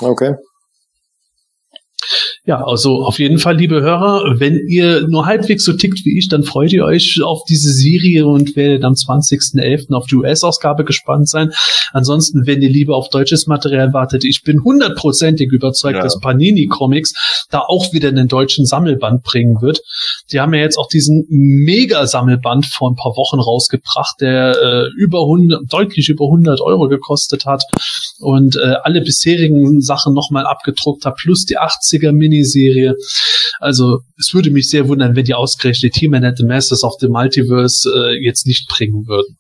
[0.01, 0.35] Okay.
[2.45, 6.29] Ja, also auf jeden Fall, liebe Hörer, wenn ihr nur halbwegs so tickt wie ich,
[6.29, 9.93] dann freut ihr euch auf diese Serie und werdet am 20.11.
[9.93, 11.53] auf die US-Ausgabe gespannt sein.
[11.93, 16.03] Ansonsten, wenn ihr lieber auf deutsches Material wartet, ich bin hundertprozentig überzeugt, ja.
[16.03, 17.15] dass Panini Comics
[17.51, 19.81] da auch wieder einen deutschen Sammelband bringen wird.
[20.31, 25.23] Die haben ja jetzt auch diesen Mega-Sammelband vor ein paar Wochen rausgebracht, der äh, über
[25.23, 27.63] 100, deutlich über 100 Euro gekostet hat
[28.19, 32.95] und äh, alle bisherigen Sachen nochmal abgedruckt hat, plus die 80er Mini Miniserie.
[33.59, 37.09] Also es würde mich sehr wundern, wenn die ausgerechnet He-Man and the Masters of the
[37.09, 39.39] Multiverse äh, jetzt nicht bringen würden.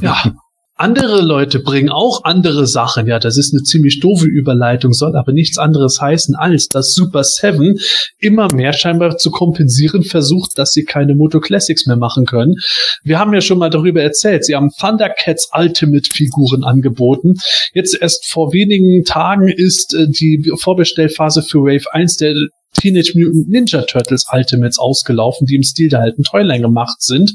[0.00, 0.34] Ja,
[0.76, 3.06] andere Leute bringen auch andere Sachen.
[3.06, 7.24] Ja, das ist eine ziemlich doofe Überleitung, soll aber nichts anderes heißen, als dass Super
[7.24, 7.78] Seven
[8.18, 12.56] immer mehr scheinbar zu kompensieren versucht, dass sie keine Moto Classics mehr machen können.
[13.02, 14.44] Wir haben ja schon mal darüber erzählt.
[14.44, 17.34] Sie haben Thundercats Ultimate Figuren angeboten.
[17.72, 22.34] Jetzt erst vor wenigen Tagen ist äh, die Vorbestellphase für Wave 1 der
[22.74, 27.32] Teenage Mutant Ninja Turtles Ultimates ausgelaufen, die im Stil der alten Toyline gemacht sind.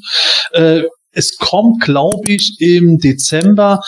[0.51, 3.81] Äh, es kommt, glaube ich, im Dezember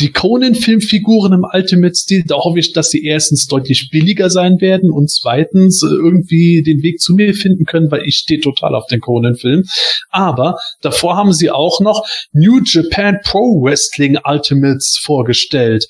[0.00, 5.10] die Conan-Filmfiguren im Ultimate-Stil, da hoffe ich, dass sie erstens deutlich billiger sein werden und
[5.10, 9.00] zweitens äh, irgendwie den Weg zu mir finden können, weil ich stehe total auf den
[9.00, 9.64] Conan-Film.
[10.10, 15.86] Aber davor haben sie auch noch New Japan Pro Wrestling Ultimates vorgestellt.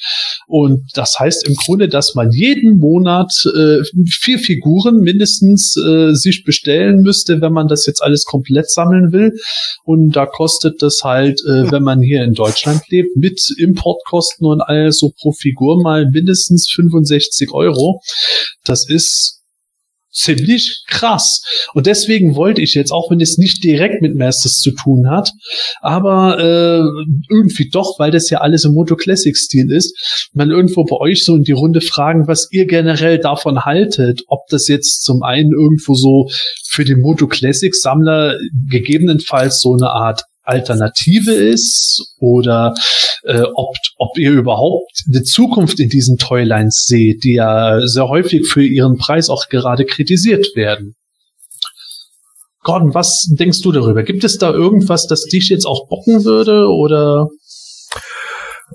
[0.46, 3.78] Und das heißt im Grunde, dass man jeden Monat äh,
[4.10, 9.32] vier Figuren mindestens äh, sich bestellen müsste, wenn man das jetzt alles komplett sammeln will.
[9.84, 14.46] Und da kostet das halt, äh, wenn man hier in Deutschland lebt, mit Import Importkosten
[14.46, 18.00] und alles so pro Figur mal mindestens 65 Euro.
[18.64, 19.36] Das ist
[20.12, 21.40] ziemlich krass.
[21.72, 25.30] Und deswegen wollte ich jetzt, auch wenn es nicht direkt mit Masters zu tun hat,
[25.80, 26.82] aber äh,
[27.30, 31.24] irgendwie doch, weil das ja alles im Moto Classic Stil ist, mal irgendwo bei euch
[31.24, 35.52] so in die Runde fragen, was ihr generell davon haltet, ob das jetzt zum einen
[35.52, 36.28] irgendwo so
[36.66, 38.36] für den Moto Classic Sammler
[38.68, 42.74] gegebenenfalls so eine Art Alternative ist oder
[43.22, 48.46] äh, ob, ob ihr überhaupt eine Zukunft in diesen Toylines seht, die ja sehr häufig
[48.46, 50.96] für ihren Preis auch gerade kritisiert werden.
[52.62, 54.02] Gordon, was denkst du darüber?
[54.02, 57.28] Gibt es da irgendwas, das dich jetzt auch bocken würde oder?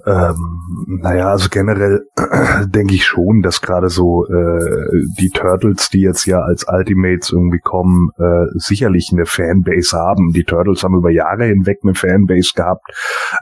[0.06, 2.06] Ähm, naja, also generell
[2.68, 4.90] denke ich schon, dass gerade so äh,
[5.20, 10.32] die Turtles, die jetzt ja als Ultimates irgendwie kommen, äh, sicherlich eine Fanbase haben.
[10.32, 12.92] Die Turtles haben über Jahre hinweg eine Fanbase gehabt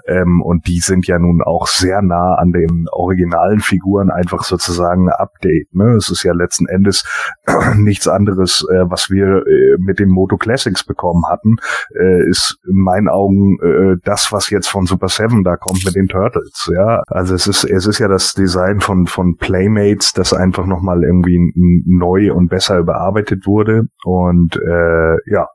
[0.08, 5.10] ähm, und die sind ja nun auch sehr nah an den originalen Figuren einfach sozusagen
[5.10, 5.74] ein Update.
[5.74, 5.96] Ne?
[5.96, 7.04] Es ist ja letzten Endes
[7.76, 11.58] nichts anderes, äh, was wir äh, mit den Moto Classics bekommen hatten,
[12.00, 15.96] äh, ist in meinen Augen äh, das, was jetzt von Super Seven da kommt mit
[15.96, 16.43] den Turtles.
[16.44, 17.04] Turtles, ja.
[17.08, 21.40] Also es ist, es ist ja das Design von, von Playmates, das einfach nochmal irgendwie
[21.86, 23.84] neu und besser überarbeitet wurde.
[24.04, 25.48] Und äh, ja,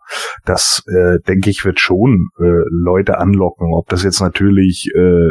[0.45, 3.73] das äh, denke ich wird schon äh, Leute anlocken.
[3.75, 5.31] Ob das jetzt natürlich äh,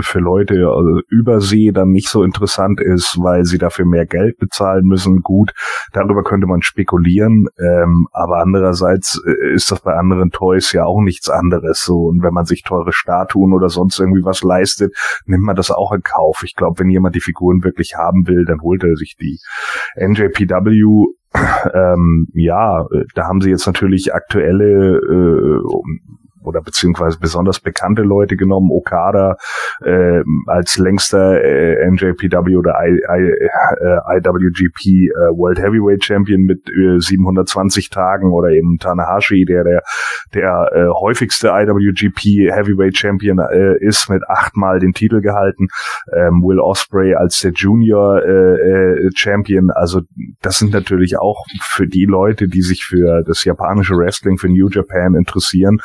[0.00, 4.84] für Leute also übersee dann nicht so interessant ist, weil sie dafür mehr Geld bezahlen
[4.84, 5.52] müssen, gut,
[5.92, 7.46] darüber könnte man spekulieren.
[7.58, 11.82] Ähm, aber andererseits äh, ist das bei anderen Toys ja auch nichts anderes.
[11.82, 14.94] So und wenn man sich teure Statuen oder sonst irgendwie was leistet,
[15.26, 16.42] nimmt man das auch in Kauf.
[16.44, 19.38] Ich glaube, wenn jemand die Figuren wirklich haben will, dann holt er sich die.
[19.96, 21.06] NJPW
[21.74, 25.60] ähm, ja, da haben sie jetzt natürlich aktuelle äh,
[26.48, 28.70] oder beziehungsweise besonders bekannte Leute genommen.
[28.72, 29.36] Okada
[29.84, 36.68] äh, als längster äh, NJPW oder I, I, äh, IWGP äh, World Heavyweight Champion mit
[36.68, 39.82] äh, 720 Tagen oder eben Tanahashi, der der,
[40.34, 45.68] der äh, häufigste IWGP Heavyweight Champion äh, ist, mit achtmal den Titel gehalten.
[46.14, 49.70] Ähm, Will Osprey als der Junior äh, äh, Champion.
[49.70, 50.02] Also
[50.40, 54.68] das sind natürlich auch für die Leute, die sich für das japanische Wrestling, für New
[54.68, 55.78] Japan interessieren,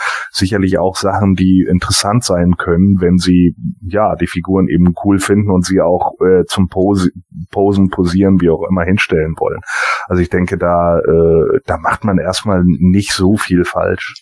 [0.53, 5.49] sicherlich auch Sachen, die interessant sein können, wenn sie ja die Figuren eben cool finden
[5.49, 7.09] und sie auch äh, zum Pose,
[7.49, 9.61] Posen, Posieren, wie auch immer hinstellen wollen.
[10.07, 14.13] Also ich denke, da äh, da macht man erstmal nicht so viel falsch.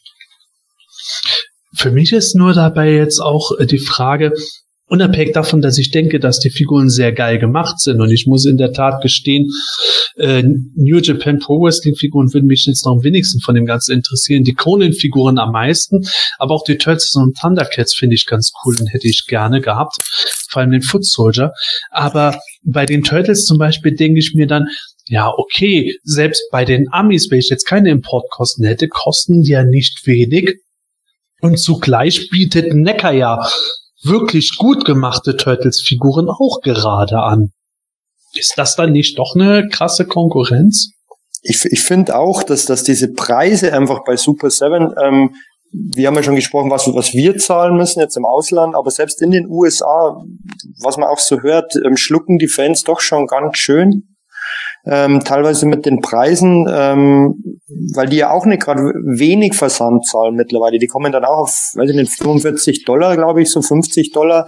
[1.75, 4.31] Für mich ist nur dabei jetzt auch äh, die Frage,
[4.91, 8.45] Unabhängig davon, dass ich denke, dass die Figuren sehr geil gemacht sind und ich muss
[8.45, 9.49] in der Tat gestehen,
[10.17, 13.93] äh, New Japan Pro Wrestling Figuren würden mich jetzt noch am wenigsten von dem Ganzen
[13.93, 14.43] interessieren.
[14.43, 16.05] Die Conan Figuren am meisten,
[16.39, 19.95] aber auch die Turtles und Thundercats finde ich ganz cool und hätte ich gerne gehabt.
[20.49, 21.53] Vor allem den Foot Soldier.
[21.91, 24.65] Aber bei den Turtles zum Beispiel denke ich mir dann,
[25.05, 29.63] ja, okay, selbst bei den Amis, wenn ich jetzt keine Importkosten hätte, kosten die ja
[29.63, 30.57] nicht wenig.
[31.39, 33.39] Und zugleich bietet Necker ja
[34.03, 37.51] wirklich gut gemachte Turtles-Figuren auch gerade an.
[38.33, 40.91] Ist das dann nicht doch eine krasse Konkurrenz?
[41.43, 45.35] Ich, ich finde auch, dass, dass diese Preise einfach bei Super 7, ähm,
[45.73, 49.21] wir haben ja schon gesprochen, was, was wir zahlen müssen jetzt im Ausland, aber selbst
[49.21, 50.21] in den USA,
[50.81, 54.10] was man auch so hört, ähm, schlucken die Fans doch schon ganz schön
[54.85, 57.59] ähm, teilweise mit den Preisen, ähm,
[57.93, 60.79] weil die ja auch nicht gerade wenig Versand zahlen mittlerweile.
[60.79, 64.47] Die kommen dann auch auf, weiß ich nicht, 45 Dollar, glaube ich, so 50 Dollar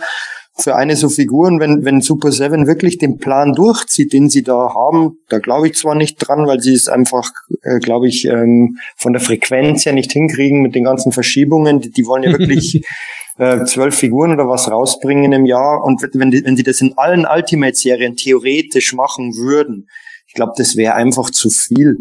[0.56, 4.74] für eine so Figuren, wenn, wenn Super Seven wirklich den Plan durchzieht, den sie da
[4.74, 7.32] haben, da glaube ich zwar nicht dran, weil sie es einfach,
[7.64, 11.80] äh, glaube ich, ähm, von der Frequenz her nicht hinkriegen mit den ganzen Verschiebungen.
[11.80, 12.84] Die, die wollen ja wirklich
[13.40, 15.84] äh, zwölf Figuren oder was rausbringen im Jahr.
[15.84, 19.88] Und wenn, die, wenn sie das in allen Ultimate-Serien theoretisch machen würden,
[20.34, 21.96] ich glaube, das wäre einfach zu viel.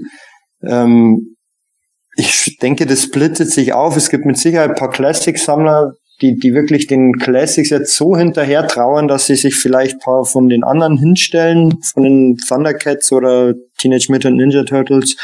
[0.63, 1.37] Ähm,
[2.17, 3.95] ich denke, das splittet sich auf.
[3.95, 8.67] Es gibt mit Sicherheit ein paar Classic-Sammler, die, die wirklich den Classics jetzt so hinterher
[8.67, 14.07] trauern, dass sie sich vielleicht paar von den anderen hinstellen, von den Thundercats oder Teenage
[14.09, 15.15] Mutant Ninja Turtles.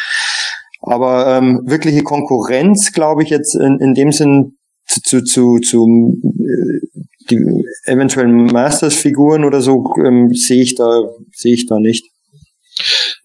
[0.82, 6.14] Aber ähm, wirkliche Konkurrenz, glaube ich, jetzt in, in dem Sinn zu, zu, zu, zu
[6.24, 12.04] äh, die eventuellen Masters-Figuren oder so ähm, sehe ich da sehe ich da nicht.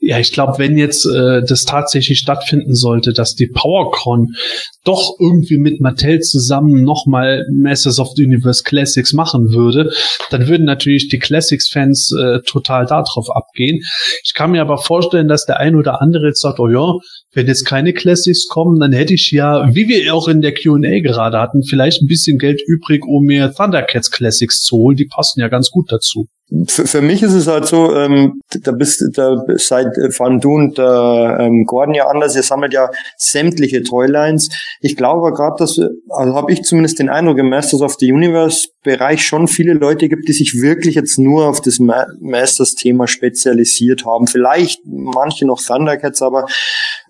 [0.06, 4.36] Ja, ich glaube, wenn jetzt äh, das tatsächlich stattfinden sollte, dass die PowerCon
[4.84, 9.92] doch irgendwie mit Mattel zusammen nochmal Masters of the Universe Classics machen würde,
[10.30, 13.82] dann würden natürlich die Classics-Fans äh, total darauf abgehen.
[14.24, 16.94] Ich kann mir aber vorstellen, dass der ein oder andere jetzt sagt, oh ja,
[17.34, 21.00] wenn jetzt keine Classics kommen, dann hätte ich ja, wie wir auch in der Q&A
[21.00, 24.98] gerade hatten, vielleicht ein bisschen Geld übrig, um mir Thundercats Classics zu holen.
[24.98, 26.28] Die passen ja ganz gut dazu.
[26.68, 30.78] Für, für mich ist es halt so, ähm, da bist da seit Van Du und
[30.78, 34.50] äh, ähm, Gordon ja anders, ihr sammelt ja sämtliche Toylines.
[34.80, 38.68] Ich glaube gerade, dass, also habe ich zumindest den Eindruck im Masters of the Universe
[38.84, 43.08] Bereich schon viele Leute gibt, die sich wirklich jetzt nur auf das Ma Masters Thema
[43.08, 44.28] spezialisiert haben.
[44.28, 46.46] Vielleicht manche noch Thundercats, aber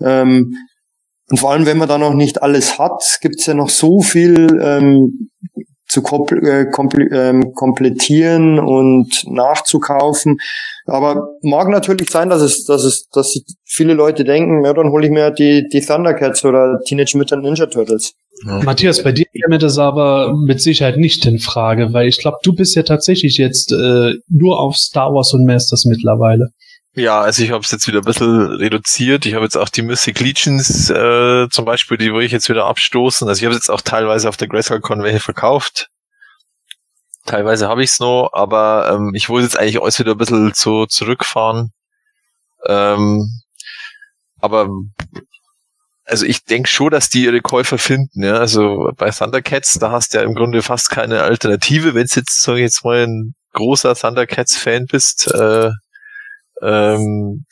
[0.02, 0.56] ähm,
[1.30, 4.60] und vor allem, wenn man da noch nicht alles hat, gibt's ja noch so viel
[4.62, 5.30] ähm,
[5.88, 6.66] zu äh,
[7.12, 10.38] ähm, komplettieren und nachzukaufen.
[10.86, 15.06] Aber mag natürlich sein, dass es, dass es, dass viele Leute denken, ja, dann hole
[15.06, 18.14] ich mir die, die Thundercats oder Teenage Mutant Ninja Turtles.
[18.46, 18.62] Ja.
[18.64, 22.54] Matthias, bei dir käme das aber mit Sicherheit nicht in Frage, weil ich glaube, du
[22.54, 26.50] bist ja tatsächlich jetzt äh, nur auf Star Wars und Masters mittlerweile.
[26.96, 29.26] Ja, also ich habe es jetzt wieder ein bisschen reduziert.
[29.26, 32.66] Ich habe jetzt auch die Mystic Legions äh, zum Beispiel, die würde ich jetzt wieder
[32.66, 33.28] abstoßen.
[33.28, 35.90] Also ich habe jetzt auch teilweise auf der GrayskullCon welche verkauft.
[37.26, 40.54] Teilweise habe ich es noch, aber ähm, ich wollte jetzt eigentlich alles wieder ein bisschen
[40.54, 41.72] zu zurückfahren.
[42.66, 43.42] Ähm,
[44.40, 44.70] aber
[46.06, 48.24] also ich denke schon, dass die ihre Käufer finden.
[48.24, 48.36] Ja?
[48.36, 52.44] Also bei Thundercats, da hast du ja im Grunde fast keine Alternative, wenn du jetzt,
[52.44, 55.34] sag ich jetzt mal, ein großer Thundercats-Fan bist.
[55.34, 55.72] Äh,
[56.64, 57.46] ähm,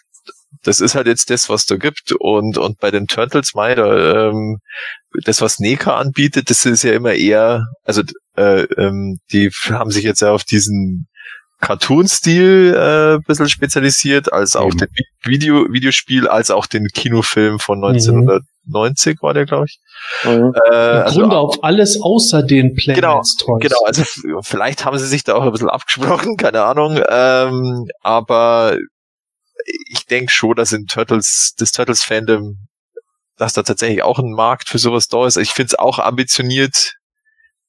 [0.63, 2.11] das ist halt jetzt das, was da gibt.
[2.19, 4.59] Und, und bei den Turtles, mei, da, ähm,
[5.25, 8.03] das, was Neka anbietet, das ist ja immer eher, also
[8.35, 11.07] äh, ähm, die haben sich jetzt ja auf diesen
[11.61, 14.77] Cartoon-Stil äh, ein bisschen spezialisiert, als auch Eben.
[14.79, 14.89] den
[15.23, 19.79] Video, Videospiel, als auch den Kinofilm von 1990 war der, glaube ich.
[20.23, 20.53] Mhm.
[20.71, 23.61] Äh, Im also, Grunde auf alles außer den Planets Toys.
[23.61, 24.03] Genau, also
[24.41, 26.99] vielleicht haben sie sich da auch ein bisschen abgesprochen, keine Ahnung.
[27.07, 28.77] Ähm, aber
[29.65, 32.67] ich denke schon, dass in Turtles, das Turtles-Fandom,
[33.37, 35.37] dass da tatsächlich auch ein Markt für sowas da ist.
[35.37, 36.93] Ich finde es auch ambitioniert,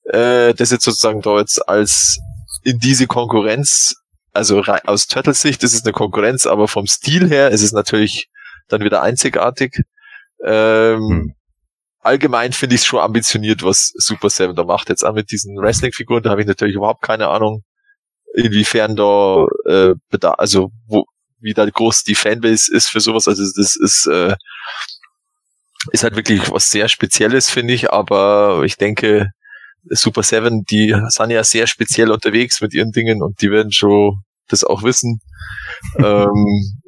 [0.05, 2.19] äh, das jetzt sozusagen da jetzt als
[2.63, 3.95] in diese Konkurrenz,
[4.33, 8.29] also aus Turtles Sicht ist es eine Konkurrenz, aber vom Stil her ist es natürlich
[8.69, 9.83] dann wieder einzigartig.
[10.45, 11.35] Ähm, Hm.
[12.05, 14.89] Allgemein finde ich es schon ambitioniert, was Super Seven da macht.
[14.89, 17.63] Jetzt auch mit diesen Wrestling-Figuren, da habe ich natürlich überhaupt keine Ahnung,
[18.35, 19.95] inwiefern da äh,
[20.37, 21.05] also wo,
[21.43, 23.29] wie da groß die Fanbase ist für sowas.
[23.29, 24.35] Also das ist äh,
[25.91, 27.93] ist halt wirklich was sehr Spezielles, finde ich.
[27.93, 29.31] Aber ich denke,
[29.91, 34.23] Super Seven, die sind ja sehr speziell unterwegs mit ihren Dingen und die werden schon
[34.49, 35.21] das auch wissen.
[35.99, 36.82] ähm,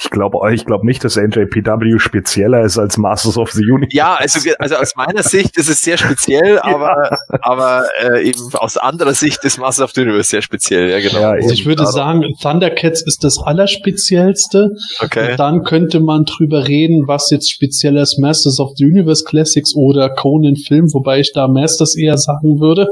[0.00, 3.96] Ich glaube ich glaube nicht, dass NJPW spezieller ist als Masters of the Universe.
[3.96, 8.76] ja, also, also aus meiner Sicht ist es sehr speziell, aber, aber äh, eben aus
[8.76, 11.20] anderer Sicht ist Masters of the Universe sehr speziell, ja genau.
[11.20, 14.70] Ja, Also ich würde sagen, Thundercats ist das Allerspeziellste.
[15.00, 15.32] okay.
[15.32, 19.74] Und dann könnte man drüber reden, was jetzt speziell ist Masters of the Universe Classics
[19.74, 22.88] oder Conan Film, wobei ich da Masters eher sagen würde.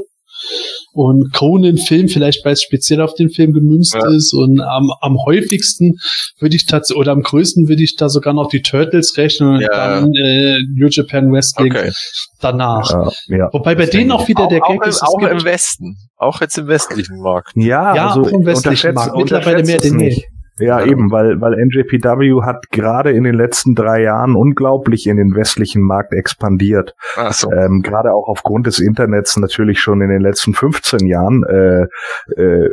[0.93, 4.09] Und Conan Film, vielleicht weil es speziell auf den Film gemünzt Ja.
[4.11, 4.33] ist.
[4.35, 5.95] Und am, am häufigsten
[6.41, 9.61] würde ich tatsächlich, oder am größten würde ich da sogar noch die Turtles rechnen und
[9.61, 9.69] Ja.
[10.01, 11.93] dann äh, New Japan Wrestling Okay.
[12.41, 12.91] danach.
[13.29, 13.49] Ja, ja.
[13.53, 15.33] Wobei bei Das denen auch wieder Auch, der auch, Gag im, ist, es auch gibt-
[15.33, 17.53] im Westen, auch jetzt im westlichen Markt.
[17.55, 19.17] Ja, Ja, also auch im westlichen Markt.
[19.17, 20.07] Mittlerweile mehr es denn je.
[20.07, 20.25] nicht.
[20.59, 20.87] Ja, Ja.
[20.87, 25.83] eben, weil, weil NJPW hat gerade in den letzten drei Jahren unglaublich in den westlichen
[25.83, 26.95] Markt expandiert.
[27.17, 27.51] Ach so.
[27.53, 31.83] Ähm, gerade auch aufgrund des Internets natürlich schon in den letzten 15 Jahren, äh,
[32.41, 32.69] äh,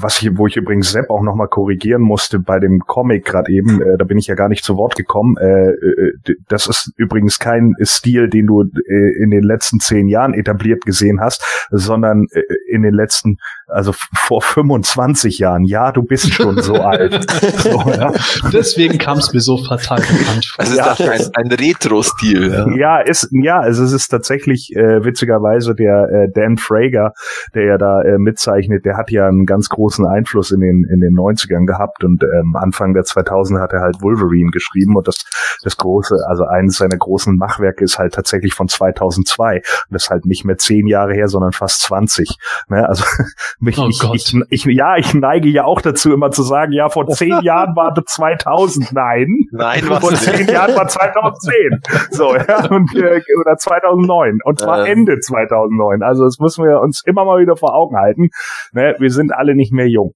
[0.00, 3.80] was ich, wo ich übrigens Sepp auch nochmal korrigieren musste bei dem Comic gerade eben,
[3.82, 5.36] äh, da bin ich ja gar nicht zu Wort gekommen.
[5.38, 6.12] Äh, äh,
[6.48, 11.20] das ist übrigens kein Stil, den du äh, in den letzten zehn Jahren etabliert gesehen
[11.20, 13.36] hast, sondern äh, in den letzten,
[13.66, 15.64] also vor 25 Jahren.
[15.64, 16.99] Ja, du bist schon so alt.
[17.60, 18.12] So, ja.
[18.52, 20.64] Deswegen kam es mir so fatal bekannt vor.
[20.64, 20.92] Also Ja.
[20.92, 22.50] ist das ein, ein Retro-Stil.
[22.50, 22.76] Ja.
[22.76, 27.12] Ja, ist ja, also es ist tatsächlich äh, witzigerweise der äh, Dan Frager,
[27.54, 31.00] der ja da äh, mitzeichnet, der hat ja einen ganz großen Einfluss in den in
[31.00, 35.24] den 90ern gehabt und ähm, Anfang der 2000 hat er halt Wolverine geschrieben und das
[35.62, 40.10] das große, also eines seiner großen Machwerke ist halt tatsächlich von 2002 und das ist
[40.10, 42.36] halt nicht mehr zehn Jahre her, sondern fast 20.
[42.68, 42.88] Ne?
[42.88, 43.04] Also
[43.60, 46.88] mich, Oh ich, ich, ich, ja, ich neige ja auch dazu immer zu sagen, ja,
[46.90, 48.92] vor zehn Jahren war das 2000.
[48.92, 51.80] Nein, Nein, vor was zehn Jahren war 2010.
[52.10, 54.38] So, ja, und, äh, oder 2009.
[54.44, 55.00] Und zwar Ähm.
[55.00, 56.02] Ende 2009.
[56.02, 58.28] Also das müssen wir uns immer mal wieder vor Augen halten.
[58.72, 60.14] Ne, wir sind alle nicht mehr jung.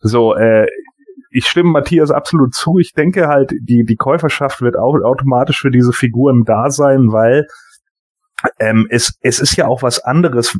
[0.00, 0.66] So, äh,
[1.30, 2.78] ich stimme Matthias absolut zu.
[2.78, 7.46] Ich denke halt, die, die Käuferschaft wird auch automatisch für diese Figuren da sein, weil
[8.58, 10.58] ähm, es, es ist ja auch was anderes.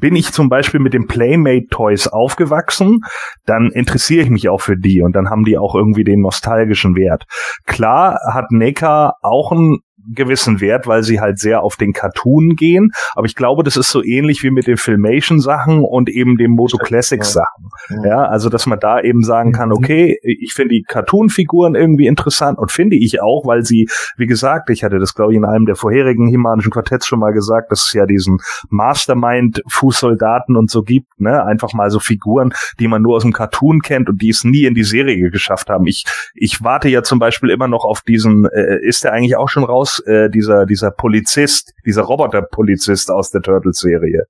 [0.00, 3.00] Bin ich zum Beispiel mit den Playmate Toys aufgewachsen,
[3.44, 6.96] dann interessiere ich mich auch für die und dann haben die auch irgendwie den nostalgischen
[6.96, 7.24] Wert.
[7.66, 9.78] Klar hat NECA auch einen
[10.14, 13.90] gewissen Wert, weil sie halt sehr auf den Cartoon gehen, aber ich glaube, das ist
[13.90, 17.70] so ähnlich wie mit den Filmation-Sachen und eben den Moto Classics-Sachen.
[18.04, 22.58] Ja, also dass man da eben sagen kann, okay, ich finde die Cartoon-Figuren irgendwie interessant
[22.58, 25.66] und finde ich auch, weil sie, wie gesagt, ich hatte das glaube ich in einem
[25.66, 28.38] der vorherigen himanischen Quartetts schon mal gesagt, dass es ja diesen
[28.70, 33.80] Mastermind-Fußsoldaten und so gibt, ne, einfach mal so Figuren, die man nur aus dem Cartoon
[33.80, 35.86] kennt und die es nie in die Serie geschafft haben.
[35.86, 36.04] Ich,
[36.34, 39.64] ich warte ja zum Beispiel immer noch auf diesen, äh, ist der eigentlich auch schon
[39.64, 44.24] raus, äh, dieser, dieser Polizist, dieser Roboter-Polizist aus der Turtles-Serie.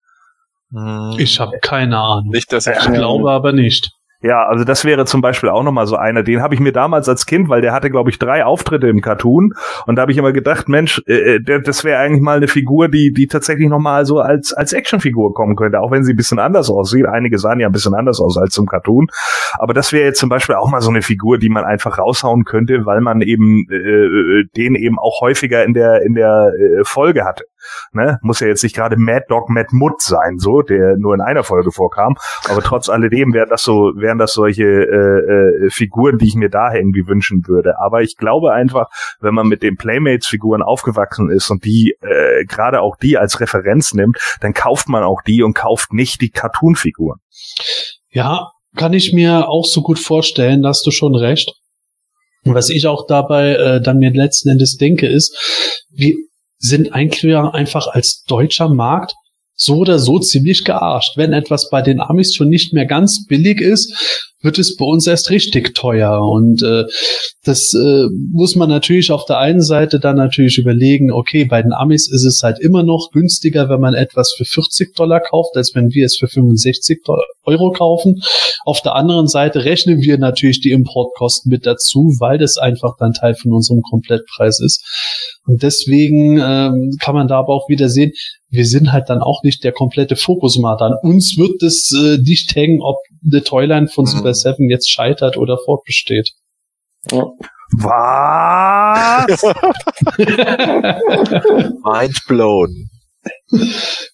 [0.73, 2.31] Hm, Ich habe keine Ahnung.
[2.31, 3.93] nicht, dass ich Ich glaube aber nicht.
[4.23, 7.09] Ja, also das wäre zum Beispiel auch nochmal so einer, den habe ich mir damals
[7.09, 9.53] als Kind, weil der hatte, glaube ich, drei Auftritte im Cartoon
[9.87, 12.89] und da habe ich immer gedacht, Mensch, äh, der, das wäre eigentlich mal eine Figur,
[12.89, 16.39] die die tatsächlich nochmal so als als Actionfigur kommen könnte, auch wenn sie ein bisschen
[16.39, 17.07] anders aussieht.
[17.07, 19.07] Einige sahen ja ein bisschen anders aus als im Cartoon,
[19.59, 22.45] aber das wäre jetzt zum Beispiel auch mal so eine Figur, die man einfach raushauen
[22.45, 27.25] könnte, weil man eben äh, den eben auch häufiger in der in der äh, Folge
[27.25, 27.45] hatte.
[27.93, 28.19] Ne?
[28.23, 31.45] Muss ja jetzt nicht gerade Mad Dog Mad Mutt sein, so, der nur in einer
[31.45, 32.17] Folge vorkam.
[32.49, 36.51] Aber trotz alledem wären das so, wären das solche äh, äh, Figuren, die ich mir
[36.51, 37.75] da irgendwie wünschen würde.
[37.79, 38.89] Aber ich glaube einfach,
[39.21, 43.95] wenn man mit den Playmates-Figuren aufgewachsen ist und die äh, gerade auch die als Referenz
[43.95, 47.19] nimmt, dann kauft man auch die und kauft nicht die Cartoon-Figuren.
[48.11, 51.53] Ja, kann ich mir auch so gut vorstellen, da hast du schon recht.
[52.45, 56.15] Und was ich auch dabei äh, dann mir letzten Endes denke, ist, wir
[56.59, 59.15] sind eigentlich einfach als deutscher Markt
[59.55, 61.17] so oder so ziemlich gearscht.
[61.17, 65.07] Wenn etwas bei den Amis schon nicht mehr ganz billig ist, wird es bei uns
[65.07, 66.21] erst richtig teuer.
[66.21, 66.85] Und äh,
[67.45, 71.73] das äh, muss man natürlich auf der einen Seite dann natürlich überlegen, okay, bei den
[71.73, 75.75] Amis ist es halt immer noch günstiger, wenn man etwas für 40 Dollar kauft, als
[75.75, 77.01] wenn wir es für 65
[77.45, 78.21] Euro kaufen.
[78.65, 83.13] Auf der anderen Seite rechnen wir natürlich die Importkosten mit dazu, weil das einfach dann
[83.13, 84.85] Teil von unserem Komplettpreis ist.
[85.47, 88.13] Und deswegen ähm, kann man da aber auch wieder sehen,
[88.49, 90.83] wir sind halt dann auch nicht der komplette Fokusmarkt.
[90.83, 94.09] An uns wird es äh, nicht hängen, ob The Toyline von mhm.
[94.35, 96.33] Super 7 jetzt scheitert oder fortbesteht.
[97.13, 97.27] Ja.
[97.79, 99.43] Was?
[101.85, 102.89] Mind blown.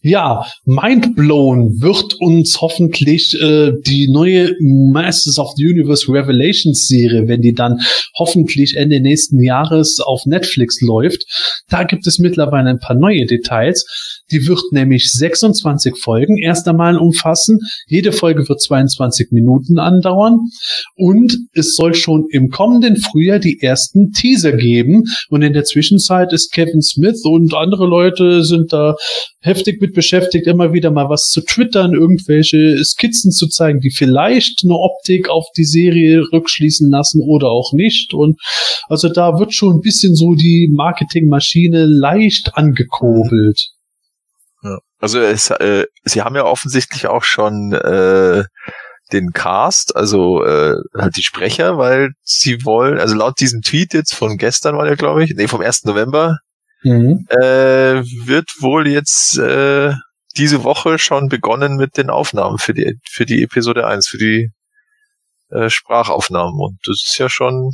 [0.02, 7.40] Ja, Mindblown wird uns hoffentlich äh, die neue Masters of the Universe Revelations Serie, wenn
[7.40, 7.78] die dann
[8.18, 11.22] hoffentlich Ende nächsten Jahres auf Netflix läuft.
[11.68, 13.86] Da gibt es mittlerweile ein paar neue Details.
[14.32, 17.60] Die wird nämlich 26 Folgen erst einmal umfassen.
[17.86, 20.38] Jede Folge wird 22 Minuten andauern.
[20.96, 25.04] Und es soll schon im kommenden Frühjahr die ersten Teaser geben.
[25.28, 28.96] Und in der Zwischenzeit ist Kevin Smith und andere Leute sind da
[29.40, 34.62] heftig mit beschäftigt, immer wieder mal was zu twittern, irgendwelche Skizzen zu zeigen, die vielleicht
[34.64, 38.14] eine Optik auf die Serie rückschließen lassen oder auch nicht.
[38.14, 38.40] Und
[38.88, 43.72] also da wird schon ein bisschen so die Marketingmaschine leicht angekurbelt.
[45.02, 48.44] Also es, äh, sie haben ja offensichtlich auch schon äh,
[49.12, 54.14] den Cast, also äh, halt die Sprecher, weil sie wollen, also laut diesem Tweet jetzt
[54.14, 55.84] von gestern war der, glaube ich, nee, vom 1.
[55.86, 56.38] November,
[56.82, 57.26] mhm.
[57.28, 59.92] äh, wird wohl jetzt äh,
[60.36, 64.50] diese Woche schon begonnen mit den Aufnahmen für die für die Episode 1, für die
[65.50, 66.58] äh, Sprachaufnahmen.
[66.58, 67.72] Und das ist ja schon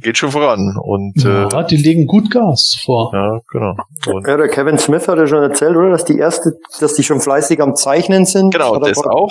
[0.00, 0.76] geht schon voran.
[0.80, 3.10] Und, ja, äh, die legen gut Gas vor.
[3.12, 3.76] Ja, genau.
[4.06, 5.90] Und ja, der Kevin Smith hat ja schon erzählt, oder?
[5.90, 8.52] Dass die erste, dass die schon fleißig am Zeichnen sind.
[8.52, 9.28] Genau, das paar, auch.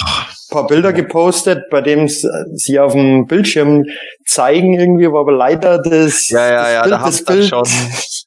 [0.51, 3.85] paar Bilder gepostet, bei dem sie auf dem Bildschirm
[4.25, 7.63] zeigen irgendwie, aber leider das, ja, ja, das ja, Bild, da das Bild schon,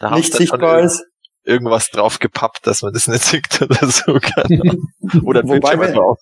[0.00, 1.04] da nicht sichtbar ist.
[1.44, 4.12] Irgendwas drauf gepappt, dass man das nicht sieht oder so.
[5.24, 6.18] oder wobei, drauf.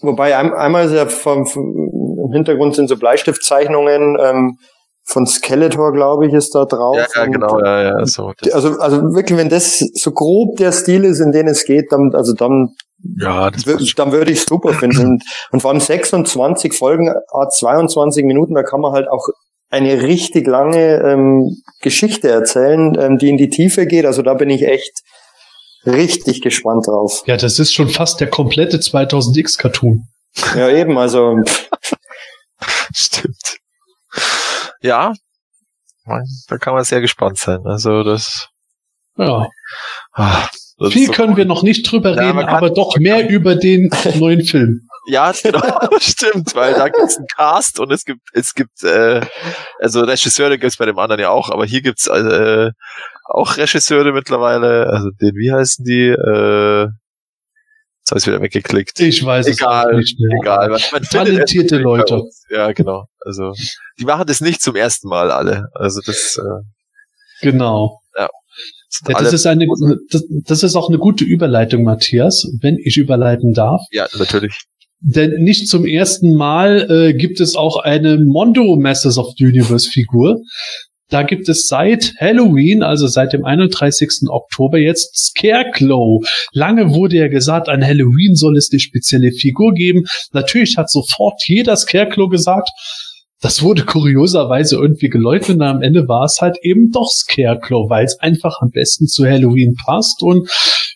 [0.00, 1.90] Wobei einmal ist ja vom, vom,
[2.26, 4.58] im Hintergrund sind so Bleistiftzeichnungen, ähm,
[5.06, 6.96] von Skeletor, glaube ich, ist da drauf.
[6.96, 8.32] Ja, ja genau, ja, ja, so.
[8.52, 12.14] Also, also wirklich, wenn das so grob der Stil ist, in den es geht, dann,
[12.14, 12.74] also dann,
[13.20, 13.64] ja, das
[13.96, 15.06] dann würde ich super finden.
[15.06, 17.12] Und, und vor allem 26 Folgen,
[17.50, 19.28] 22 Minuten, da kann man halt auch
[19.74, 24.06] eine richtig lange ähm, Geschichte erzählen, ähm, die in die Tiefe geht.
[24.06, 25.02] Also da bin ich echt
[25.84, 27.22] richtig gespannt drauf.
[27.26, 30.04] Ja, das ist schon fast der komplette 2000X Cartoon.
[30.56, 31.36] Ja, eben, also.
[32.94, 33.58] Stimmt
[34.84, 35.14] ja,
[36.48, 37.60] da kann man sehr gespannt sein.
[37.64, 38.48] Also das.
[39.16, 39.48] Ja.
[40.12, 40.46] Ah,
[40.78, 41.36] das Viel so können cool.
[41.38, 44.88] wir noch nicht drüber ja, reden, aber doch mehr über den neuen Film.
[45.06, 49.20] Ja, genau, stimmt, weil da gibt's einen Cast und es gibt, es gibt, äh,
[49.80, 52.70] also Regisseure gibt's bei dem anderen ja auch, aber hier gibt's äh,
[53.24, 56.08] auch Regisseure mittlerweile, also den, wie heißen die?
[56.08, 56.88] Äh,
[58.04, 59.00] Jetzt habe ich wieder weggeklickt.
[59.00, 60.38] Ich weiß egal, es nicht mehr.
[60.42, 62.22] Egal, man, man Talentierte Leute.
[62.50, 63.06] Ja, genau.
[63.20, 63.54] Also
[63.98, 65.68] die machen das nicht zum ersten Mal alle.
[65.72, 66.36] Also das.
[66.36, 66.64] Äh,
[67.40, 68.02] genau.
[68.14, 68.28] Ja.
[69.08, 69.66] Ja, das ist eine,
[70.10, 73.80] das, das ist auch eine gute Überleitung, Matthias, wenn ich überleiten darf.
[73.90, 74.64] Ja, natürlich.
[75.06, 79.90] Denn nicht zum ersten Mal äh, gibt es auch eine Mondo Masters of the Universe
[79.90, 80.40] Figur.
[81.10, 84.28] Da gibt es seit Halloween, also seit dem 31.
[84.30, 86.26] Oktober jetzt Scarecrow.
[86.52, 90.04] Lange wurde ja gesagt, an Halloween soll es eine spezielle Figur geben.
[90.32, 92.70] Natürlich hat sofort jeder Scarecrow gesagt,
[93.42, 98.06] das wurde kurioserweise irgendwie geleugnet und am Ende war es halt eben doch Scarecrow, weil
[98.06, 100.48] es einfach am besten zu Halloween passt und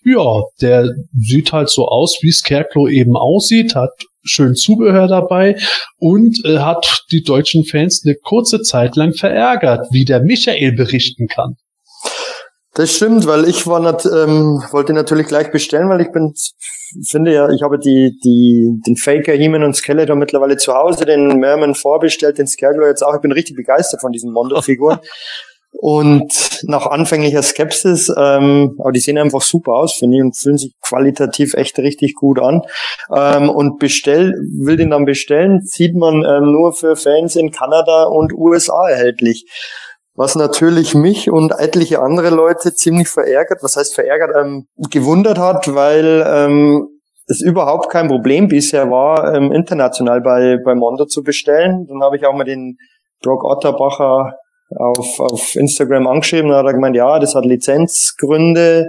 [0.05, 3.91] ja, der sieht halt so aus, wie Scarecrow eben aussieht, hat
[4.23, 5.57] schön Zubehör dabei
[5.99, 11.27] und äh, hat die deutschen Fans eine kurze Zeit lang verärgert, wie der Michael berichten
[11.29, 11.57] kann.
[12.75, 16.33] Das stimmt, weil ich war nat ähm, wollte natürlich gleich bestellen, weil ich bin
[17.09, 21.39] finde ja, ich habe die die den Faker Heeman und Skeletor mittlerweile zu Hause, den
[21.39, 23.17] Merman vorbestellt, den Scarecrow jetzt auch.
[23.17, 25.01] Ich bin richtig begeistert von diesen Mondo-Figuren.
[25.73, 30.57] Und nach anfänglicher Skepsis, ähm, aber die sehen einfach super aus, finde ich, und fühlen
[30.57, 32.63] sich qualitativ echt richtig gut an.
[33.15, 38.05] Ähm, und bestell, will den dann bestellen, sieht man ähm, nur für Fans in Kanada
[38.05, 39.45] und USA erhältlich.
[40.15, 45.73] Was natürlich mich und etliche andere Leute ziemlich verärgert, was heißt verärgert, ähm, gewundert hat,
[45.73, 46.89] weil ähm,
[47.29, 51.87] es überhaupt kein Problem bisher war, ähm, international bei, bei Mondo zu bestellen.
[51.89, 52.79] Dann habe ich auch mal den
[53.23, 54.33] Brock Otterbacher
[54.77, 58.89] auf, auf Instagram angeschrieben, da hat er gemeint, ja, das hat Lizenzgründe,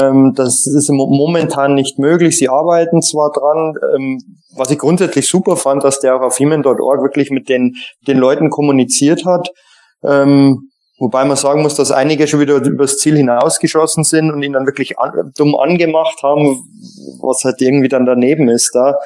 [0.00, 4.18] ähm, das ist momentan nicht möglich, sie arbeiten zwar dran, ähm,
[4.56, 8.50] was ich grundsätzlich super fand, dass der auch auf human.org wirklich mit den, den Leuten
[8.50, 9.50] kommuniziert hat,
[10.04, 14.52] ähm, Wobei man sagen muss, dass einige schon wieder übers Ziel hinausgeschossen sind und ihn
[14.52, 16.62] dann wirklich an, dumm angemacht haben,
[17.22, 18.96] was halt irgendwie dann daneben ist da.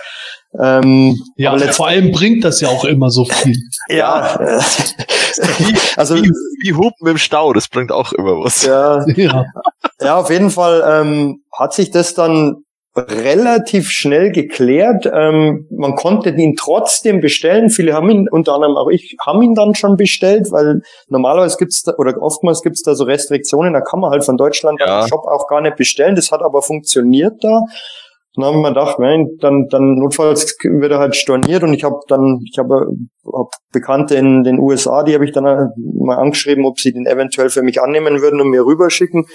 [0.60, 3.56] Ähm, ja, aber vor allem bringt das ja auch immer so viel.
[3.88, 6.30] ja, wie, also wie,
[6.62, 8.64] wie Hupen im Stau, das bringt auch immer was.
[8.64, 9.44] Ja, ja.
[10.00, 12.64] ja auf jeden Fall ähm, hat sich das dann
[12.96, 15.10] relativ schnell geklärt.
[15.12, 17.68] Ähm, man konnte ihn trotzdem bestellen.
[17.68, 21.82] Viele haben ihn, unter anderem auch ich, haben ihn dann schon bestellt, weil normalerweise gibt's
[21.82, 25.02] da, oder oftmals gibt's da so Restriktionen, da kann man halt von Deutschland ja.
[25.02, 26.14] den Shop auch gar nicht bestellen.
[26.14, 27.62] Das hat aber funktioniert da.
[28.34, 32.00] Dann haben wir gedacht, nein, dann, dann notfalls wird er halt storniert und ich habe
[32.08, 32.88] dann, ich habe
[33.32, 37.48] hab Bekannte in den USA, die habe ich dann mal angeschrieben, ob sie den eventuell
[37.48, 39.26] für mich annehmen würden und mir rüberschicken.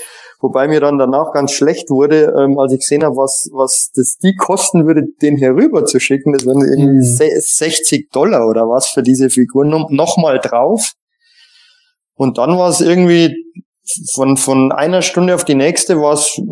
[0.41, 4.17] Wobei mir dann danach ganz schlecht wurde, ähm, als ich gesehen habe, was, was das
[4.17, 6.33] die kosten würde, den hier rüber zu schicken.
[6.33, 7.39] Das wären irgendwie mhm.
[7.39, 10.91] 60 Dollar oder was für diese Figuren nochmal drauf.
[12.15, 13.33] Und dann war es irgendwie
[14.13, 15.95] von, von einer Stunde auf die nächste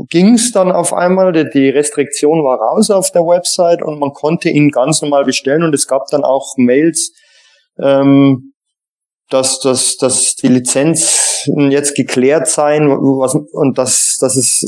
[0.09, 1.31] ging es dann auf einmal.
[1.31, 5.63] Die, die Restriktion war raus auf der Website und man konnte ihn ganz normal bestellen.
[5.63, 7.13] Und es gab dann auch Mails,
[7.79, 8.53] ähm,
[9.29, 14.65] dass, dass, dass die Lizenzen jetzt geklärt seien was, und dass, dass es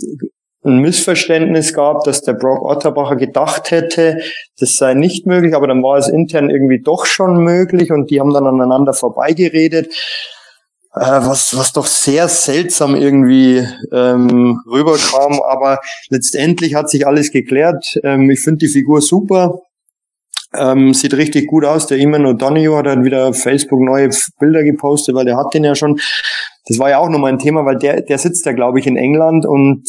[0.63, 4.19] ein Missverständnis gab, dass der Brock Otterbacher gedacht hätte,
[4.59, 8.19] das sei nicht möglich, aber dann war es intern irgendwie doch schon möglich und die
[8.19, 9.93] haben dann aneinander vorbeigeredet,
[10.91, 15.79] was, was doch sehr seltsam irgendwie ähm, rüberkam, aber
[16.09, 17.99] letztendlich hat sich alles geklärt.
[18.03, 19.59] Ähm, ich finde die Figur super,
[20.57, 21.87] ähm, sieht richtig gut aus.
[21.87, 24.09] Der Iman O'Donoghue hat dann wieder Facebook neue
[24.39, 25.99] Bilder gepostet, weil der hat den ja schon.
[26.65, 28.97] Das war ja auch nochmal ein Thema, weil der, der sitzt ja, glaube ich, in
[28.97, 29.83] England und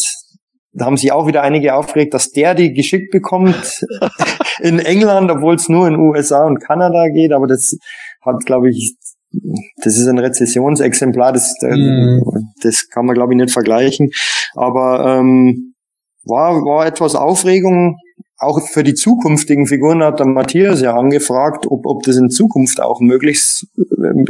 [0.72, 3.84] da haben sich auch wieder einige aufgeregt, dass der die geschickt bekommt
[4.61, 7.32] in England, obwohl es nur in USA und Kanada geht.
[7.32, 7.76] Aber das
[8.22, 8.94] hat, glaube ich,
[9.83, 12.20] das ist ein Rezessionsexemplar, das, mm.
[12.62, 14.11] das kann man, glaube ich, nicht vergleichen.
[14.55, 15.74] Aber ähm,
[16.24, 17.97] war, war etwas Aufregung
[18.41, 22.81] auch für die zukünftigen Figuren hat der Matthias ja angefragt, ob, ob das in Zukunft
[22.81, 23.66] auch möglich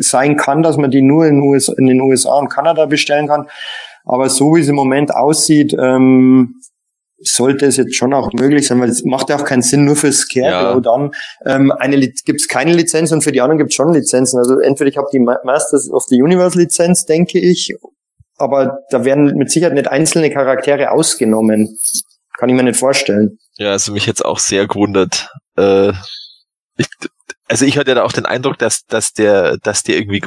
[0.01, 3.46] sein kann, dass man die nur in, US, in den USA und Kanada bestellen kann.
[4.05, 6.57] Aber so wie es im Moment aussieht, ähm,
[7.22, 9.96] sollte es jetzt schon auch möglich sein, weil es macht ja auch keinen Sinn, nur
[9.96, 10.80] für Scarecrow ja.
[10.80, 11.10] dann
[11.44, 14.38] ähm, eine gibt es keine Lizenz und für die anderen gibt es schon Lizenzen.
[14.38, 17.74] Also entweder ich habe die Masters of the Universe Lizenz, denke ich,
[18.38, 21.76] aber da werden mit Sicherheit nicht einzelne Charaktere ausgenommen.
[22.38, 23.38] Kann ich mir nicht vorstellen.
[23.56, 25.28] Ja, also mich jetzt auch sehr gewundert.
[25.58, 25.90] Äh,
[26.78, 26.86] ich,
[27.48, 30.22] also ich hatte ja auch den Eindruck, dass, dass der, dass der irgendwie,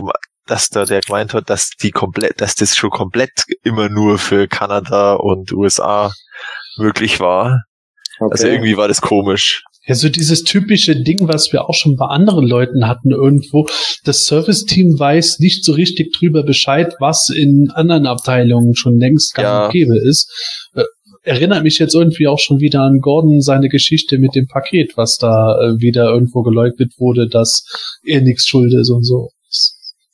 [0.45, 3.31] dass da der gemeint hat, dass die komplett, dass das schon komplett
[3.63, 6.11] immer nur für Kanada und USA
[6.77, 7.63] möglich war.
[8.19, 8.31] Okay.
[8.31, 9.63] Also irgendwie war das komisch.
[9.85, 13.67] Ja, so dieses typische Ding, was wir auch schon bei anderen Leuten hatten irgendwo.
[14.05, 19.45] Das Service-Team weiß nicht so richtig drüber Bescheid, was in anderen Abteilungen schon längst gang
[19.45, 19.65] ja.
[19.65, 20.31] und gäbe ist.
[20.73, 20.83] Äh,
[21.23, 25.17] erinnert mich jetzt irgendwie auch schon wieder an Gordon seine Geschichte mit dem Paket, was
[25.17, 27.65] da äh, wieder irgendwo geleugnet wurde, dass
[28.05, 29.31] er nichts schuld ist und so.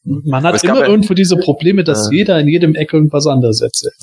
[0.10, 2.18] Man hat immer irgendwo diese Probleme, dass ja.
[2.18, 3.94] jeder in jedem Eck irgendwas anderes erzählt.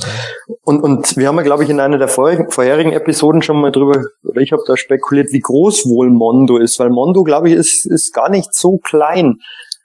[0.62, 3.72] Und, und wir haben ja, glaube ich, in einer der vorherigen, vorherigen Episoden schon mal
[3.72, 7.56] drüber, oder ich habe da spekuliert, wie groß wohl Mondo ist, weil Mondo, glaube ich,
[7.56, 9.38] ist, ist gar nicht so klein,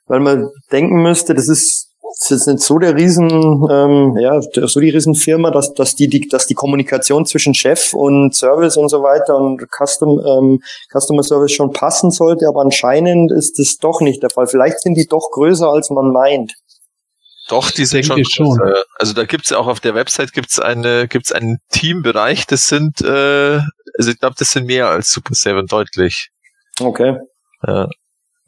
[0.05, 3.29] weil man denken müsste, das ist das ist nicht so der Riesen,
[3.69, 8.35] ähm, ja, so die Riesenfirma, dass, dass die, die, dass die Kommunikation zwischen Chef und
[8.35, 13.59] Service und so weiter und Custom, ähm, Customer Service schon passen sollte, aber anscheinend ist
[13.59, 14.47] das doch nicht der Fall.
[14.47, 16.53] Vielleicht sind die doch größer, als man meint.
[17.49, 18.59] Doch, die sind schon, schon.
[18.97, 23.01] Also da gibt's ja auch auf der Website gibt's eine, gibt's einen Teambereich, das sind,
[23.01, 23.59] äh,
[23.97, 26.29] also ich glaube, das sind mehr als Super Seven deutlich.
[26.79, 27.17] Okay.
[27.65, 27.89] Ja.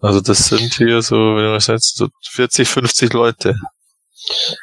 [0.04, 3.56] Also das sind hier so, wenn man jetzt so 40, 50 Leute.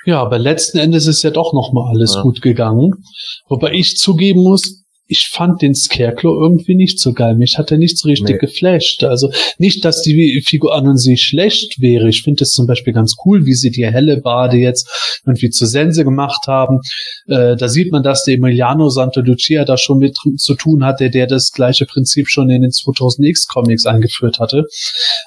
[0.04, 2.22] Ja, aber letzten Endes ist ja doch noch mal alles ja.
[2.22, 3.02] gut gegangen.
[3.48, 4.79] Wobei ich zugeben muss,
[5.10, 7.34] ich fand den Scarecrow irgendwie nicht so geil.
[7.34, 8.38] Mich hat er nicht so richtig Nee.
[8.46, 9.02] geflasht.
[9.02, 12.08] Also nicht, dass die Figur an und sie schlecht wäre.
[12.08, 14.88] Ich finde es zum Beispiel ganz cool, wie sie die helle Bade jetzt
[15.26, 16.78] irgendwie zur Sense gemacht haben.
[17.26, 21.26] Äh, da sieht man, dass der Emiliano Santolucia da schon mit zu tun hatte, der
[21.26, 24.64] das gleiche Prinzip schon in den 2000X Comics eingeführt hatte.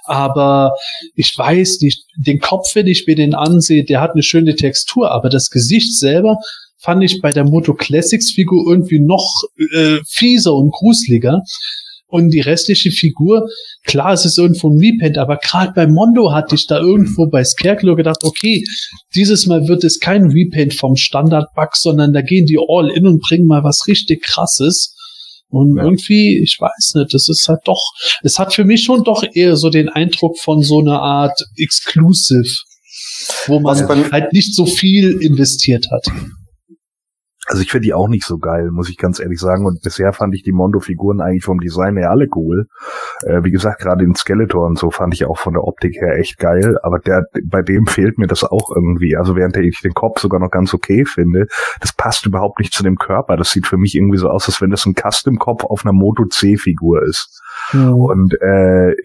[0.05, 0.75] Aber
[1.15, 5.11] ich weiß nicht, den Kopf, wenn ich mir den ansehe, der hat eine schöne Textur,
[5.11, 6.37] aber das Gesicht selber
[6.83, 9.25] fand ich bei der Moto Classics Figur irgendwie noch
[9.73, 11.41] äh, fieser und gruseliger.
[12.07, 13.47] Und die restliche Figur,
[13.85, 17.43] klar, es ist irgendwo ein Repaint, aber gerade bei Mondo hatte ich da irgendwo bei
[17.43, 18.63] Scarecrow gedacht, okay,
[19.15, 23.19] dieses Mal wird es kein Repaint vom Standard-Bug, sondern da gehen die all in und
[23.19, 24.95] bringen mal was richtig krasses.
[25.49, 25.85] Und Ja.
[25.85, 27.81] irgendwie, ich weiß nicht, das ist halt doch,
[28.21, 32.47] es hat für mich schon doch eher so den Eindruck von so einer Art Exclusive,
[33.47, 36.05] wo man halt nicht so viel investiert hat.
[37.53, 39.67] Also ich finde die auch nicht so geil, muss ich ganz ehrlich sagen.
[39.67, 42.65] Und bisher fand ich die Mondo-Figuren eigentlich vom Design her alle cool.
[43.21, 46.17] Äh, wie gesagt, gerade den Skeletor und so fand ich auch von der Optik her
[46.17, 46.79] echt geil.
[46.81, 49.15] Aber der, bei dem fehlt mir das auch irgendwie.
[49.15, 51.45] Also während ich den Kopf sogar noch ganz okay finde,
[51.79, 53.37] das passt überhaupt nicht zu dem Körper.
[53.37, 56.25] Das sieht für mich irgendwie so aus, als wenn das ein Custom-Kopf auf einer Moto
[56.25, 57.39] C-Figur ist.
[57.93, 58.95] Und äh,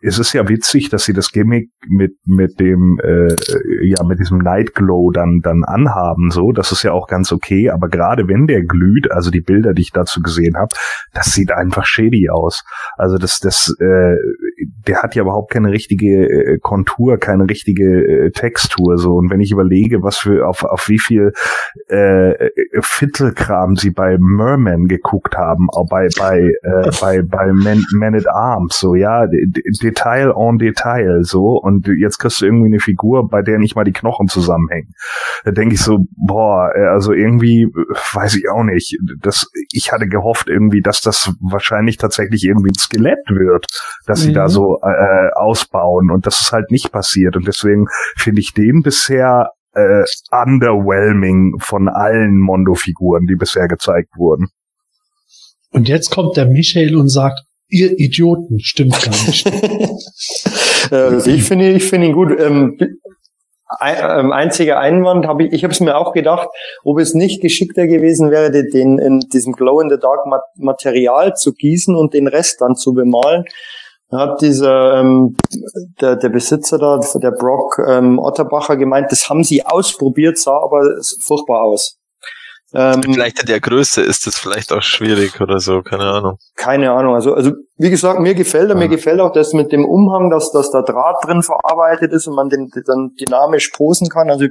[0.00, 3.34] es ist ja witzig, dass sie das Gimmick mit mit dem äh,
[3.82, 6.30] ja mit diesem Night Glow dann dann anhaben.
[6.30, 7.70] So, das ist ja auch ganz okay.
[7.70, 10.74] Aber gerade wenn der glüht, also die Bilder, die ich dazu gesehen habe,
[11.14, 12.62] das sieht einfach shady aus.
[12.96, 14.14] Also das das äh,
[14.86, 18.98] der hat ja überhaupt keine richtige äh, Kontur, keine richtige äh, Textur.
[18.98, 21.32] So und wenn ich überlege, was für auf auf wie viel
[21.88, 28.14] äh, Viertelkram sie bei Merman geguckt haben, auch bei bei äh, bei bei Man, Man
[28.14, 29.26] at Arms, so ja,
[29.82, 33.84] Detail en Detail, so und jetzt kriegst du irgendwie eine Figur, bei der nicht mal
[33.84, 34.92] die Knochen zusammenhängen.
[35.44, 37.68] Da denke ich so, boah, äh, also irgendwie
[38.12, 38.96] weiß ich auch nicht.
[39.20, 43.66] Das, ich hatte gehofft irgendwie, dass das wahrscheinlich tatsächlich irgendwie ein Skelett wird,
[44.06, 44.34] dass sie Mhm.
[44.48, 48.82] Da so äh, ausbauen und das ist halt nicht passiert und deswegen finde ich den
[48.82, 54.48] bisher äh, underwhelming von allen Mondo-Figuren, die bisher gezeigt wurden.
[55.70, 59.50] Und jetzt kommt der Michael und sagt, ihr Idioten, stimmt gar nicht.
[60.90, 62.30] Also ich finde ich finde ihn gut.
[62.40, 62.78] Ähm,
[63.78, 66.48] ein, ähm, einziger Einwand habe ich, ich habe es mir auch gedacht,
[66.84, 71.34] ob es nicht geschickter gewesen wäre, den- in diesem Glow in the Dark Ma- Material
[71.34, 73.44] zu gießen und den Rest dann zu bemalen.
[74.10, 75.36] Da hat dieser ähm,
[76.00, 80.82] der, der Besitzer da, der Brock ähm, Otterbacher gemeint, das haben sie ausprobiert, sah aber
[81.22, 81.98] furchtbar aus.
[82.74, 86.36] Ähm, Vielleicht in der Größe ist das vielleicht auch schwierig oder so, keine Ahnung.
[86.56, 87.14] keine Ahnung.
[87.14, 90.52] Also, also wie gesagt, mir gefällt er, mir gefällt auch das mit dem Umhang, dass,
[90.52, 94.28] dass da Draht drin verarbeitet ist und man den dann dynamisch posen kann.
[94.30, 94.46] Also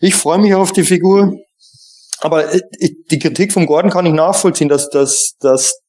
[0.00, 1.32] ich freue mich auf die Figur.
[2.20, 5.80] Aber äh, ich, die Kritik vom Gordon kann ich nachvollziehen, dass, dass, dass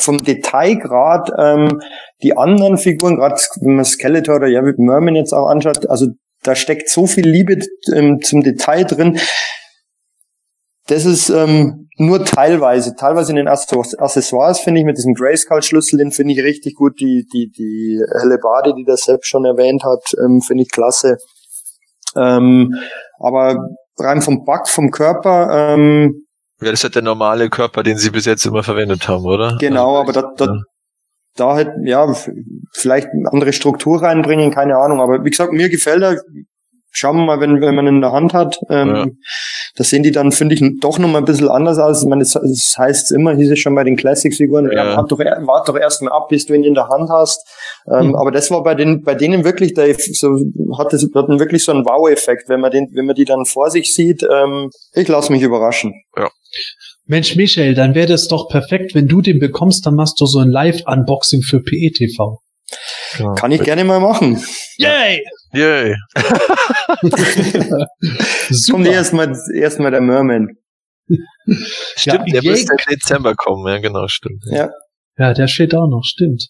[0.00, 1.80] vom Detailgrad ähm,
[2.22, 6.08] die anderen Figuren, gerade wenn man Skeletor oder ja, wie Merman jetzt auch anschaut, also
[6.42, 7.58] da steckt so viel Liebe
[7.94, 9.18] ähm, zum Detail drin.
[10.86, 12.96] Das ist ähm, nur teilweise.
[12.96, 16.98] Teilweise in den Access- Accessoires finde ich mit diesem Grayskull-Schlüssel, den finde ich richtig gut.
[16.98, 21.18] Die, die, die Hellebarde, die das selbst schon erwähnt hat, ähm, finde ich klasse.
[22.16, 22.74] Ähm,
[23.18, 23.68] aber
[23.98, 26.24] rein vom Bug, vom Körper, ähm,
[26.60, 29.56] Ja, das ist halt der normale Körper, den sie bis jetzt immer verwendet haben, oder?
[29.58, 30.52] genau, aber da, da, Ja.
[31.36, 32.12] da halt, ja,
[32.74, 35.00] vielleicht eine andere Struktur reinbringen, keine Ahnung.
[35.00, 36.20] Aber wie gesagt, mir gefällt er.
[36.92, 38.58] Schauen wir mal, wenn, wenn man ihn in der Hand hat.
[38.68, 39.06] Ähm, Ja.
[39.76, 42.02] Da sehen die dann, finde ich, doch noch mal ein bisschen anders aus.
[42.02, 44.84] Ich meine, das, das heißt immer, hieß es schon bei den Classics-Figuren, Ja.
[44.84, 45.02] ja.
[45.04, 47.46] doch, wart doch erst mal ab, bis du ihn in der Hand hast.
[47.86, 48.16] Ähm, Mhm.
[48.16, 50.30] Aber das war bei den, bei denen wirklich, da so,
[50.76, 53.70] hat das, hat wirklich so einen Wow-Effekt, wenn man den, wenn man die dann vor
[53.70, 54.24] sich sieht.
[54.28, 55.94] Ähm, ich lasse mich überraschen.
[57.06, 60.38] Mensch, Michael, dann wäre das doch perfekt, wenn du den bekommst, dann machst du so
[60.38, 62.38] ein Live-Unboxing für PETV.
[63.18, 63.34] Ja.
[63.34, 64.40] Kann ich gerne mal machen.
[64.78, 65.20] Yay!
[65.52, 65.96] Yay.
[68.70, 70.48] Kommt erstmal, erstmal der Merman.
[71.96, 72.50] Stimmt, Ja, der yay.
[72.50, 74.44] müsste im Dezember kommen, ja genau, stimmt.
[74.50, 74.70] Ja.
[75.18, 76.46] Ja, der steht auch noch, stimmt.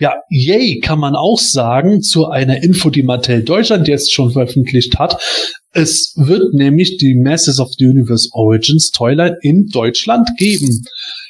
[0.00, 4.98] Ja, yay kann man auch sagen zu einer Info, die Mattel Deutschland jetzt schon veröffentlicht
[4.98, 5.22] hat.
[5.72, 10.84] Es wird nämlich die Masters of the Universe Origins Toyline in Deutschland geben.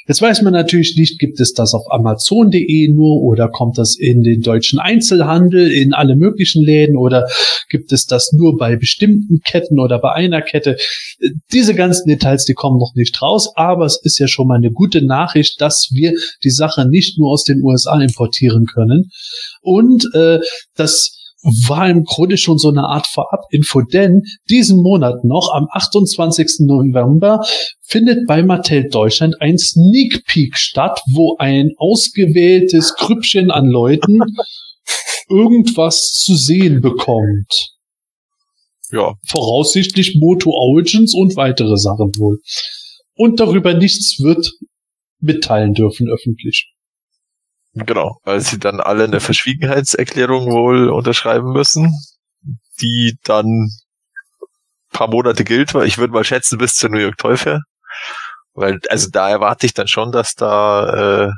[0.09, 4.23] Jetzt weiß man natürlich nicht, gibt es das auf Amazon.de nur oder kommt das in
[4.23, 7.29] den deutschen Einzelhandel, in alle möglichen Läden oder
[7.69, 10.79] gibt es das nur bei bestimmten Ketten oder bei einer Kette?
[11.53, 14.71] Diese ganzen Details, die kommen noch nicht raus, aber es ist ja schon mal eine
[14.71, 19.11] gute Nachricht, dass wir die Sache nicht nur aus den USA importieren können
[19.61, 20.39] und äh,
[20.75, 26.67] das war im Grunde schon so eine Art Vorab-Info, denn diesen Monat noch, am 28.
[26.67, 27.41] November,
[27.83, 34.21] findet bei Mattel Deutschland ein Sneak Peek statt, wo ein ausgewähltes Grüppchen an Leuten
[35.29, 37.75] irgendwas zu sehen bekommt.
[38.91, 42.39] Ja, Voraussichtlich Moto Origins und weitere Sachen wohl.
[43.15, 44.51] Und darüber nichts wird
[45.21, 46.73] mitteilen dürfen öffentlich.
[47.75, 48.19] Genau.
[48.25, 51.93] Weil sie dann alle eine Verschwiegenheitserklärung wohl unterschreiben müssen,
[52.81, 53.71] die dann
[54.91, 55.75] paar Monate gilt.
[55.75, 57.61] weil Ich würde mal schätzen bis zur New York Toy Fair.
[58.55, 61.33] Weil, also da erwarte ich dann schon, dass da äh,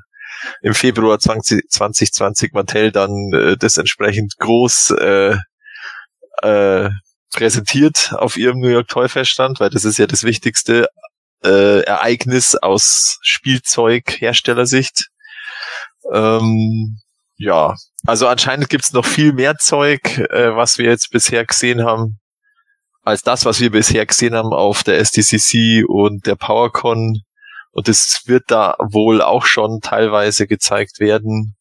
[0.62, 5.36] im Februar 20, 2020 Mattel dann äh, das entsprechend groß äh,
[6.42, 6.90] äh,
[7.30, 10.88] präsentiert auf ihrem New York Toy Fair Stand, weil das ist ja das wichtigste
[11.44, 15.09] äh, Ereignis aus Spielzeugherstellersicht.
[16.12, 16.98] Ähm,
[17.36, 17.74] ja,
[18.06, 22.20] also anscheinend gibt's noch viel mehr Zeug, äh, was wir jetzt bisher gesehen haben,
[23.02, 27.22] als das, was wir bisher gesehen haben auf der SDCC und der PowerCon.
[27.72, 31.56] Und es wird da wohl auch schon teilweise gezeigt werden,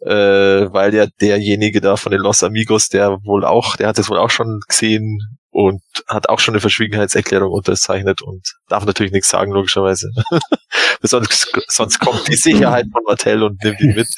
[0.00, 4.08] äh, weil ja derjenige da von den Los Amigos, der wohl auch, der hat es
[4.08, 5.18] wohl auch schon gesehen
[5.50, 10.10] und hat auch schon eine Verschwiegenheitserklärung unterzeichnet und darf natürlich nichts sagen, logischerweise.
[11.02, 14.08] sonst, sonst kommt die Sicherheit von Mattel und nimmt ihn mit.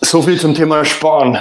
[0.00, 1.40] So viel zum Thema Sparen.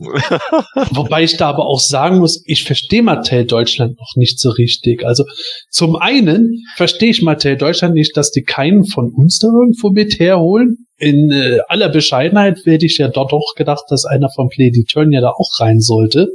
[0.92, 5.04] Wobei ich da aber auch sagen muss, ich verstehe Mattel Deutschland noch nicht so richtig.
[5.04, 5.24] Also
[5.70, 10.18] zum einen verstehe ich Mattel Deutschland nicht, dass die keinen von uns da irgendwo mit
[10.18, 10.86] herholen.
[10.96, 15.12] In äh, aller Bescheidenheit hätte ich ja dort doch gedacht, dass einer von Play Turn
[15.12, 16.28] ja da auch rein sollte.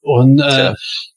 [0.00, 0.74] Und äh, ja,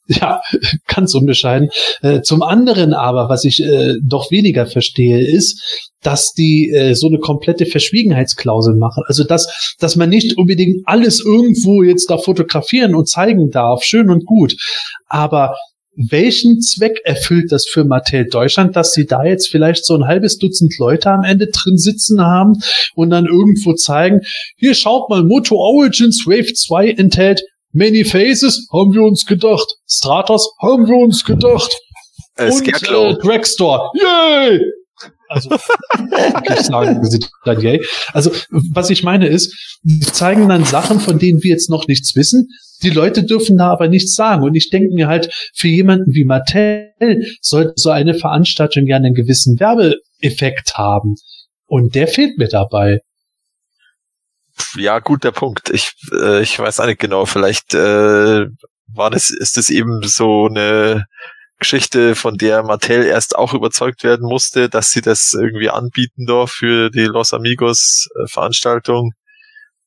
[0.88, 1.70] ganz unbescheiden.
[2.02, 7.08] Äh, zum anderen aber, was ich äh, doch weniger verstehe, ist, dass die äh, so
[7.08, 9.04] eine komplette Verschwiegenheitsklausel machen.
[9.08, 14.10] Also dass, dass man nicht unbedingt alles irgendwo jetzt da fotografieren und zeigen darf, schön
[14.10, 14.56] und gut.
[15.08, 15.56] Aber
[15.96, 20.38] welchen Zweck erfüllt das für Mattel Deutschland, dass sie da jetzt vielleicht so ein halbes
[20.38, 22.54] Dutzend Leute am Ende drin sitzen haben
[22.96, 24.22] und dann irgendwo zeigen,
[24.56, 27.42] hier schaut mal, Moto Origins Wave 2 enthält
[27.72, 29.68] Many Faces, haben wir uns gedacht.
[29.88, 31.72] Stratos, haben wir uns gedacht.
[32.36, 33.18] Äh, und Scarecrow.
[33.18, 33.90] äh, Dragstore.
[33.94, 34.60] Yay!
[35.30, 37.80] Also, wirklich sagen sie dann yay.
[38.14, 38.32] Also,
[38.74, 42.48] was ich meine ist, die zeigen dann Sachen, von denen wir jetzt noch nichts wissen.
[42.82, 44.44] Die Leute dürfen da aber nichts sagen.
[44.44, 46.94] Und ich denke mir halt, für jemanden wie Mattel
[47.42, 51.16] sollte so eine Veranstaltung ja einen gewissen Werbeeffekt haben.
[51.68, 53.00] Und der fehlt mir dabei.
[54.76, 55.70] Ja, guter Punkt.
[55.70, 57.26] Ich, äh, ich weiß auch nicht genau.
[57.26, 58.46] Vielleicht äh,
[58.94, 61.06] war das, ist das eben so eine
[61.60, 66.52] Geschichte, von der Mattel erst auch überzeugt werden musste, dass sie das irgendwie anbieten darf
[66.52, 69.12] für die Los Amigos äh, Veranstaltung.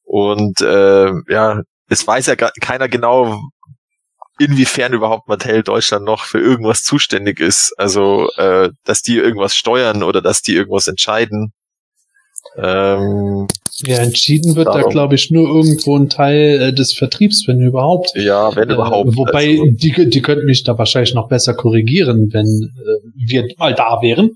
[0.05, 3.40] Und äh, ja, es weiß ja keiner genau,
[4.39, 7.73] inwiefern überhaupt Mattel Deutschland noch für irgendwas zuständig ist.
[7.78, 11.53] Also, äh, dass die irgendwas steuern oder dass die irgendwas entscheiden.
[12.57, 13.47] Ähm,
[13.87, 14.91] Ja, entschieden wird da, Darum.
[14.91, 18.12] glaube ich, nur irgendwo ein Teil äh, des Vertriebs, wenn überhaupt.
[18.15, 19.16] ja, wenn Äh, überhaupt.
[19.16, 23.74] wobei, Also, die, die könnten mich da wahrscheinlich noch besser korrigieren, wenn äh, wir mal
[23.74, 24.33] da wären.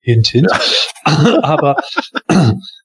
[0.00, 0.48] Hint, hint.
[1.04, 1.76] aber,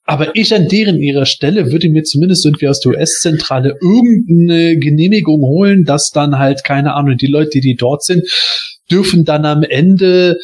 [0.04, 5.40] aber ich an deren ihrer Stelle würde mir zumindest irgendwie aus der US-Zentrale irgendeine Genehmigung
[5.42, 8.24] holen, dass dann halt, keine Ahnung, die Leute, die dort sind,
[8.90, 10.36] dürfen dann am Ende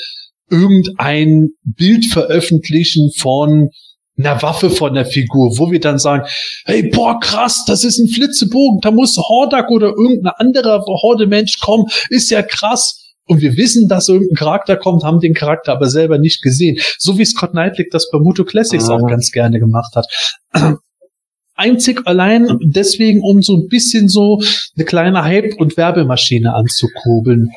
[0.51, 3.71] irgendein Bild veröffentlichen von
[4.19, 6.27] einer Waffe von der Figur, wo wir dann sagen,
[6.65, 11.87] hey, boah, krass, das ist ein Flitzebogen, da muss Hordak oder irgendein anderer Horde-Mensch kommen,
[12.11, 13.05] ist ja krass.
[13.27, 16.79] Und wir wissen, dass irgendein Charakter kommt, haben den Charakter aber selber nicht gesehen.
[16.99, 18.95] So wie Scott Knightley das bei Moto Classics Ah.
[18.95, 20.07] auch ganz gerne gemacht hat.
[21.55, 24.41] Einzig allein deswegen, um so ein bisschen so
[24.77, 27.51] eine kleine Hype- und Werbemaschine anzukurbeln.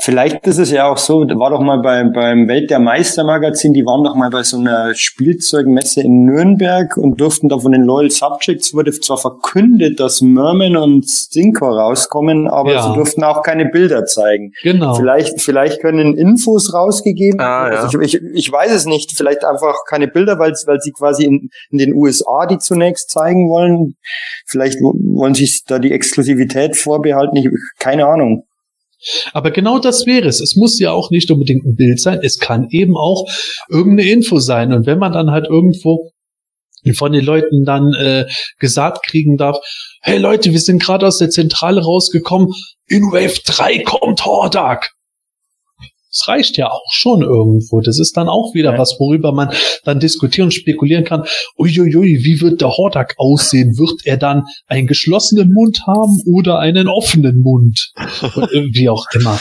[0.00, 3.24] Vielleicht ist es ja auch so, da war doch mal bei, beim Welt der Meister
[3.24, 7.72] Magazin, die waren doch mal bei so einer Spielzeugmesse in Nürnberg und durften da von
[7.72, 12.82] den Loyal Subjects wurde zwar verkündet, dass Merman und Stinker rauskommen, aber Ja.
[12.88, 14.52] sie durften auch keine Bilder zeigen.
[14.62, 14.94] Genau.
[14.94, 17.40] Vielleicht, vielleicht können Infos rausgegeben.
[17.40, 17.80] Ah, ja.
[17.80, 19.16] also ich, ich, ich weiß es nicht.
[19.16, 23.50] Vielleicht einfach keine Bilder, weil, weil sie quasi in, in den USA die zunächst zeigen
[23.50, 23.94] wollen.
[24.46, 27.36] Vielleicht wo- wollen sie sich da die Exklusivität vorbehalten.
[27.36, 27.48] Ich,
[27.80, 28.44] keine Ahnung.
[29.32, 30.40] Aber genau das wäre es.
[30.40, 32.20] Es muss ja auch nicht unbedingt ein Bild sein.
[32.22, 33.26] Es kann eben auch
[33.68, 34.72] irgendeine Info sein.
[34.72, 36.10] Und wenn man dann halt irgendwo
[36.94, 38.26] von den Leuten dann äh,
[38.58, 39.58] gesagt kriegen darf,
[40.00, 42.52] hey Leute, wir sind gerade aus der Zentrale rausgekommen,
[42.86, 44.90] in Wave 3 kommt Hordak.
[46.10, 47.80] Das reicht ja auch schon irgendwo.
[47.80, 48.78] Das ist dann auch wieder Ja.
[48.78, 49.50] was, worüber man
[49.84, 51.24] dann diskutieren und spekulieren kann.
[51.58, 53.76] Uiuiui, wie wird der Hordak aussehen?
[53.76, 57.92] Wird er dann einen geschlossenen Mund haben oder einen offenen Mund?
[58.22, 59.38] Und, wie auch immer.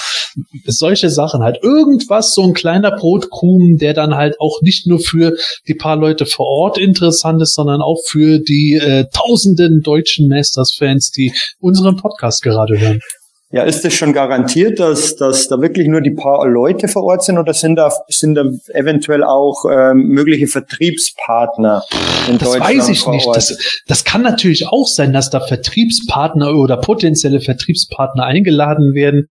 [0.65, 1.60] Solche Sachen halt.
[1.64, 5.35] Irgendwas, so ein kleiner Brotkrumen, der dann halt auch nicht nur für
[5.68, 11.11] die paar Leute vor Ort interessant ist, sondern auch für die äh, tausenden deutschen Masters-Fans,
[11.11, 12.99] die unseren Podcast gerade hören.
[13.49, 17.23] Ja, ist es schon garantiert, dass, dass da wirklich nur die paar Leute vor Ort
[17.23, 18.43] sind oder sind da, sind da
[18.73, 21.83] eventuell auch ähm, mögliche Vertriebspartner
[22.27, 23.25] in Das Deutschland weiß ich vor nicht.
[23.33, 23.57] Das,
[23.87, 29.27] das kann natürlich auch sein, dass da Vertriebspartner oder potenzielle Vertriebspartner eingeladen werden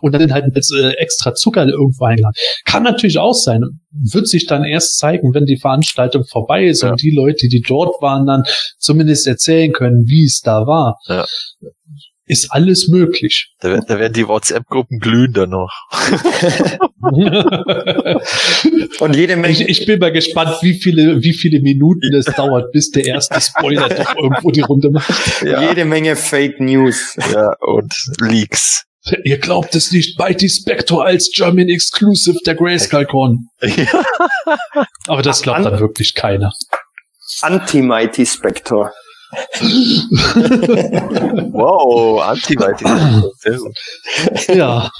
[0.00, 2.34] und dann halt mit äh, extra Zucker irgendwo eingeladen.
[2.64, 3.60] Kann natürlich auch sein.
[3.90, 6.90] Wird sich dann erst zeigen, wenn die Veranstaltung vorbei ist Ja.
[6.92, 8.44] und die Leute, die dort waren, dann
[8.78, 10.96] zumindest erzählen können, wie es da war.
[11.08, 11.26] Ja.
[12.26, 13.52] Ist alles möglich.
[13.60, 15.70] Da, da werden die WhatsApp-Gruppen glühen dann noch.
[19.00, 22.72] Und jede Menge, ich, ich bin mal gespannt, wie viele, wie viele Minuten es dauert,
[22.72, 25.42] bis der erste Spoiler doch irgendwo die Runde macht.
[25.42, 27.14] jede Menge Fake News.
[27.32, 28.84] ja, und Leaks.
[29.24, 33.48] Ihr glaubt es nicht, Mighty Spector als German Exclusive der Grayskull Con.
[35.06, 36.54] Aber das glaubt dann wirklich keiner.
[37.42, 38.92] Anti-Mighty Spector.
[41.52, 43.22] Wow, Antiviting.
[43.38, 43.76] Sehr gut.
[44.54, 44.90] Ja.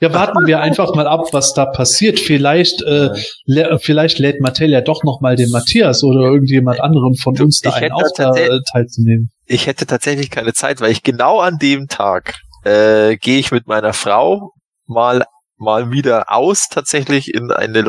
[0.00, 2.20] Ja, warten wir einfach mal ab, was da passiert.
[2.20, 3.08] Vielleicht, äh,
[3.48, 7.58] lä- vielleicht lädt Mattel ja doch noch mal den Matthias oder irgendjemand anderem von uns
[7.60, 9.30] da Ich einen auch da, äh, teilzunehmen.
[9.46, 13.66] Ich hätte tatsächlich keine Zeit, weil ich genau an dem Tag äh, gehe ich mit
[13.66, 14.52] meiner Frau
[14.86, 15.24] mal
[15.56, 17.80] mal wieder aus tatsächlich in eine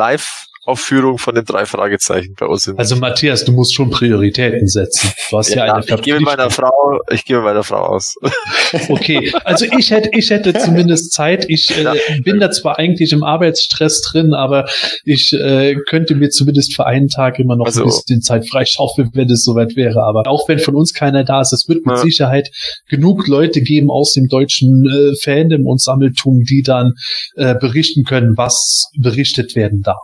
[0.70, 2.68] Live-Aufführung von den drei Fragezeichen bei uns.
[2.78, 5.12] Also Matthias, du musst schon Prioritäten setzen.
[5.30, 6.50] Du hast ja, ja, eine ich mit meiner.
[6.50, 8.16] Frau, ich mit meiner Frau aus.
[8.90, 11.46] Okay, also ich hätte, ich hätte zumindest Zeit.
[11.50, 11.94] Ich äh, Ja.
[12.24, 14.66] bin da zwar eigentlich im Arbeitsstress drin, aber
[15.06, 19.10] ich äh, könnte mir zumindest für einen Tag immer noch Also- ein bisschen Zeit freischaufeln,
[19.14, 20.04] wenn es soweit wäre.
[20.04, 22.02] Aber auch wenn von uns keiner da ist, es wird mit Ja.
[22.02, 22.50] Sicherheit
[22.90, 26.94] genug Leute geben aus dem deutschen äh, Fandom und Sammeltum, die dann
[27.36, 29.98] äh, berichten können, was berichtet werden darf.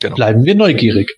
[0.00, 0.16] Genau.
[0.16, 1.14] Bleiben wir neugierig.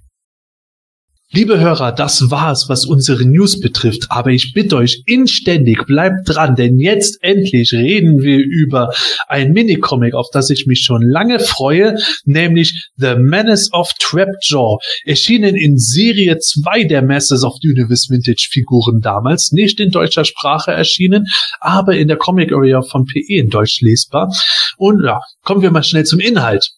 [1.30, 4.06] Liebe Hörer, das war's, was unsere News betrifft.
[4.09, 8.94] Aber ich bitte euch inständig, bleibt dran, denn jetzt endlich reden wir über
[9.26, 14.78] ein Minicomic, auf das ich mich schon lange freue, nämlich The Menace of Trapjaw.
[15.05, 20.24] Erschienen in Serie 2 der Masters of the Universe Vintage Figuren damals, nicht in deutscher
[20.24, 21.26] Sprache erschienen,
[21.60, 24.34] aber in der Comic Area von PE in Deutsch lesbar.
[24.78, 26.70] Und ja, kommen wir mal schnell zum Inhalt.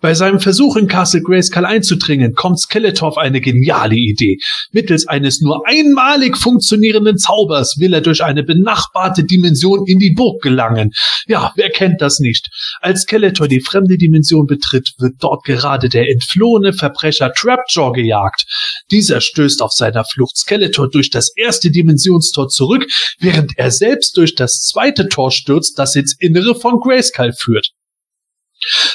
[0.00, 4.38] Bei seinem Versuch in Castle Grayskull einzudringen, kommt Skeletor auf eine geniale Idee.
[4.72, 10.42] Mittels eines nur einmalig funktionierenden Zaubers will er durch eine benachbarte Dimension in die Burg
[10.42, 10.92] gelangen.
[11.26, 12.48] Ja, wer kennt das nicht?
[12.80, 18.44] Als Skeletor die fremde Dimension betritt, wird dort gerade der entflohene Verbrecher Trapjaw gejagt.
[18.90, 22.86] Dieser stößt auf seiner Flucht Skeletor durch das erste Dimensionstor zurück,
[23.18, 27.70] während er selbst durch das zweite Tor stürzt, das ins Innere von Grayskull führt.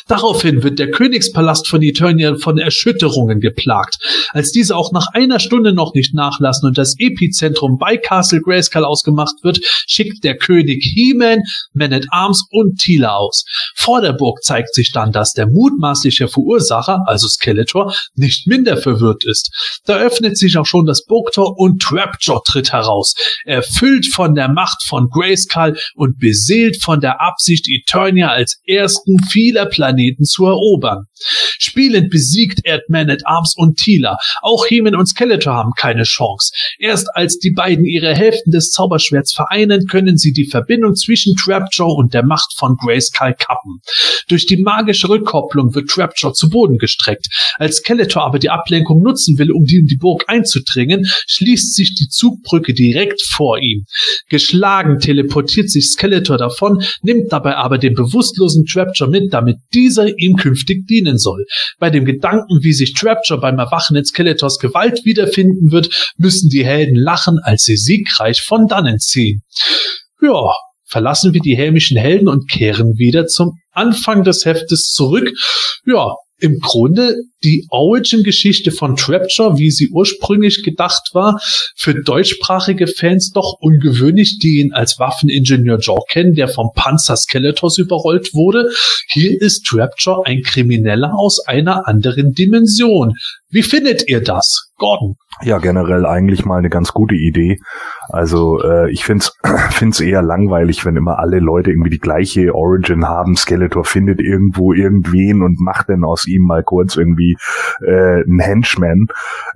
[0.07, 3.95] Daraufhin wird der Königspalast von Eternia von Erschütterungen geplagt.
[4.31, 8.85] Als diese auch nach einer Stunde noch nicht nachlassen und das Epizentrum bei Castle Grayskull
[8.85, 11.41] ausgemacht wird, schickt der König He-Man,
[11.73, 13.45] Man-at-Arms und Tila aus.
[13.75, 19.23] Vor der Burg zeigt sich dann, dass der mutmaßliche Verursacher, also Skeletor, nicht minder verwirrt
[19.25, 19.51] ist.
[19.85, 23.13] Da öffnet sich auch schon das Burgtor und Trapjaw tritt heraus,
[23.45, 29.60] erfüllt von der Macht von Grayskull und beseelt von der Absicht, Eternia als ersten vieler
[29.65, 31.05] Planeten zu erobern.
[31.61, 34.17] Spielend besiegt er Man-at-Arms und Tila.
[34.41, 36.51] Auch Heman und Skeletor haben keine Chance.
[36.79, 41.93] Erst als die beiden ihre Hälften des Zauberschwerts vereinen, können sie die Verbindung zwischen Trapjaw
[41.93, 43.81] und der Macht von Grayskull kappen.
[44.27, 47.27] Durch die magische Rückkopplung wird Trapjaw zu Boden gestreckt.
[47.57, 52.07] Als Skeletor aber die Ablenkung nutzen will, um in die Burg einzudringen, schließt sich die
[52.07, 53.85] Zugbrücke direkt vor ihm.
[54.29, 60.35] Geschlagen teleportiert sich Skeletor davon, nimmt dabei aber den bewusstlosen Trapjaw mit, damit dieser ihm
[60.35, 61.45] künftig dienen soll.
[61.79, 66.65] Bei dem Gedanken, wie sich Trapjaw beim Erwachen in Skeletors Gewalt wiederfinden wird, müssen die
[66.65, 69.43] Helden lachen, als sie siegreich von dannen ziehen.
[70.21, 70.53] Ja,
[70.85, 75.31] verlassen wir die hämischen Helden und kehren wieder zum Anfang des Heftes zurück.
[75.85, 81.39] Ja, im Grunde die Origin-Geschichte von Trapjaw, wie sie ursprünglich gedacht war,
[81.75, 87.77] für deutschsprachige Fans doch ungewöhnlich, die ihn als Waffeningenieur Jaw kennen, der vom Panzer Skeletors
[87.77, 88.69] überrollt wurde.
[89.09, 93.13] Hier ist Trapjaw ein Krimineller aus einer anderen Dimension.
[93.49, 94.70] Wie findet ihr das?
[94.81, 95.15] Gordon.
[95.43, 97.59] Ja, generell eigentlich mal eine ganz gute Idee.
[98.09, 99.37] Also äh, ich find's
[99.69, 103.35] find's eher langweilig, wenn immer alle Leute irgendwie die gleiche Origin haben.
[103.35, 107.37] Skeletor findet irgendwo irgendwen und macht dann aus ihm mal kurz irgendwie
[107.81, 109.07] äh, einen Henchman.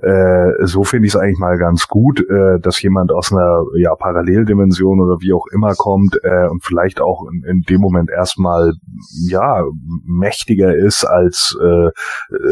[0.02, 3.96] Äh, so finde ich es eigentlich mal ganz gut, äh, dass jemand aus einer ja,
[3.96, 8.74] Paralleldimension oder wie auch immer kommt äh, und vielleicht auch in, in dem Moment erstmal
[9.28, 9.64] ja
[10.06, 11.90] mächtiger ist als äh,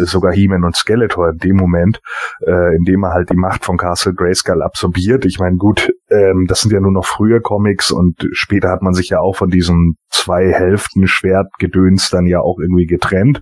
[0.06, 2.02] sogar He-Man und Skeletor in dem Moment,
[2.42, 5.26] äh, in dem er halt die Macht von Castle Grayskull absorbiert.
[5.26, 8.94] Ich meine, gut, ähm, das sind ja nur noch frühe Comics und später hat man
[8.94, 13.42] sich ja auch von diesem zwei Hälften Schwertgedöns dann ja auch irgendwie getrennt.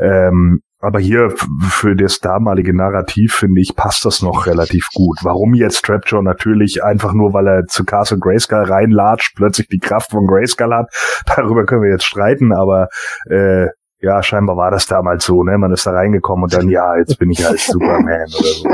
[0.00, 1.32] Ähm, aber hier
[1.68, 5.18] für das damalige Narrativ, finde ich, passt das noch relativ gut.
[5.22, 10.10] Warum jetzt Trapjaw natürlich einfach nur, weil er zu Castle Grayskull reinlatscht, plötzlich die Kraft
[10.10, 10.88] von Grayskull hat,
[11.36, 12.88] darüber können wir jetzt streiten, aber
[13.30, 13.68] äh,
[14.06, 15.58] ja, scheinbar war das damals so, ne?
[15.58, 18.68] Man ist da reingekommen und dann, ja, jetzt bin ich halt Superman oder so.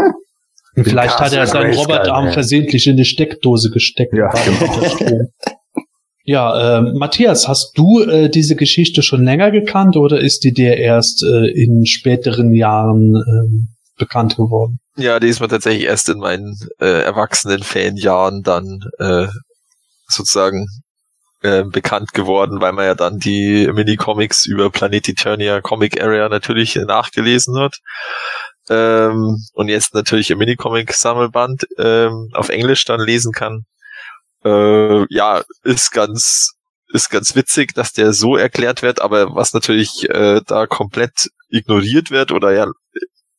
[0.74, 2.32] Vielleicht hat er seinen Roboterarm ja.
[2.32, 4.14] versehentlich in eine Steckdose gesteckt.
[4.14, 5.28] Ja, genau.
[6.24, 10.76] Ja, ähm, Matthias, hast du äh, diese Geschichte schon länger gekannt oder ist die dir
[10.76, 13.68] erst äh, in späteren Jahren ähm,
[13.98, 14.78] bekannt geworden?
[14.96, 19.26] Ja, die ist mir tatsächlich erst in meinen äh, erwachsenen Fanjahren dann äh,
[20.06, 20.68] sozusagen
[21.42, 26.76] äh, bekannt geworden, weil man ja dann die Mini-Comics über Planet Eternia Comic Area natürlich
[26.76, 27.78] äh, nachgelesen hat.
[28.68, 33.64] Ähm, und jetzt natürlich im Minicomic-Sammelband ähm, auf Englisch dann lesen kann.
[34.44, 36.52] Äh, ja, ist ganz
[36.92, 42.10] ist ganz witzig, dass der so erklärt wird, aber was natürlich äh, da komplett ignoriert
[42.10, 42.66] wird oder ja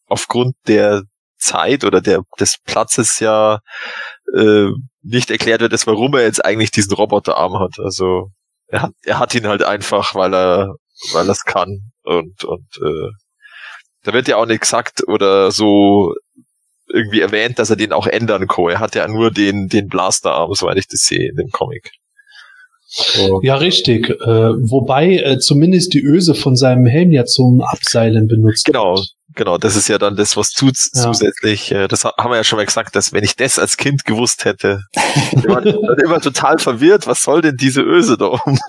[0.07, 1.03] aufgrund der
[1.38, 3.59] Zeit oder der des Platzes ja
[4.35, 4.69] äh,
[5.01, 7.79] nicht erklärt wird, ist, warum er jetzt eigentlich diesen Roboterarm hat.
[7.79, 8.31] Also
[8.67, 10.75] er hat, er hat ihn halt einfach, weil er
[11.11, 13.09] weil er es kann und und äh,
[14.03, 16.13] da wird ja auch nicht gesagt oder so
[16.87, 18.69] irgendwie erwähnt, dass er den auch ändern kann.
[18.69, 21.91] Er hat ja nur den den Blasterarm, soweit ich das sehe in dem Comic.
[22.95, 23.41] So.
[23.41, 24.07] Ja, richtig.
[24.09, 29.07] Äh, wobei äh, zumindest die Öse von seinem Helm ja zum Abseilen benutzt Genau, wird.
[29.35, 29.57] genau.
[29.57, 31.01] Das ist ja dann das, was tut Ja.
[31.01, 31.71] zusätzlich.
[31.71, 34.05] äh, Das ha- haben wir ja schon mal gesagt, dass wenn ich das als Kind
[34.05, 34.81] gewusst hätte,
[35.31, 35.75] ich war dann
[36.05, 37.07] immer total verwirrt.
[37.07, 38.59] Was soll denn diese Öse da oben?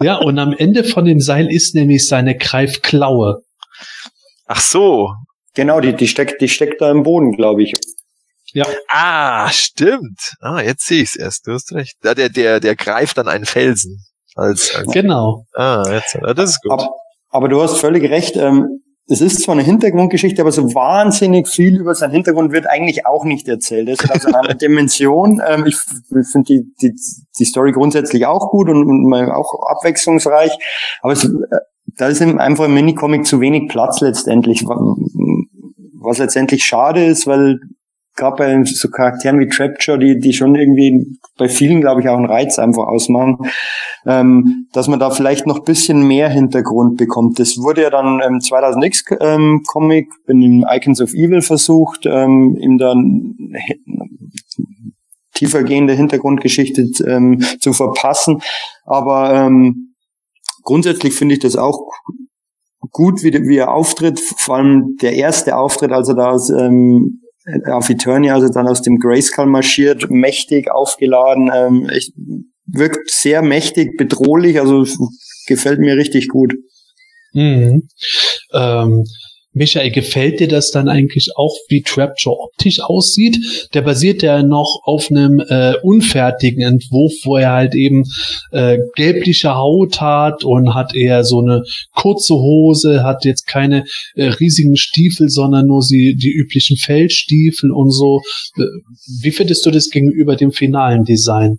[0.00, 3.42] Ja, und am Ende von dem Seil ist nämlich seine Greifklaue.
[4.46, 5.10] Ach so.
[5.54, 7.74] Genau, die, die steckt, die steckt da im Boden, glaube ich.
[8.88, 10.20] Ah, stimmt.
[10.40, 11.46] Ah, jetzt sehe ich es erst.
[11.46, 11.96] Du hast recht.
[12.04, 14.04] Ja, der, der, der greift dann einen Felsen.
[14.36, 15.46] Als, als Genau.
[15.54, 16.72] ah, jetzt, ja, das ist gut.
[16.72, 16.88] Aber,
[17.30, 18.36] aber du hast völlig recht.
[18.36, 23.06] Ähm, es ist zwar eine Hintergrundgeschichte, aber so wahnsinnig viel über seinen Hintergrund wird eigentlich
[23.06, 23.88] auch nicht erzählt.
[23.90, 25.42] Es ist also eine Dimension.
[25.46, 25.76] Ähm, ich
[26.32, 26.94] finde die, die,
[27.38, 30.52] die Story grundsätzlich auch gut und, und auch abwechslungsreich.
[31.02, 31.28] Aber es, äh,
[31.96, 34.64] da ist einfach im Minicomic zu wenig Platz letztendlich.
[34.64, 34.96] wa-
[36.00, 37.60] Was letztendlich schade ist, weil
[38.16, 42.16] gerade bei so Charakteren wie Trapjaw, die, die schon irgendwie bei vielen, glaube ich, auch
[42.16, 43.38] einen Reiz einfach ausmachen,
[44.06, 47.38] ähm, dass man da vielleicht noch bisschen mehr Hintergrund bekommt.
[47.38, 52.78] Das wurde ja dann im 2000X ähm, Comic, in Icons of Evil versucht, ähm, ihm
[52.78, 53.36] dann
[55.34, 58.40] tiefergehende Hintergrundgeschichte ähm, zu verpassen.
[58.84, 59.94] Aber ähm,
[60.62, 61.90] grundsätzlich finde ich das auch
[62.90, 64.20] gut, wie, wie er auftritt.
[64.20, 67.20] Vor allem der erste Auftritt, als er da aus, ähm,
[67.66, 72.12] auf Eternia, also dann aus dem Grayskull marschiert, mächtig aufgeladen, ähm, echt,
[72.66, 74.86] wirkt sehr mächtig, bedrohlich, also
[75.46, 76.54] gefällt mir richtig gut.
[77.32, 77.88] Mhm.
[78.52, 79.04] Ähm,
[79.54, 83.38] Michael, gefällt dir das dann eigentlich auch, wie Trapjaw optisch aussieht?
[83.72, 88.04] Der basiert ja noch auf einem äh, unfertigen Entwurf, wo er halt eben
[88.50, 91.62] äh, gelbliche Haut hat und hat eher so eine
[91.94, 93.84] kurze Hose, hat jetzt keine
[94.16, 98.22] äh, riesigen Stiefel, sondern nur die, die üblichen Feldstiefel und so.
[98.56, 98.62] Äh,
[99.22, 101.58] Wie findest du das gegenüber dem finalen Design?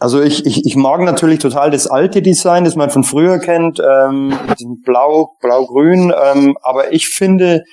[0.00, 3.80] Also ich, ich, ich mag natürlich total das alte Design, das man von früher kennt,
[3.80, 4.32] ähm,
[4.82, 7.64] Blau, Blau-Grün, ähm, aber ich finde,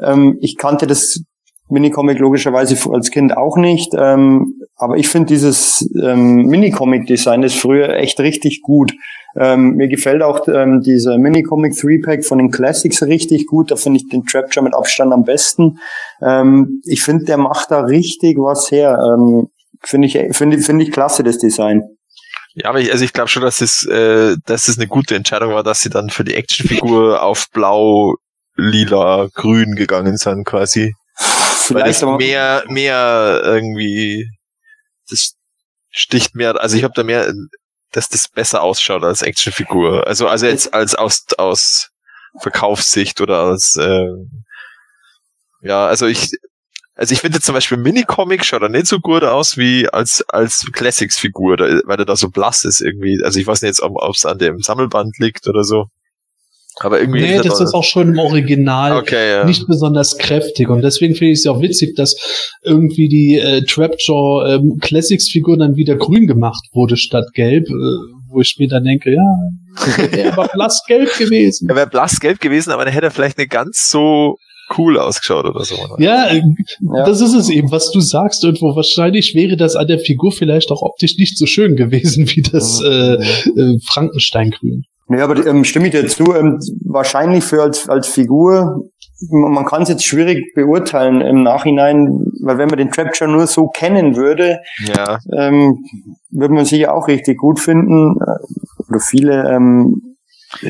[0.00, 1.20] ähm, ich kannte das
[1.68, 7.88] Minicomic logischerweise als Kind auch nicht, ähm, aber ich finde dieses ähm, Minicomic-Design das früher
[7.96, 8.92] echt richtig gut.
[9.34, 13.98] Ähm, mir gefällt auch ähm, dieser Minicomic 3-Pack von den Classics richtig gut, da finde
[13.98, 15.78] ich den Trapjaw mit Abstand am besten.
[16.22, 18.98] Ähm, ich finde, der macht da richtig was her.
[19.02, 19.48] Ähm,
[19.84, 21.82] Finde ich, finde finde ich klasse, das Design.
[22.54, 25.54] Ja, aber ich, also ich glaube schon, dass es, äh, dass es eine gute Entscheidung
[25.54, 28.16] war, dass sie dann für die Actionfigur auf blau,
[28.56, 30.94] lila, grün gegangen sind quasi.
[31.68, 34.28] Weil Vielleicht aber, mehr, mehr irgendwie,
[35.08, 35.34] das
[35.90, 37.32] sticht mehr, also ich habe da mehr,
[37.92, 40.06] dass das besser ausschaut als Actionfigur.
[40.06, 41.90] Also, also jetzt als aus, aus
[42.40, 44.08] Verkaufssicht oder als, äh,
[45.62, 46.30] ja, also ich,
[46.94, 50.66] Also ich finde zum Beispiel Minicomic schaut er nicht so gut aus wie als, als
[50.72, 53.18] Classics-Figur, da- weil er da so blass ist irgendwie.
[53.24, 55.86] Also ich weiß nicht jetzt, ob es an dem Sammelband liegt oder so.
[56.80, 57.20] Aber irgendwie.
[57.22, 59.44] Nee, das da- ist auch schon im Original Okay, ja.
[59.44, 60.68] nicht besonders kräftig.
[60.68, 62.14] Und deswegen finde ich es ja auch witzig, dass
[62.62, 67.72] irgendwie die äh, Trapjaw ähm, Classics-Figur dann wieder grün gemacht wurde statt gelb, äh,
[68.28, 69.22] wo ich mir dann denke, ja,
[70.36, 71.68] war blassgelb gewesen.
[71.70, 74.36] Er wäre blassgelb gewesen, aber dann hätte er vielleicht nicht ganz so
[74.78, 75.74] cool ausgeschaut oder so.
[75.98, 76.42] Ja, äh,
[76.80, 77.04] Ja.
[77.04, 78.44] das ist es eben, was du sagst.
[78.44, 82.42] Irgendwo wahrscheinlich wäre das an der Figur vielleicht auch optisch nicht so schön gewesen wie
[82.42, 84.84] das äh, äh, Frankensteingrün.
[85.08, 88.84] Nee, aber ähm, stimme ich dir zu, ähm, wahrscheinlich für als, als Figur,
[89.30, 93.66] man kann es jetzt schwierig beurteilen im Nachhinein, weil wenn man den Trapture nur so
[93.66, 94.58] kennen würde,
[94.96, 95.84] Ja, ähm,
[96.30, 98.14] würde man sicher auch richtig gut finden.
[98.88, 100.11] Oder viele, ähm,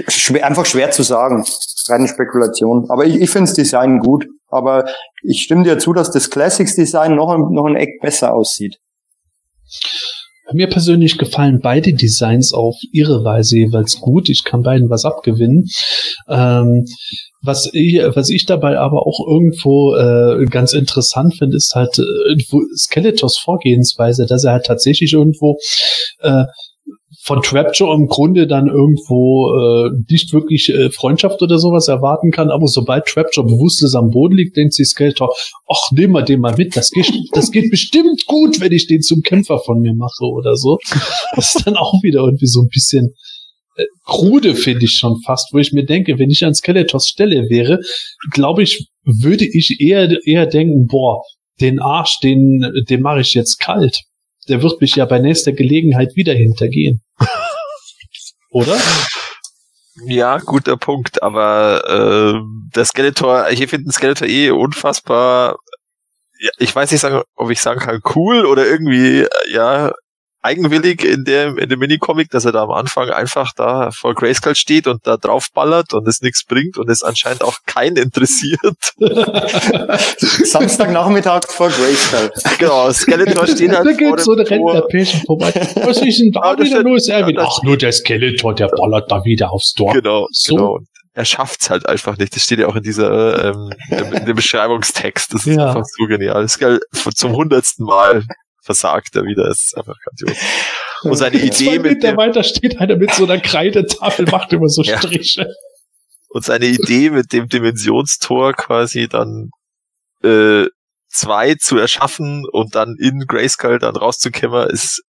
[0.09, 1.45] schwer, einfach schwer zu sagen.
[1.89, 2.87] Reine Spekulation.
[2.91, 4.27] Aber ich, ich finde das Design gut.
[4.49, 4.85] Aber
[5.23, 8.77] ich stimme dir zu, dass das Classics Design noch, ein- noch ein Eck besser aussieht.
[10.53, 14.29] Mir persönlich gefallen beide Designs auf ihre Weise jeweils gut.
[14.29, 15.67] Ich kann beiden was abgewinnen.
[16.29, 16.85] Ähm,
[17.41, 22.37] was, ich, was ich dabei aber auch irgendwo äh, ganz interessant finde, ist halt äh,
[22.77, 25.57] Skeletors Vorgehensweise, dass er halt tatsächlich irgendwo
[26.21, 26.45] äh,
[27.25, 32.51] von Trapjaw im Grunde dann irgendwo äh, nicht wirklich äh, Freundschaft oder sowas erwarten kann,
[32.51, 35.33] aber sobald Trapjaw bewusstlos am Boden liegt, denkt sich Skeletor,
[35.69, 39.03] ach, nehmen wir den mal mit, das geht, das geht bestimmt gut, wenn ich den
[39.03, 40.79] zum Kämpfer von mir mache oder so.
[41.35, 43.15] Das ist dann auch wieder irgendwie so ein bisschen
[43.77, 47.49] äh, krude, finde ich schon fast, wo ich mir denke, wenn ich an Skeletors Stelle
[47.49, 47.79] wäre,
[48.33, 51.23] glaube ich, würde ich eher, eher denken, boah,
[51.61, 54.03] den Arsch, den, den mache ich jetzt kalt.
[54.49, 57.03] Der wird mich ja bei nächster Gelegenheit wieder hintergehen.
[58.51, 58.77] Oder?
[60.07, 62.41] ja, guter Punkt, aber äh,
[62.75, 65.57] der Skeletor, ich finde den Skeletor eh unfassbar,
[66.41, 69.93] ja, ich weiß nicht, sagen, ob ich sagen kann, cool oder irgendwie, äh, ja,
[70.43, 74.55] eigenwillig in dem, in dem Minicomic, dass er da am Anfang einfach da vor Grayskull
[74.57, 78.61] steht und da draufballert und es nichts bringt und es anscheinend auch keinen interessiert.
[80.19, 82.31] Samstagnachmittag vor Grayskull.
[82.59, 84.57] genau, Skeletor steht halt Da vor geht dem so eine Tor.
[84.75, 85.53] Rentnerpärchen vorbei.
[85.85, 87.37] Was ist denn Ah, da wieder ist- los, Erwin?
[87.37, 89.93] das- Ach, nur der Skeletor, der ballert da wieder aufs Tor.
[89.93, 90.55] Genau, So.
[90.57, 90.79] genau.
[91.15, 92.35] Er schafft's halt einfach nicht.
[92.35, 95.35] Das steht ja auch in dieser ähm, in in dem Beschreibungstext.
[95.35, 95.67] Das ist Ja.
[95.69, 96.41] einfach so genial.
[96.43, 96.81] Das ist geil.
[97.15, 98.25] Zum hundertsten Mal
[98.63, 99.45] versagt er wieder.
[99.45, 100.39] Das ist einfach grandios.
[101.03, 104.83] Und seine Zwei Idee mit weiter steht einer mit so einer Kreidetafel, macht immer so
[104.83, 104.99] Ja.
[104.99, 105.47] Striche.
[106.29, 109.51] und seine Idee mit dem Dimensionstor quasi dann
[110.23, 110.67] äh,
[111.09, 115.03] zwei zu erschaffen und dann in Grayskull dann rauszukommen, ist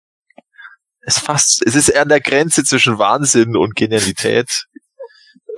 [1.04, 4.66] ist fast, es ist an der Grenze zwischen Wahnsinn und Genialität.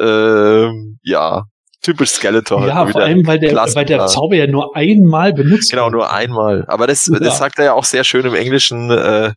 [0.00, 1.44] Ähm, ja,
[1.84, 2.60] typisch Skeletor.
[2.62, 4.06] halt Ja, vor allem, weil der, weil der.
[4.06, 6.64] Zauber ja nur einmal benutzt Genau, nur einmal.
[6.66, 7.18] Aber das, Ja.
[7.20, 9.32] das sagt er ja auch sehr schön im Englischen, äh,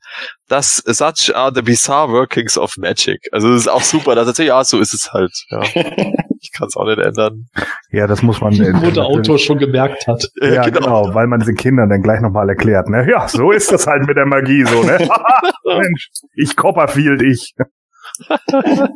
[0.47, 3.19] das, such are the bizarre workings of magic.
[3.31, 5.31] Also das ist auch super, dass er sagt, ja, so ist es halt.
[5.49, 5.61] Ja.
[6.39, 7.47] Ich kann es auch nicht ändern.
[7.91, 8.53] Ja, das muss man.
[8.53, 10.23] Wo der Autor schon gemerkt hat.
[10.41, 11.13] Ja, genau.
[11.15, 12.89] weil man den Kindern dann gleich nochmal erklärt.
[12.89, 13.07] Ne?
[13.09, 14.99] Ja, so ist das halt mit der Magie so, ne?
[15.65, 17.53] Mensch, ich Copperfield, ich.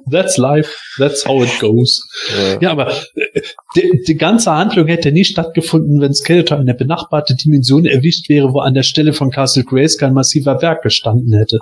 [0.10, 0.74] That's life.
[0.98, 2.02] That's how it goes.
[2.38, 2.62] Ja.
[2.62, 3.42] Ja, aber äh,
[3.76, 8.54] die, die ganze Handlung hätte nie stattgefunden, wenn Skeletor in eine benachbarte Dimension erwischt wäre,
[8.54, 11.60] wo an der Stelle von Castle Grayskull ein massiver Berg gestanden hätte.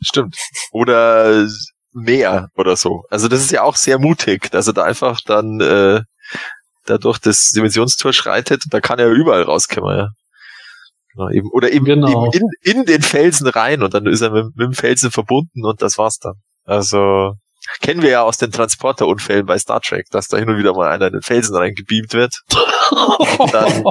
[0.00, 0.36] Stimmt.
[0.72, 1.46] Oder
[1.92, 3.02] mehr oder so.
[3.10, 6.00] Also das ist ja auch sehr mutig, dass er da einfach dann äh,
[6.86, 8.64] da durch das Dimensionstor schreitet.
[8.70, 10.08] Da kann er überall rauskommen, ja.
[11.14, 12.30] Genau, eben, oder eben, Genau.
[12.32, 15.64] eben in, in den Felsen rein und dann ist er mit, mit dem Felsen verbunden
[15.64, 16.34] und das war's dann.
[16.64, 17.32] Also
[17.80, 20.88] kennen wir ja aus den Transporterunfällen bei Star Trek, dass da hin und wieder mal
[20.90, 22.34] einer in den Felsen reingebeamt wird.
[23.52, 23.84] Dann-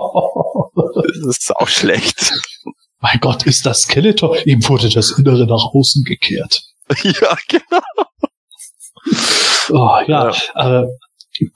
[1.23, 2.31] Das ist auch schlecht.
[2.99, 4.37] mein Gott, ist das Skeletor?
[4.45, 6.61] Ihm wurde das Innere nach außen gekehrt.
[7.03, 7.81] ja, genau.
[9.69, 10.83] Oh, ja, äh,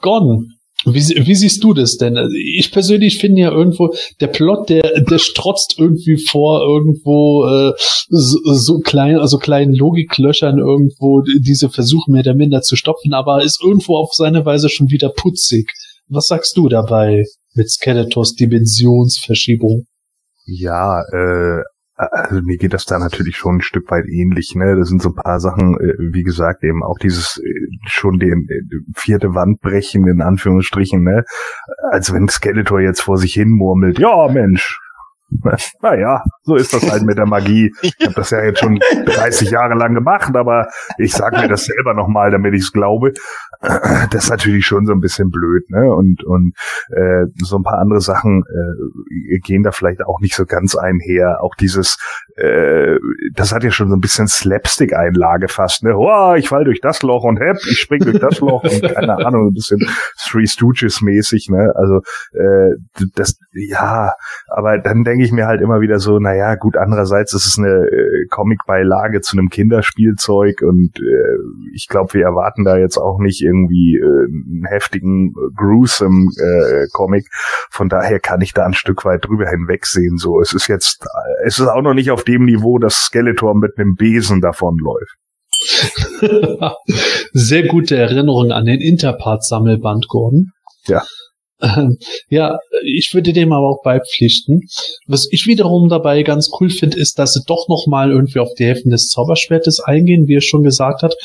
[0.02, 0.54] Gordon,
[0.86, 2.18] wie, wie siehst du das denn?
[2.18, 7.74] Also Ich persönlich finde ja irgendwo, der Plot, der, der strotzt irgendwie vor irgendwo äh,
[8.10, 13.44] so, so klein, also kleinen Logiklöchern irgendwo diese Versuche mehr oder minder zu stopfen, aber
[13.44, 15.72] ist irgendwo auf seine Weise schon wieder putzig.
[16.08, 17.26] Was sagst du dabei
[17.56, 19.86] mit Skeletors Dimensionsverschiebung?
[20.46, 21.64] Ja, äh,
[21.96, 24.76] also mir geht das da natürlich schon ein Stück weit ähnlich, ne?
[24.76, 28.48] Das sind so ein paar Sachen, äh, wie gesagt, eben auch dieses äh, schon den
[28.50, 28.62] äh,
[28.96, 31.24] vierte Wand brechen, in Anführungsstrichen, ne?
[31.92, 34.80] Als wenn Skeletor jetzt vor sich hin murmelt, ja Mensch,
[35.82, 37.74] Naja, so ist das halt mit der Magie.
[37.82, 41.66] Ich habe das ja jetzt schon 30 Jahre lang gemacht, aber ich sage mir das
[41.66, 43.14] selber nochmal, damit ich es glaube.
[44.12, 45.92] Das ist natürlich schon so ein bisschen blöd, ne?
[45.92, 46.54] Und und
[46.90, 51.42] äh, so ein paar andere Sachen äh, gehen da vielleicht auch nicht so ganz einher.
[51.42, 51.98] Auch dieses,
[52.36, 52.98] äh,
[53.34, 55.96] das hat ja schon so ein bisschen Slapstick-Einlage fast, ne?
[55.96, 59.18] Oh, ich fall durch das Loch und hepp, ich spring durch das Loch und keine
[59.26, 59.80] Ahnung, ein bisschen
[60.28, 61.72] Three Stooges-mäßig, ne?
[61.76, 62.02] Also
[62.34, 62.76] äh,
[63.16, 64.14] das, ja,
[64.48, 67.70] aber dann denke ich mir halt immer wieder so, naja, gut, andererseits ist es eine
[67.70, 71.38] äh, Comic-Beilage zu einem Kinderspielzeug und äh,
[71.74, 76.88] ich glaube, wir erwarten da jetzt auch nicht irgendwie äh, einen heftigen, äh, gruesome äh,
[76.92, 77.30] Comic.
[77.70, 80.18] Von daher kann ich da ein Stück weit drüber hinwegsehen.
[80.18, 83.56] So, es ist jetzt, äh, es ist auch noch nicht auf dem Niveau, dass Skeletor
[83.56, 85.16] mit einem Besen davonläuft.
[87.34, 90.52] Sehr gute Erinnerung an den Interpart-Sammelband, Gordon.
[90.88, 91.04] Ja.
[91.62, 91.98] Ähm,
[92.30, 94.62] ja, ich würde dem aber auch beipflichten.
[95.08, 98.54] Was ich wiederum dabei ganz cool finde, ist, dass sie doch noch mal irgendwie auf
[98.58, 101.16] die Hälften des Zauberschwertes eingehen, wie er schon gesagt hat.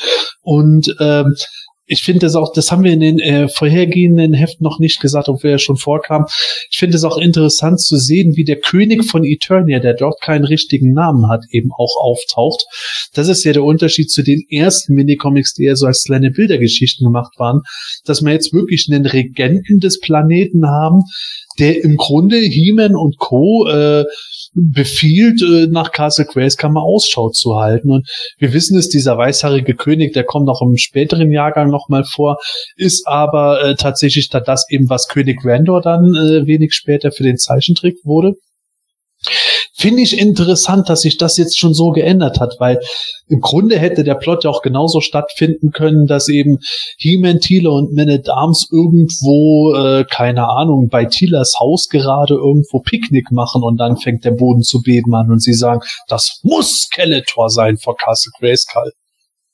[0.41, 1.35] Und ähm,
[1.91, 5.27] ich finde es auch, das haben wir in den äh, vorhergehenden Heften noch nicht gesagt,
[5.27, 6.25] obwohl er schon vorkam.
[6.69, 10.45] Ich finde es auch interessant zu sehen, wie der König von Eternia, der dort keinen
[10.45, 12.63] richtigen Namen hat, eben auch auftaucht.
[13.13, 17.05] Das ist ja der Unterschied zu den ersten Minicomics, die eher so als kleine Bildergeschichten
[17.05, 17.61] gemacht waren,
[18.05, 21.01] dass wir jetzt wirklich einen Regenten des Planeten haben,
[21.59, 23.67] der im Grunde He-Man und Co.
[23.67, 24.05] Äh,
[24.53, 27.91] befiehlt, äh, nach Castle Grayskammer Ausschau zu halten.
[27.91, 32.37] Und wir wissen es, dieser weißhaarige König, der kommt noch im späteren Jahrgang nochmal vor,
[32.75, 37.23] ist aber äh, tatsächlich da das eben, was König Randor dann äh, wenig später für
[37.23, 38.33] den Zeichentrick wurde.
[39.73, 42.79] Finde ich interessant, dass sich das jetzt schon so geändert hat, weil
[43.27, 46.59] im Grunde hätte der Plot ja auch genauso stattfinden können, dass eben
[46.97, 52.79] He-Man, Thieler und Man at Arms irgendwo, äh, keine Ahnung, bei Thielers Haus gerade irgendwo
[52.79, 56.81] Picknick machen und dann fängt der Boden zu beben an und sie sagen, das muss
[56.81, 58.91] Skeletor sein vor Castle Grayskull.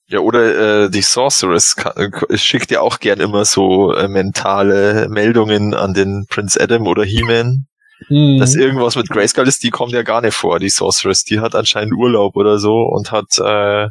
[0.10, 5.73] Ja, oder äh, die Sorceress äh, schickt ja auch gern immer so äh, mentale Meldungen
[5.73, 7.68] an den Prince Adam oder He-Man.
[8.10, 8.40] Mhm.
[8.40, 11.24] dass irgendwas mit Grayskull ist, die kommt ja gar nicht vor, die Sorceress.
[11.24, 13.88] Die hat anscheinend Urlaub oder so und hat, äh,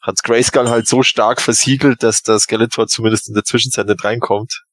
[0.00, 4.64] hat Grayskull halt so stark versiegelt, dass der Skeletor zumindest in der Zwischenzeit nicht reinkommt.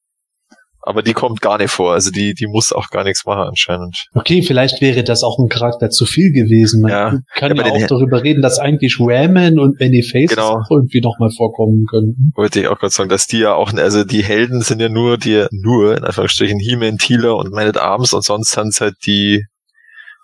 [0.86, 4.06] Aber die kommt gar nicht vor, also die, die muss auch gar nichts machen anscheinend.
[4.14, 6.80] Okay, vielleicht wäre das auch ein Charakter zu viel gewesen.
[6.82, 7.18] Man Ja.
[7.34, 10.60] kann Ja, ja, auch darüber reden, dass eigentlich Raman und Benny Face Genau.
[10.60, 12.30] auch irgendwie nochmal vorkommen können.
[12.36, 15.18] Wollte ich auch gerade sagen, dass die ja auch, also die Helden sind ja nur
[15.18, 18.94] die, nur, in Anführungsstrichen, He-Man, Thieler und Man at Arms und sonst sind es halt
[19.06, 19.44] die,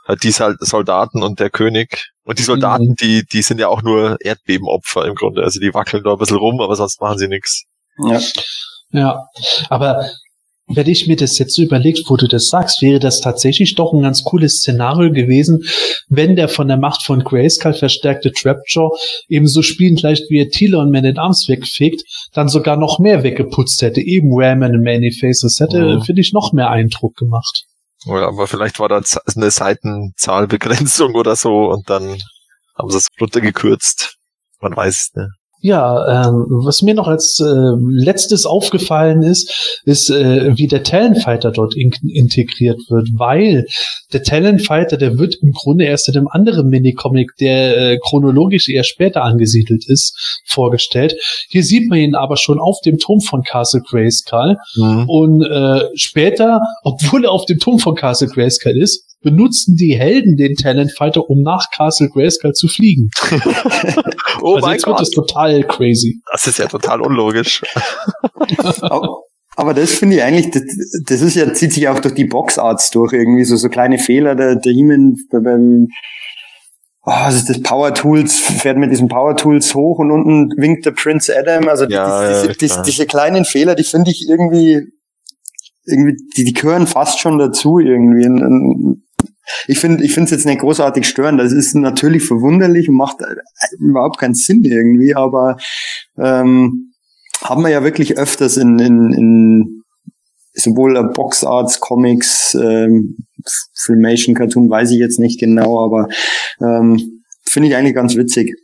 [0.07, 2.11] halt die Sol- Soldaten und der König.
[2.25, 2.95] Und die Soldaten, Mhm.
[3.01, 5.43] die, die sind ja auch nur Erdbebenopfer im Grunde.
[5.43, 7.65] Also die wackeln da ein bisschen rum, aber sonst machen sie nichts.
[8.09, 8.21] Ja.
[8.93, 9.25] Ja,
[9.69, 10.05] aber
[10.69, 13.93] wenn ich mir das jetzt so überlegt, wo du das sagst, wäre das tatsächlich doch
[13.93, 15.65] ein ganz cooles Szenario gewesen,
[16.09, 18.91] wenn der von der Macht von Grayskull verstärkte Trapjaw
[19.29, 22.03] ebenso spielend leicht wie er Thieler und Man at Arms wegfegt,
[22.33, 26.03] dann sogar noch mehr weggeputzt hätte, eben Raman und Many Faces, hätte, Mhm.
[26.03, 27.65] finde ich, noch mehr Eindruck gemacht.
[28.07, 29.01] Oder aber vielleicht war da
[29.37, 32.19] eine Seitenzahlbegrenzung oder so und dann
[32.77, 34.17] haben sie es runtergekürzt.
[34.61, 35.29] Man weiß es nicht.
[35.65, 37.47] Ja, ähm, was mir noch als äh,
[37.89, 43.67] letztes aufgefallen ist, ist, äh, wie der Talonfighter dort in integriert wird, weil
[44.13, 48.83] der Talonfighter, der wird im Grunde erst in einem anderen Minicomic, der äh, chronologisch eher
[48.83, 51.15] später angesiedelt ist, vorgestellt.
[51.49, 54.57] Hier sieht man ihn aber schon auf dem Turm von Castle Grayskull
[55.07, 60.37] und äh, später, obwohl er auf dem Turm von Castle Grayskull ist, benutzen die Helden
[60.37, 63.11] den Talonfighter, um nach Castle Grayskull zu fliegen.
[64.45, 66.21] Oh also mein jetzt wird Gott, es total crazy.
[66.33, 67.63] das ist ja total unlogisch.
[69.55, 70.63] Aber, das finde ich eigentlich, das,
[71.07, 74.35] das ist ja, zieht sich auch durch die Boxarts durch, irgendwie so, so kleine Fehler,
[74.35, 75.89] der, der He-Man beim,
[77.03, 80.87] oh, was ist das, Power Tools, fährt mit diesen Power Tools hoch und unten winkt
[80.87, 82.85] der Prince Adam, also die, Ja, die, ja, diese, diese, klar.
[82.85, 84.93] diese kleinen Fehler, die finde ich irgendwie,
[85.85, 88.27] irgendwie, die, die gehören fast schon dazu irgendwie.
[88.27, 89.03] Und, und
[89.67, 91.41] ich finde, ich finde es jetzt nicht großartig störend.
[91.41, 93.35] Das ist natürlich verwunderlich und macht äh,
[93.79, 95.57] überhaupt keinen Sinn irgendwie, aber
[96.19, 96.93] ähm,
[97.43, 99.83] haben wir ja wirklich öfters in, in, in
[100.55, 103.17] sowohl Boxarts, Comics, ähm,
[103.75, 106.09] Filmation, Cartoon, weiß ich jetzt nicht genau, aber
[106.61, 108.55] ähm, finde ich eigentlich ganz witzig.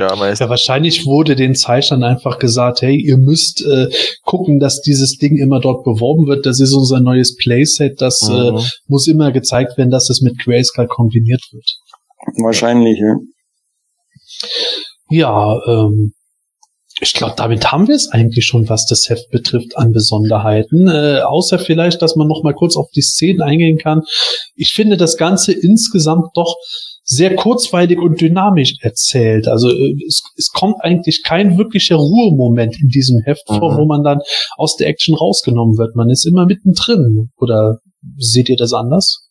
[0.00, 0.14] Ja.
[0.14, 3.88] Ja, wahrscheinlich wurde den Zeichnern einfach gesagt, hey, ihr müsst äh,
[4.24, 6.46] gucken, dass dieses Ding immer dort beworben wird.
[6.46, 8.00] Das ist unser neues Playset.
[8.00, 8.64] Das äh, Mhm.
[8.86, 11.66] muss immer gezeigt werden, dass es mit Grayskull kombiniert wird.
[12.42, 13.16] Wahrscheinlich, ja.
[15.10, 16.12] Ja, ähm,
[17.02, 20.88] ich glaube, damit haben wir es eigentlich schon, was das Heft betrifft, an Besonderheiten.
[20.88, 24.02] Äh, außer vielleicht, dass man noch mal kurz auf die Szenen eingehen kann.
[24.54, 26.56] Ich finde das Ganze insgesamt doch
[27.12, 29.48] sehr kurzweilig und dynamisch erzählt.
[29.48, 33.54] Also äh, es, es kommt eigentlich kein wirklicher Ruhemoment in diesem Heft mhm.
[33.56, 34.20] vor, wo man dann
[34.56, 35.96] aus der Action rausgenommen wird.
[35.96, 37.30] Man ist immer mittendrin.
[37.36, 37.78] Oder
[38.16, 39.28] seht ihr das anders?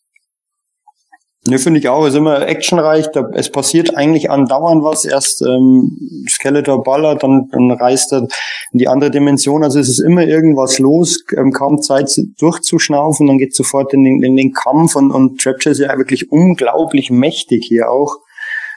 [1.46, 2.02] Ne, finde ich auch.
[2.02, 3.06] Es ist immer actionreich.
[3.12, 5.06] Da, es passiert eigentlich andauernd was.
[5.06, 8.26] Erst ähm, Skeletor ballert, dann, dann reist er
[8.72, 9.64] in die andere Dimension.
[9.64, 11.24] Also es ist immer irgendwas los.
[11.34, 13.26] Ähm, kaum Zeit durchzuschnaufen.
[13.26, 14.96] Dann geht sofort in den, in den Kampf.
[14.96, 18.16] Und, und Trapture ist ja wirklich unglaublich mächtig hier auch.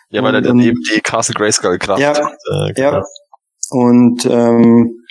[0.10, 1.99] Ja, weil er dann eben die Castle Grayskull Kraft.
[1.99, 3.03] Ja, äh, ja.
[3.72, 5.03] Und ähm,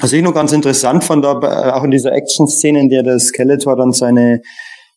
[0.00, 3.92] was ich noch ganz interessant fand, auch in dieser Action-Szene, in der der Skeletor dann
[3.92, 4.40] seine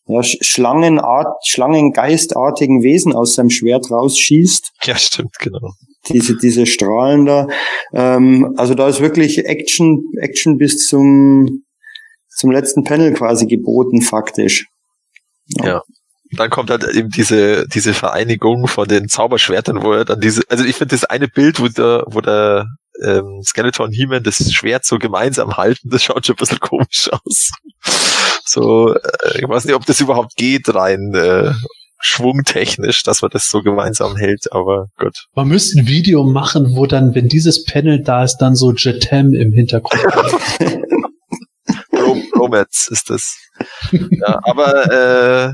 [0.06, 4.72] ja, Schlangenart, Schlangengeistartigen Wesen aus seinem Schwert rausschießt.
[4.84, 5.72] Ja, stimmt, genau.
[6.08, 7.46] Diese, diese Strahlen da.
[7.94, 11.64] Ähm, also da ist wirklich Action, Action bis zum,
[12.28, 14.66] zum letzten Panel quasi geboten, faktisch.
[15.46, 15.66] Ja.
[15.66, 15.82] ja.
[16.36, 20.64] Dann kommt halt eben diese, diese Vereinigung von den Zauberschwertern, wo er dann diese, also
[20.64, 22.66] ich finde das eine Bild, wo der, wo der
[23.02, 27.50] ähm, Skeleton He-Man das Schwert so gemeinsam halten, das schaut schon ein bisschen komisch aus.
[28.44, 31.52] So, äh, ich weiß nicht, ob das überhaupt geht, rein äh,
[32.00, 35.26] schwungtechnisch, dass man das so gemeinsam hält, aber gut.
[35.34, 39.32] Man müsste ein Video machen, wo dann, wenn dieses Panel da ist, dann so Jetem
[39.32, 40.02] im Hintergrund.
[42.36, 43.36] Romance ist das.
[43.92, 45.52] Ja, aber äh,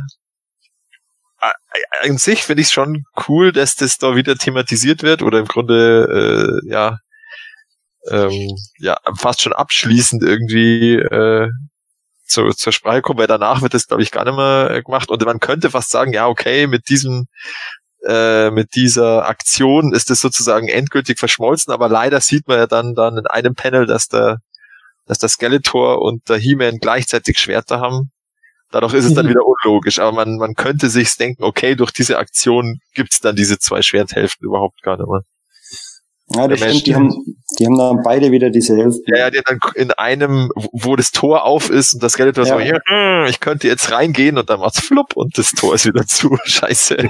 [2.02, 5.46] an sich finde ich es schon cool, dass das da wieder thematisiert wird oder im
[5.46, 6.98] Grunde äh, ja
[8.08, 11.48] ähm, ja fast schon abschließend irgendwie äh,
[12.26, 15.10] zu, zur Sprache kommt, weil danach wird das, glaube ich, gar nicht mehr gemacht.
[15.10, 17.26] Und man könnte fast sagen, ja, okay, mit diesem
[18.06, 22.94] äh, mit dieser Aktion ist es sozusagen endgültig verschmolzen, aber leider sieht man ja dann,
[22.94, 24.38] dann in einem Panel, dass der,
[25.06, 28.10] dass der Skeletor und der He-Man gleichzeitig Schwerter haben.
[28.72, 29.30] Dadurch ist es dann mhm.
[29.30, 33.58] wieder unlogisch, aber man, man könnte sich denken, okay, durch diese Aktion gibt's dann diese
[33.58, 35.22] zwei Schwerthälften überhaupt gar nicht mehr.
[36.32, 37.12] Ja, das stimmt, die haben,
[37.58, 39.02] die haben dann beide wieder diese Hälfte.
[39.06, 42.54] Ja, ja, die dann in einem, wo das Tor auf ist und das Skeletor ja.
[42.54, 45.86] so, ja, hm, ich könnte jetzt reingehen und dann macht's flupp und das Tor ist
[45.86, 46.38] wieder zu.
[46.44, 46.98] Scheiße.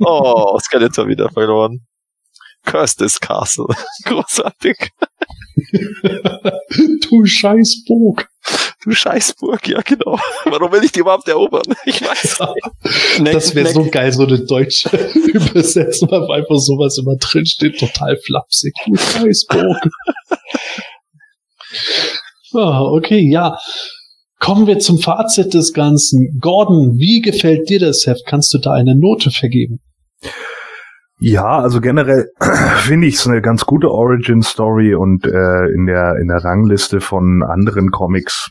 [0.00, 1.80] oh, Skeletor wieder verloren.
[2.64, 3.66] Cursed this Castle.
[4.04, 4.90] Großartig.
[7.10, 8.28] du Scheißburg.
[8.84, 10.18] Du Scheißburg, ja genau.
[10.44, 11.62] Warum will ich die überhaupt erobern?
[11.84, 12.40] Ich weiß
[13.20, 13.34] nicht.
[13.34, 18.16] Das wäre so geil, so eine deutsche Übersetzung, weil einfach sowas immer drin steht, total
[18.16, 18.72] flapsig.
[18.86, 19.76] Du Scheißburg.
[22.54, 23.58] ah, okay, ja.
[24.40, 26.38] Kommen wir zum Fazit des Ganzen.
[26.40, 28.26] Gordon, wie gefällt dir das Heft?
[28.26, 29.80] Kannst du da eine Note vergeben?
[31.24, 32.30] Ja, also generell
[32.78, 37.00] finde ich es eine ganz gute Origin Story und äh, in der in der Rangliste
[37.00, 38.50] von anderen Comics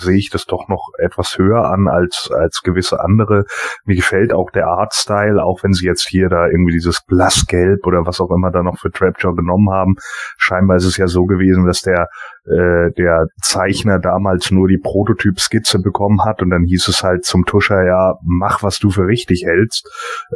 [0.00, 3.42] sehe ich das doch noch etwas höher an als als gewisse andere.
[3.86, 8.06] Mir gefällt auch der Artstyle, auch wenn sie jetzt hier da irgendwie dieses Blassgelb oder
[8.06, 9.96] was auch immer da noch für Trapjaw genommen haben.
[10.38, 12.06] Scheinbar ist es ja so gewesen, dass der
[12.44, 17.46] äh, der Zeichner damals nur die Prototyp-Skizze bekommen hat und dann hieß es halt zum
[17.46, 19.90] Tuscher ja mach was du für richtig hältst.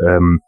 [0.04, 0.40] Ähm,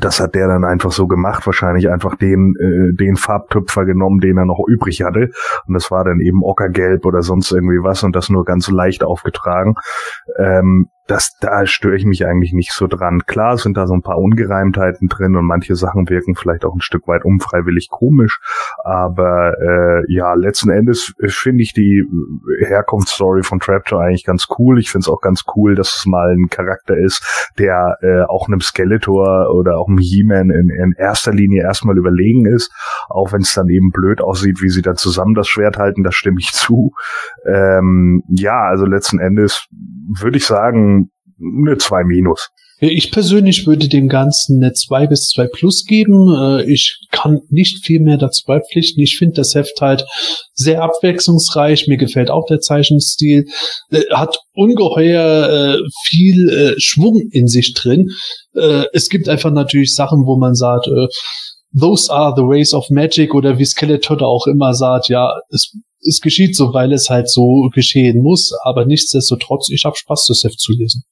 [0.00, 4.38] das hat der dann einfach so gemacht, wahrscheinlich einfach den, äh, den Farbtupfer genommen, den
[4.38, 5.30] er noch übrig hatte.
[5.66, 9.04] Und das war dann eben Ockergelb oder sonst irgendwie was und das nur ganz leicht
[9.04, 9.74] aufgetragen.
[10.38, 13.22] Ähm, das, da störe ich mich eigentlich nicht so dran.
[13.26, 16.80] Klar sind da so ein paar Ungereimtheiten drin und manche Sachen wirken vielleicht auch ein
[16.80, 18.40] Stück weit unfreiwillig komisch,
[18.84, 22.04] aber äh, ja, letzten Endes finde ich die
[22.60, 24.78] Herkunftsstory von Trapjaw eigentlich ganz cool.
[24.78, 28.46] Ich finde es auch ganz cool, dass es mal ein Charakter ist, der äh, auch
[28.46, 32.72] einem Skeletor oder auch einem He-Man in, in erster Linie erstmal überlegen ist,
[33.08, 36.12] auch wenn es dann eben blöd aussieht, wie sie dann zusammen das Schwert halten, da
[36.12, 36.92] stimme ich zu.
[37.46, 39.66] Ähm, ja, also letzten Endes
[40.20, 40.91] würde ich sagen,
[41.42, 42.48] eine 2 minus.
[42.84, 46.34] Ich persönlich würde dem Ganzen eine 2 bis 2 plus geben.
[46.34, 49.00] Äh, ich kann nicht viel mehr dazu beipflichten.
[49.00, 50.04] Ich finde das Heft halt
[50.52, 51.86] sehr abwechslungsreich.
[51.86, 53.46] Mir gefällt auch der Zeichenstil.
[53.92, 58.08] Äh, hat ungeheuer äh, viel Schwung in sich drin.
[58.92, 60.86] Es gibt einfach natürlich Sachen, wo man sagt,
[61.74, 65.74] those are the ways of magic oder wie Skeletor auch immer sagt, ja, es,
[66.06, 70.44] es geschieht so, weil es halt so geschehen muss, aber nichtsdestotrotz, ich habe Spaß, das
[70.44, 71.04] Heft zu lesen.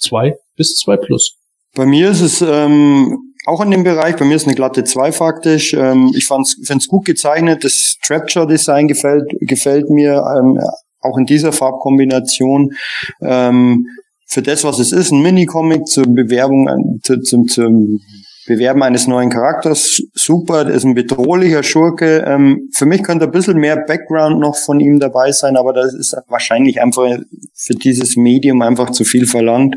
[0.00, 1.36] Zwei bis zwei plus.
[1.74, 5.12] Bei mir ist es ähm, auch in dem Bereich, bei mir ist eine glatte zwei
[5.12, 5.74] faktisch.
[5.74, 6.44] Ähm, ich finde
[6.78, 10.60] es gut gezeichnet, das Trapture-Design gefällt, gefällt mir, ähm,
[11.00, 12.72] auch in dieser Farbkombination.
[13.20, 13.86] Ähm,
[14.26, 18.00] für das, was es ist, ein Minicomic zur Bewerbung, zu, zum, zum
[18.46, 22.24] Bewerben eines neuen Charakters, super, ist ein bedrohlicher Schurke.
[22.26, 25.94] Ähm, für mich könnte ein bisschen mehr Background noch von ihm dabei sein, aber das
[25.94, 27.18] ist wahrscheinlich einfach
[27.54, 29.76] für dieses Medium einfach zu viel verlangt.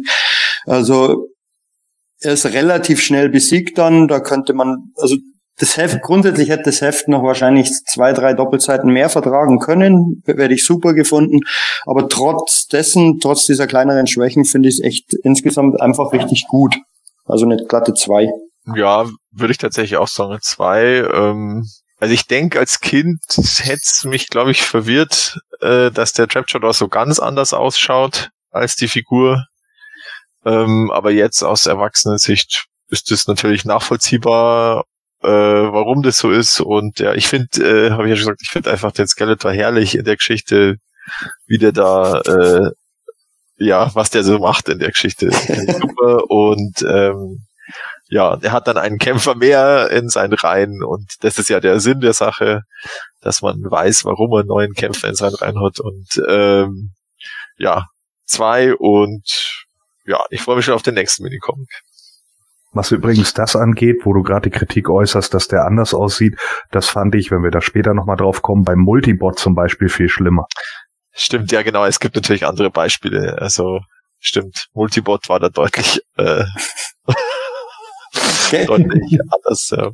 [0.65, 1.27] Also
[2.19, 5.15] er ist relativ schnell besiegt dann, da könnte man, also
[5.59, 10.53] das Heft, grundsätzlich hätte das Heft noch wahrscheinlich zwei, drei Doppelseiten mehr vertragen können, werde
[10.53, 11.39] ich super gefunden.
[11.85, 16.75] Aber trotz dessen, trotz dieser kleineren Schwächen, finde ich es echt insgesamt einfach richtig gut.
[17.25, 18.29] Also eine glatte zwei.
[18.75, 21.07] Ja, würde ich tatsächlich auch sagen, zwei.
[21.13, 21.65] Ähm,
[21.99, 26.63] also ich denke, als Kind hätte es mich, glaube ich, verwirrt, äh, dass der Trapshot
[26.63, 29.45] auch so ganz anders ausschaut als die Figur.
[30.45, 34.85] Ähm, aber jetzt aus Erwachsenensicht ist es natürlich nachvollziehbar,
[35.23, 36.61] äh, warum das so ist.
[36.61, 39.51] Und ja, ich finde, äh, habe ich ja schon gesagt, ich finde einfach den Skeletor
[39.51, 40.75] herrlich in der Geschichte,
[41.47, 42.71] wie der da, äh,
[43.57, 45.31] ja, was der so macht in der Geschichte.
[45.31, 46.29] Super.
[46.29, 47.47] Und ähm,
[48.09, 51.79] ja, er hat dann einen Kämpfer mehr in seinen Reihen und das ist ja der
[51.79, 52.61] Sinn der Sache,
[53.21, 56.91] dass man weiß, warum er einen neuen Kämpfer in seinen Reihen hat und ähm,
[57.57, 57.85] ja,
[58.25, 59.23] zwei und
[60.05, 61.69] ja, ich freue mich schon auf den nächsten Minicomic.
[62.73, 66.37] Was übrigens das angeht, wo du gerade die Kritik äußerst, dass der anders aussieht,
[66.71, 70.09] das fand ich, wenn wir da später nochmal drauf kommen, beim Multibot zum Beispiel viel
[70.09, 70.45] schlimmer.
[71.11, 73.79] Stimmt, ja genau, es gibt natürlich andere Beispiele, also
[74.19, 76.43] stimmt, Multibot war da deutlich äh,
[78.51, 79.73] deutlich anders.
[79.75, 79.91] Ja.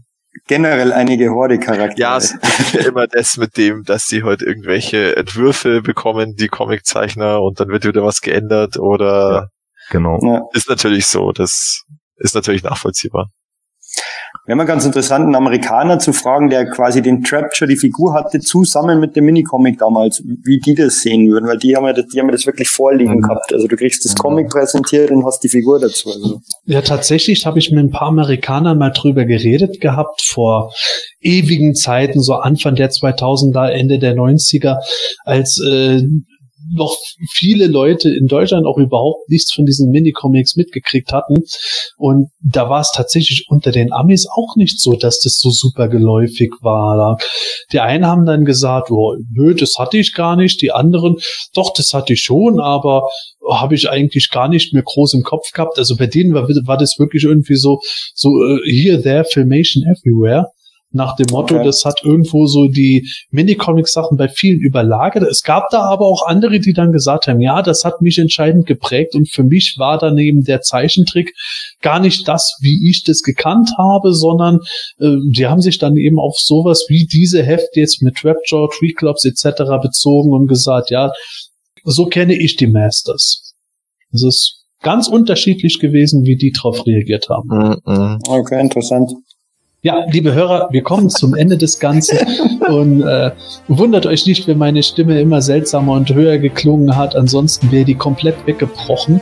[0.48, 2.00] Generell einige Horde-Charaktere.
[2.00, 6.36] Ja, es ist ja immer das mit dem, dass sie heute halt irgendwelche Entwürfe bekommen,
[6.36, 9.48] die Comiczeichner, und dann wird wieder was geändert oder ja,
[9.92, 10.20] genau.
[10.24, 10.42] Ja.
[10.54, 11.84] Ist natürlich so, das
[12.18, 13.28] ist natürlich nachvollziehbar.
[14.46, 18.42] Wäre mal ganz interessant, einen Amerikaner zu fragen, der quasi den Trapture, die Figur hatte,
[18.42, 22.08] zusammen mit dem Minicomic damals, wie die das sehen würden, weil die haben ja das,
[22.08, 23.22] die haben ja das wirklich vorliegen mhm.
[23.22, 23.54] gehabt.
[23.54, 26.10] Also du kriegst das Comic präsentiert und hast die Figur dazu.
[26.10, 26.42] Also.
[26.66, 30.74] Ja, tatsächlich habe ich mit ein paar Amerikanern mal drüber geredet gehabt vor
[31.22, 34.76] ewigen Zeiten, so Anfang der 2000er, Ende der 90er,
[35.24, 36.02] als äh,
[36.72, 36.96] noch
[37.32, 41.44] viele Leute in Deutschland auch überhaupt nichts von diesen Minicomics mitgekriegt hatten.
[41.98, 45.88] Und da war es tatsächlich unter den Amis auch nicht so, dass das so super
[45.88, 47.18] geläufig war.
[47.72, 50.62] Die einen haben dann gesagt, oh, nö, das hatte ich gar nicht.
[50.62, 51.18] Die anderen,
[51.54, 53.10] doch, das hatte ich schon, aber
[53.50, 55.78] habe ich eigentlich gar nicht mehr groß im Kopf gehabt.
[55.78, 57.80] Also bei denen war, war das wirklich irgendwie so,
[58.14, 58.30] so
[58.66, 60.48] here, there, Filmation everywhere
[60.94, 61.66] nach dem Motto, okay.
[61.66, 65.24] das hat irgendwo so die Minicomic-Sachen bei vielen überlagert.
[65.24, 68.68] Es gab da aber auch andere, die dann gesagt haben, ja, das hat mich entscheidend
[68.68, 71.34] geprägt und für mich war daneben der Zeichentrick
[71.82, 74.60] gar nicht das, wie ich das gekannt habe, sondern
[75.00, 78.94] äh, die haben sich dann eben auf sowas wie diese Hefte jetzt mit Trapjaw, Tree
[78.94, 79.64] Clubs etc.
[79.82, 81.12] bezogen und gesagt, ja,
[81.84, 83.54] so kenne ich die Masters.
[84.12, 87.50] Es ist ganz unterschiedlich gewesen, wie die drauf reagiert haben.
[87.50, 88.20] -mm.
[88.28, 89.12] Okay, interessant.
[89.86, 92.18] Ja, liebe Hörer, wir kommen zum Ende des Ganzen
[92.70, 93.32] und äh,
[93.68, 97.18] wundert euch nicht, wenn meine Stimme immer seltsamer und höher geklungen hat.
[97.18, 99.20] Ansonsten wäre die komplett weggebrochen.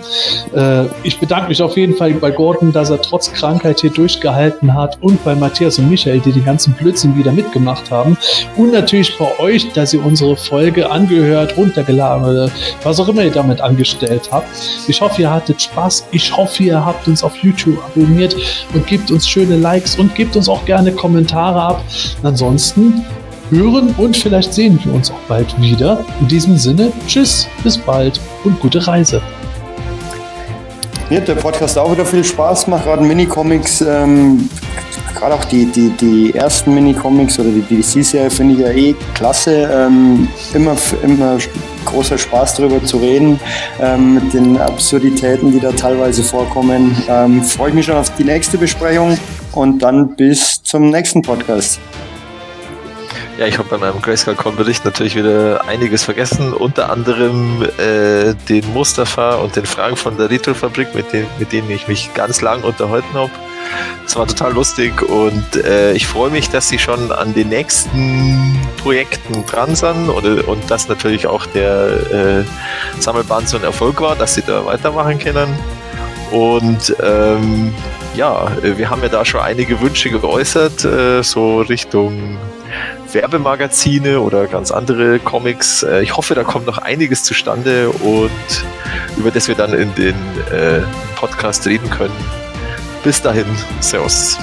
[0.55, 4.75] Äh, ich bedanke mich auf jeden Fall bei Gordon, dass er trotz Krankheit hier durchgehalten
[4.75, 8.15] hat und bei Matthias und Michael, die den ganzen Blödsinn wieder mitgemacht haben.
[8.55, 12.51] Und natürlich bei euch, dass ihr unsere Folge angehört, runtergeladen oder
[12.83, 14.45] was auch immer ihr damit angestellt habt.
[14.87, 16.05] Ich hoffe, ihr hattet Spaß.
[16.11, 18.35] Ich hoffe, ihr habt uns auf YouTube abonniert
[18.75, 21.83] und gebt uns schöne Likes und gebt uns auch gerne Kommentare ab.
[22.23, 23.05] Ansonsten
[23.49, 26.05] hören und vielleicht sehen wir uns auch bald wieder.
[26.19, 29.21] In diesem Sinne, tschüss, bis bald und gute Reise.
[31.09, 34.49] Mir hat der Podcast auch wieder viel Spaß gemacht, gerade Minicomics, ähm,
[35.13, 39.69] gerade auch die, die, die ersten Minicomics oder die DC-Serie finde ich ja eh klasse.
[39.73, 41.37] Ähm, immer, immer
[41.83, 43.39] großer Spaß darüber zu reden,
[43.81, 46.95] ähm, mit den Absurditäten, die da teilweise vorkommen.
[47.09, 49.17] Ähm, Freue ich mich schon auf die nächste Besprechung
[49.53, 51.79] und dann bis zum nächsten Podcast.
[53.37, 59.35] Ja, ich habe bei meinem Grayscale-Con-Bericht natürlich wieder einiges vergessen, unter anderem äh, den Mustafa
[59.35, 61.07] und den Fragen von der Ritual-Fabrik, mit,
[61.39, 63.31] mit denen ich mich ganz lang unterhalten habe.
[64.05, 68.59] Es war total lustig und äh, ich freue mich, dass sie schon an den nächsten
[68.77, 72.43] Projekten dran sind und, und dass natürlich auch der äh,
[72.99, 75.49] Sammelband so ein Erfolg war, dass sie da weitermachen können.
[76.31, 77.73] Und ähm,
[78.15, 82.37] ja, wir haben ja da schon einige Wünsche geäußert, äh, so Richtung
[83.11, 85.83] Werbemagazine oder ganz andere Comics.
[85.83, 88.65] Äh, ich hoffe, da kommt noch einiges zustande und
[89.17, 90.15] über das wir dann in den
[90.51, 90.81] äh,
[91.15, 92.15] Podcast reden können.
[93.03, 93.45] Bis dahin,
[93.79, 94.37] Servus.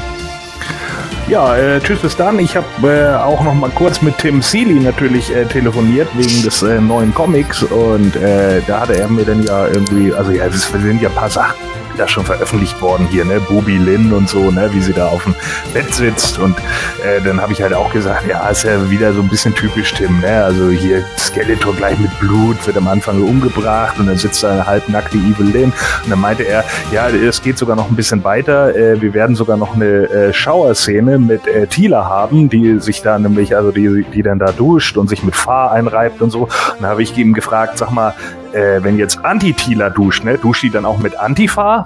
[1.29, 2.39] Ja, äh, tschüss bis dann.
[2.39, 6.63] Ich habe äh, auch noch mal kurz mit Tim Seeley natürlich äh, telefoniert wegen des
[6.63, 10.69] äh, neuen Comics und äh, da hatte er mir dann ja irgendwie, also ja, es
[10.69, 13.41] sind ja ein paar Sachen da schon veröffentlicht worden hier, ne?
[13.41, 14.71] Bubi Lin und so, ne?
[14.73, 15.35] Wie sie da auf dem
[15.75, 16.39] Bett sitzt.
[16.39, 19.55] Und äh, dann habe ich halt auch gesagt, ja, ist ja wieder so ein bisschen
[19.55, 20.45] typisch Tim, ne?
[20.45, 24.67] Also hier Skeletor gleich mit Blut, wird am Anfang umgebracht und dann sitzt da eine
[24.67, 25.73] halbnackte Evil Lin.
[26.05, 28.75] Und dann meinte er, ja, es geht sogar noch ein bisschen weiter.
[28.75, 33.19] Äh, wir werden sogar noch eine äh, Schauerszene mit äh, Tila haben, die sich da
[33.19, 36.43] nämlich, also die, die dann da duscht und sich mit Fahr einreibt und so.
[36.43, 36.51] Und
[36.81, 38.15] dann habe ich ihm gefragt, sag mal,
[38.53, 41.85] äh, wenn jetzt Anti-Tila duscht, ne, duscht die dann auch mit Antifa?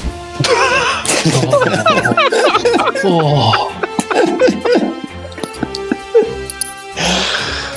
[3.04, 3.52] Oh,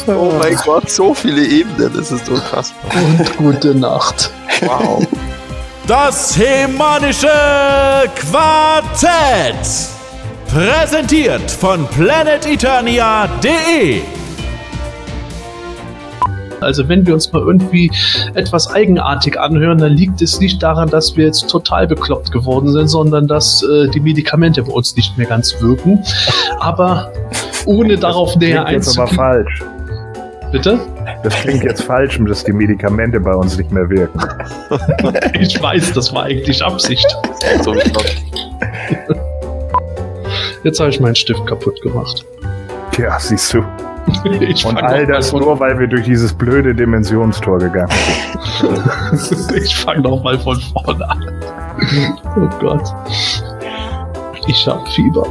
[0.07, 2.73] Oh mein Gott, so viele Ebenen, das ist so krass.
[2.93, 4.29] und gute Nacht.
[4.61, 5.03] Wow.
[5.87, 7.27] Das Hemanische
[8.15, 9.55] Quartett.
[10.47, 14.01] Präsentiert von planeteternia.de.
[16.61, 17.91] Also wenn wir uns mal irgendwie
[18.33, 22.87] etwas eigenartig anhören, dann liegt es nicht daran, dass wir jetzt total bekloppt geworden sind,
[22.87, 26.03] sondern dass äh, die Medikamente bei uns nicht mehr ganz wirken.
[26.59, 27.11] Aber
[27.65, 29.17] ohne darauf näher Klingt jetzt aber einzugehen.
[29.17, 29.63] falsch.
[30.51, 30.79] Bitte?
[31.23, 34.19] Das klingt jetzt falsch, dass die Medikamente bei uns nicht mehr wirken.
[35.39, 37.05] Ich weiß, das war eigentlich Absicht.
[40.63, 42.25] Jetzt habe ich meinen Stift kaputt gemacht.
[42.91, 43.63] Tja, siehst du.
[44.39, 47.91] Ich Und all das nur, weil wir durch dieses blöde Dimensionstor gegangen
[49.15, 49.51] sind.
[49.63, 51.23] Ich fange noch mal von vorne an.
[52.35, 52.83] Oh Gott.
[54.47, 55.25] Ich hab Fieber.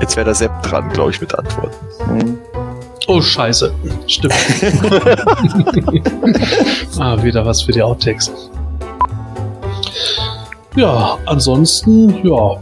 [0.00, 1.74] Jetzt wäre der Sepp dran, glaube ich, mit Antworten.
[2.06, 2.38] Hm.
[3.08, 3.72] Oh Scheiße.
[4.06, 4.34] Stimmt.
[6.98, 8.32] ah, wieder was für die Outtakes.
[10.74, 12.56] Ja, ansonsten, ja.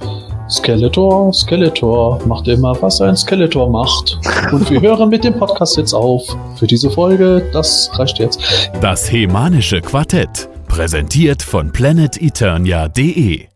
[0.54, 4.18] Skeletor, Skeletor macht immer, was ein Skeletor macht.
[4.52, 6.22] Und wir hören mit dem Podcast jetzt auf.
[6.56, 8.70] Für diese Folge, das reicht jetzt.
[8.80, 10.48] Das Hemanische Quartett.
[10.68, 13.48] Präsentiert von planeteternia.de.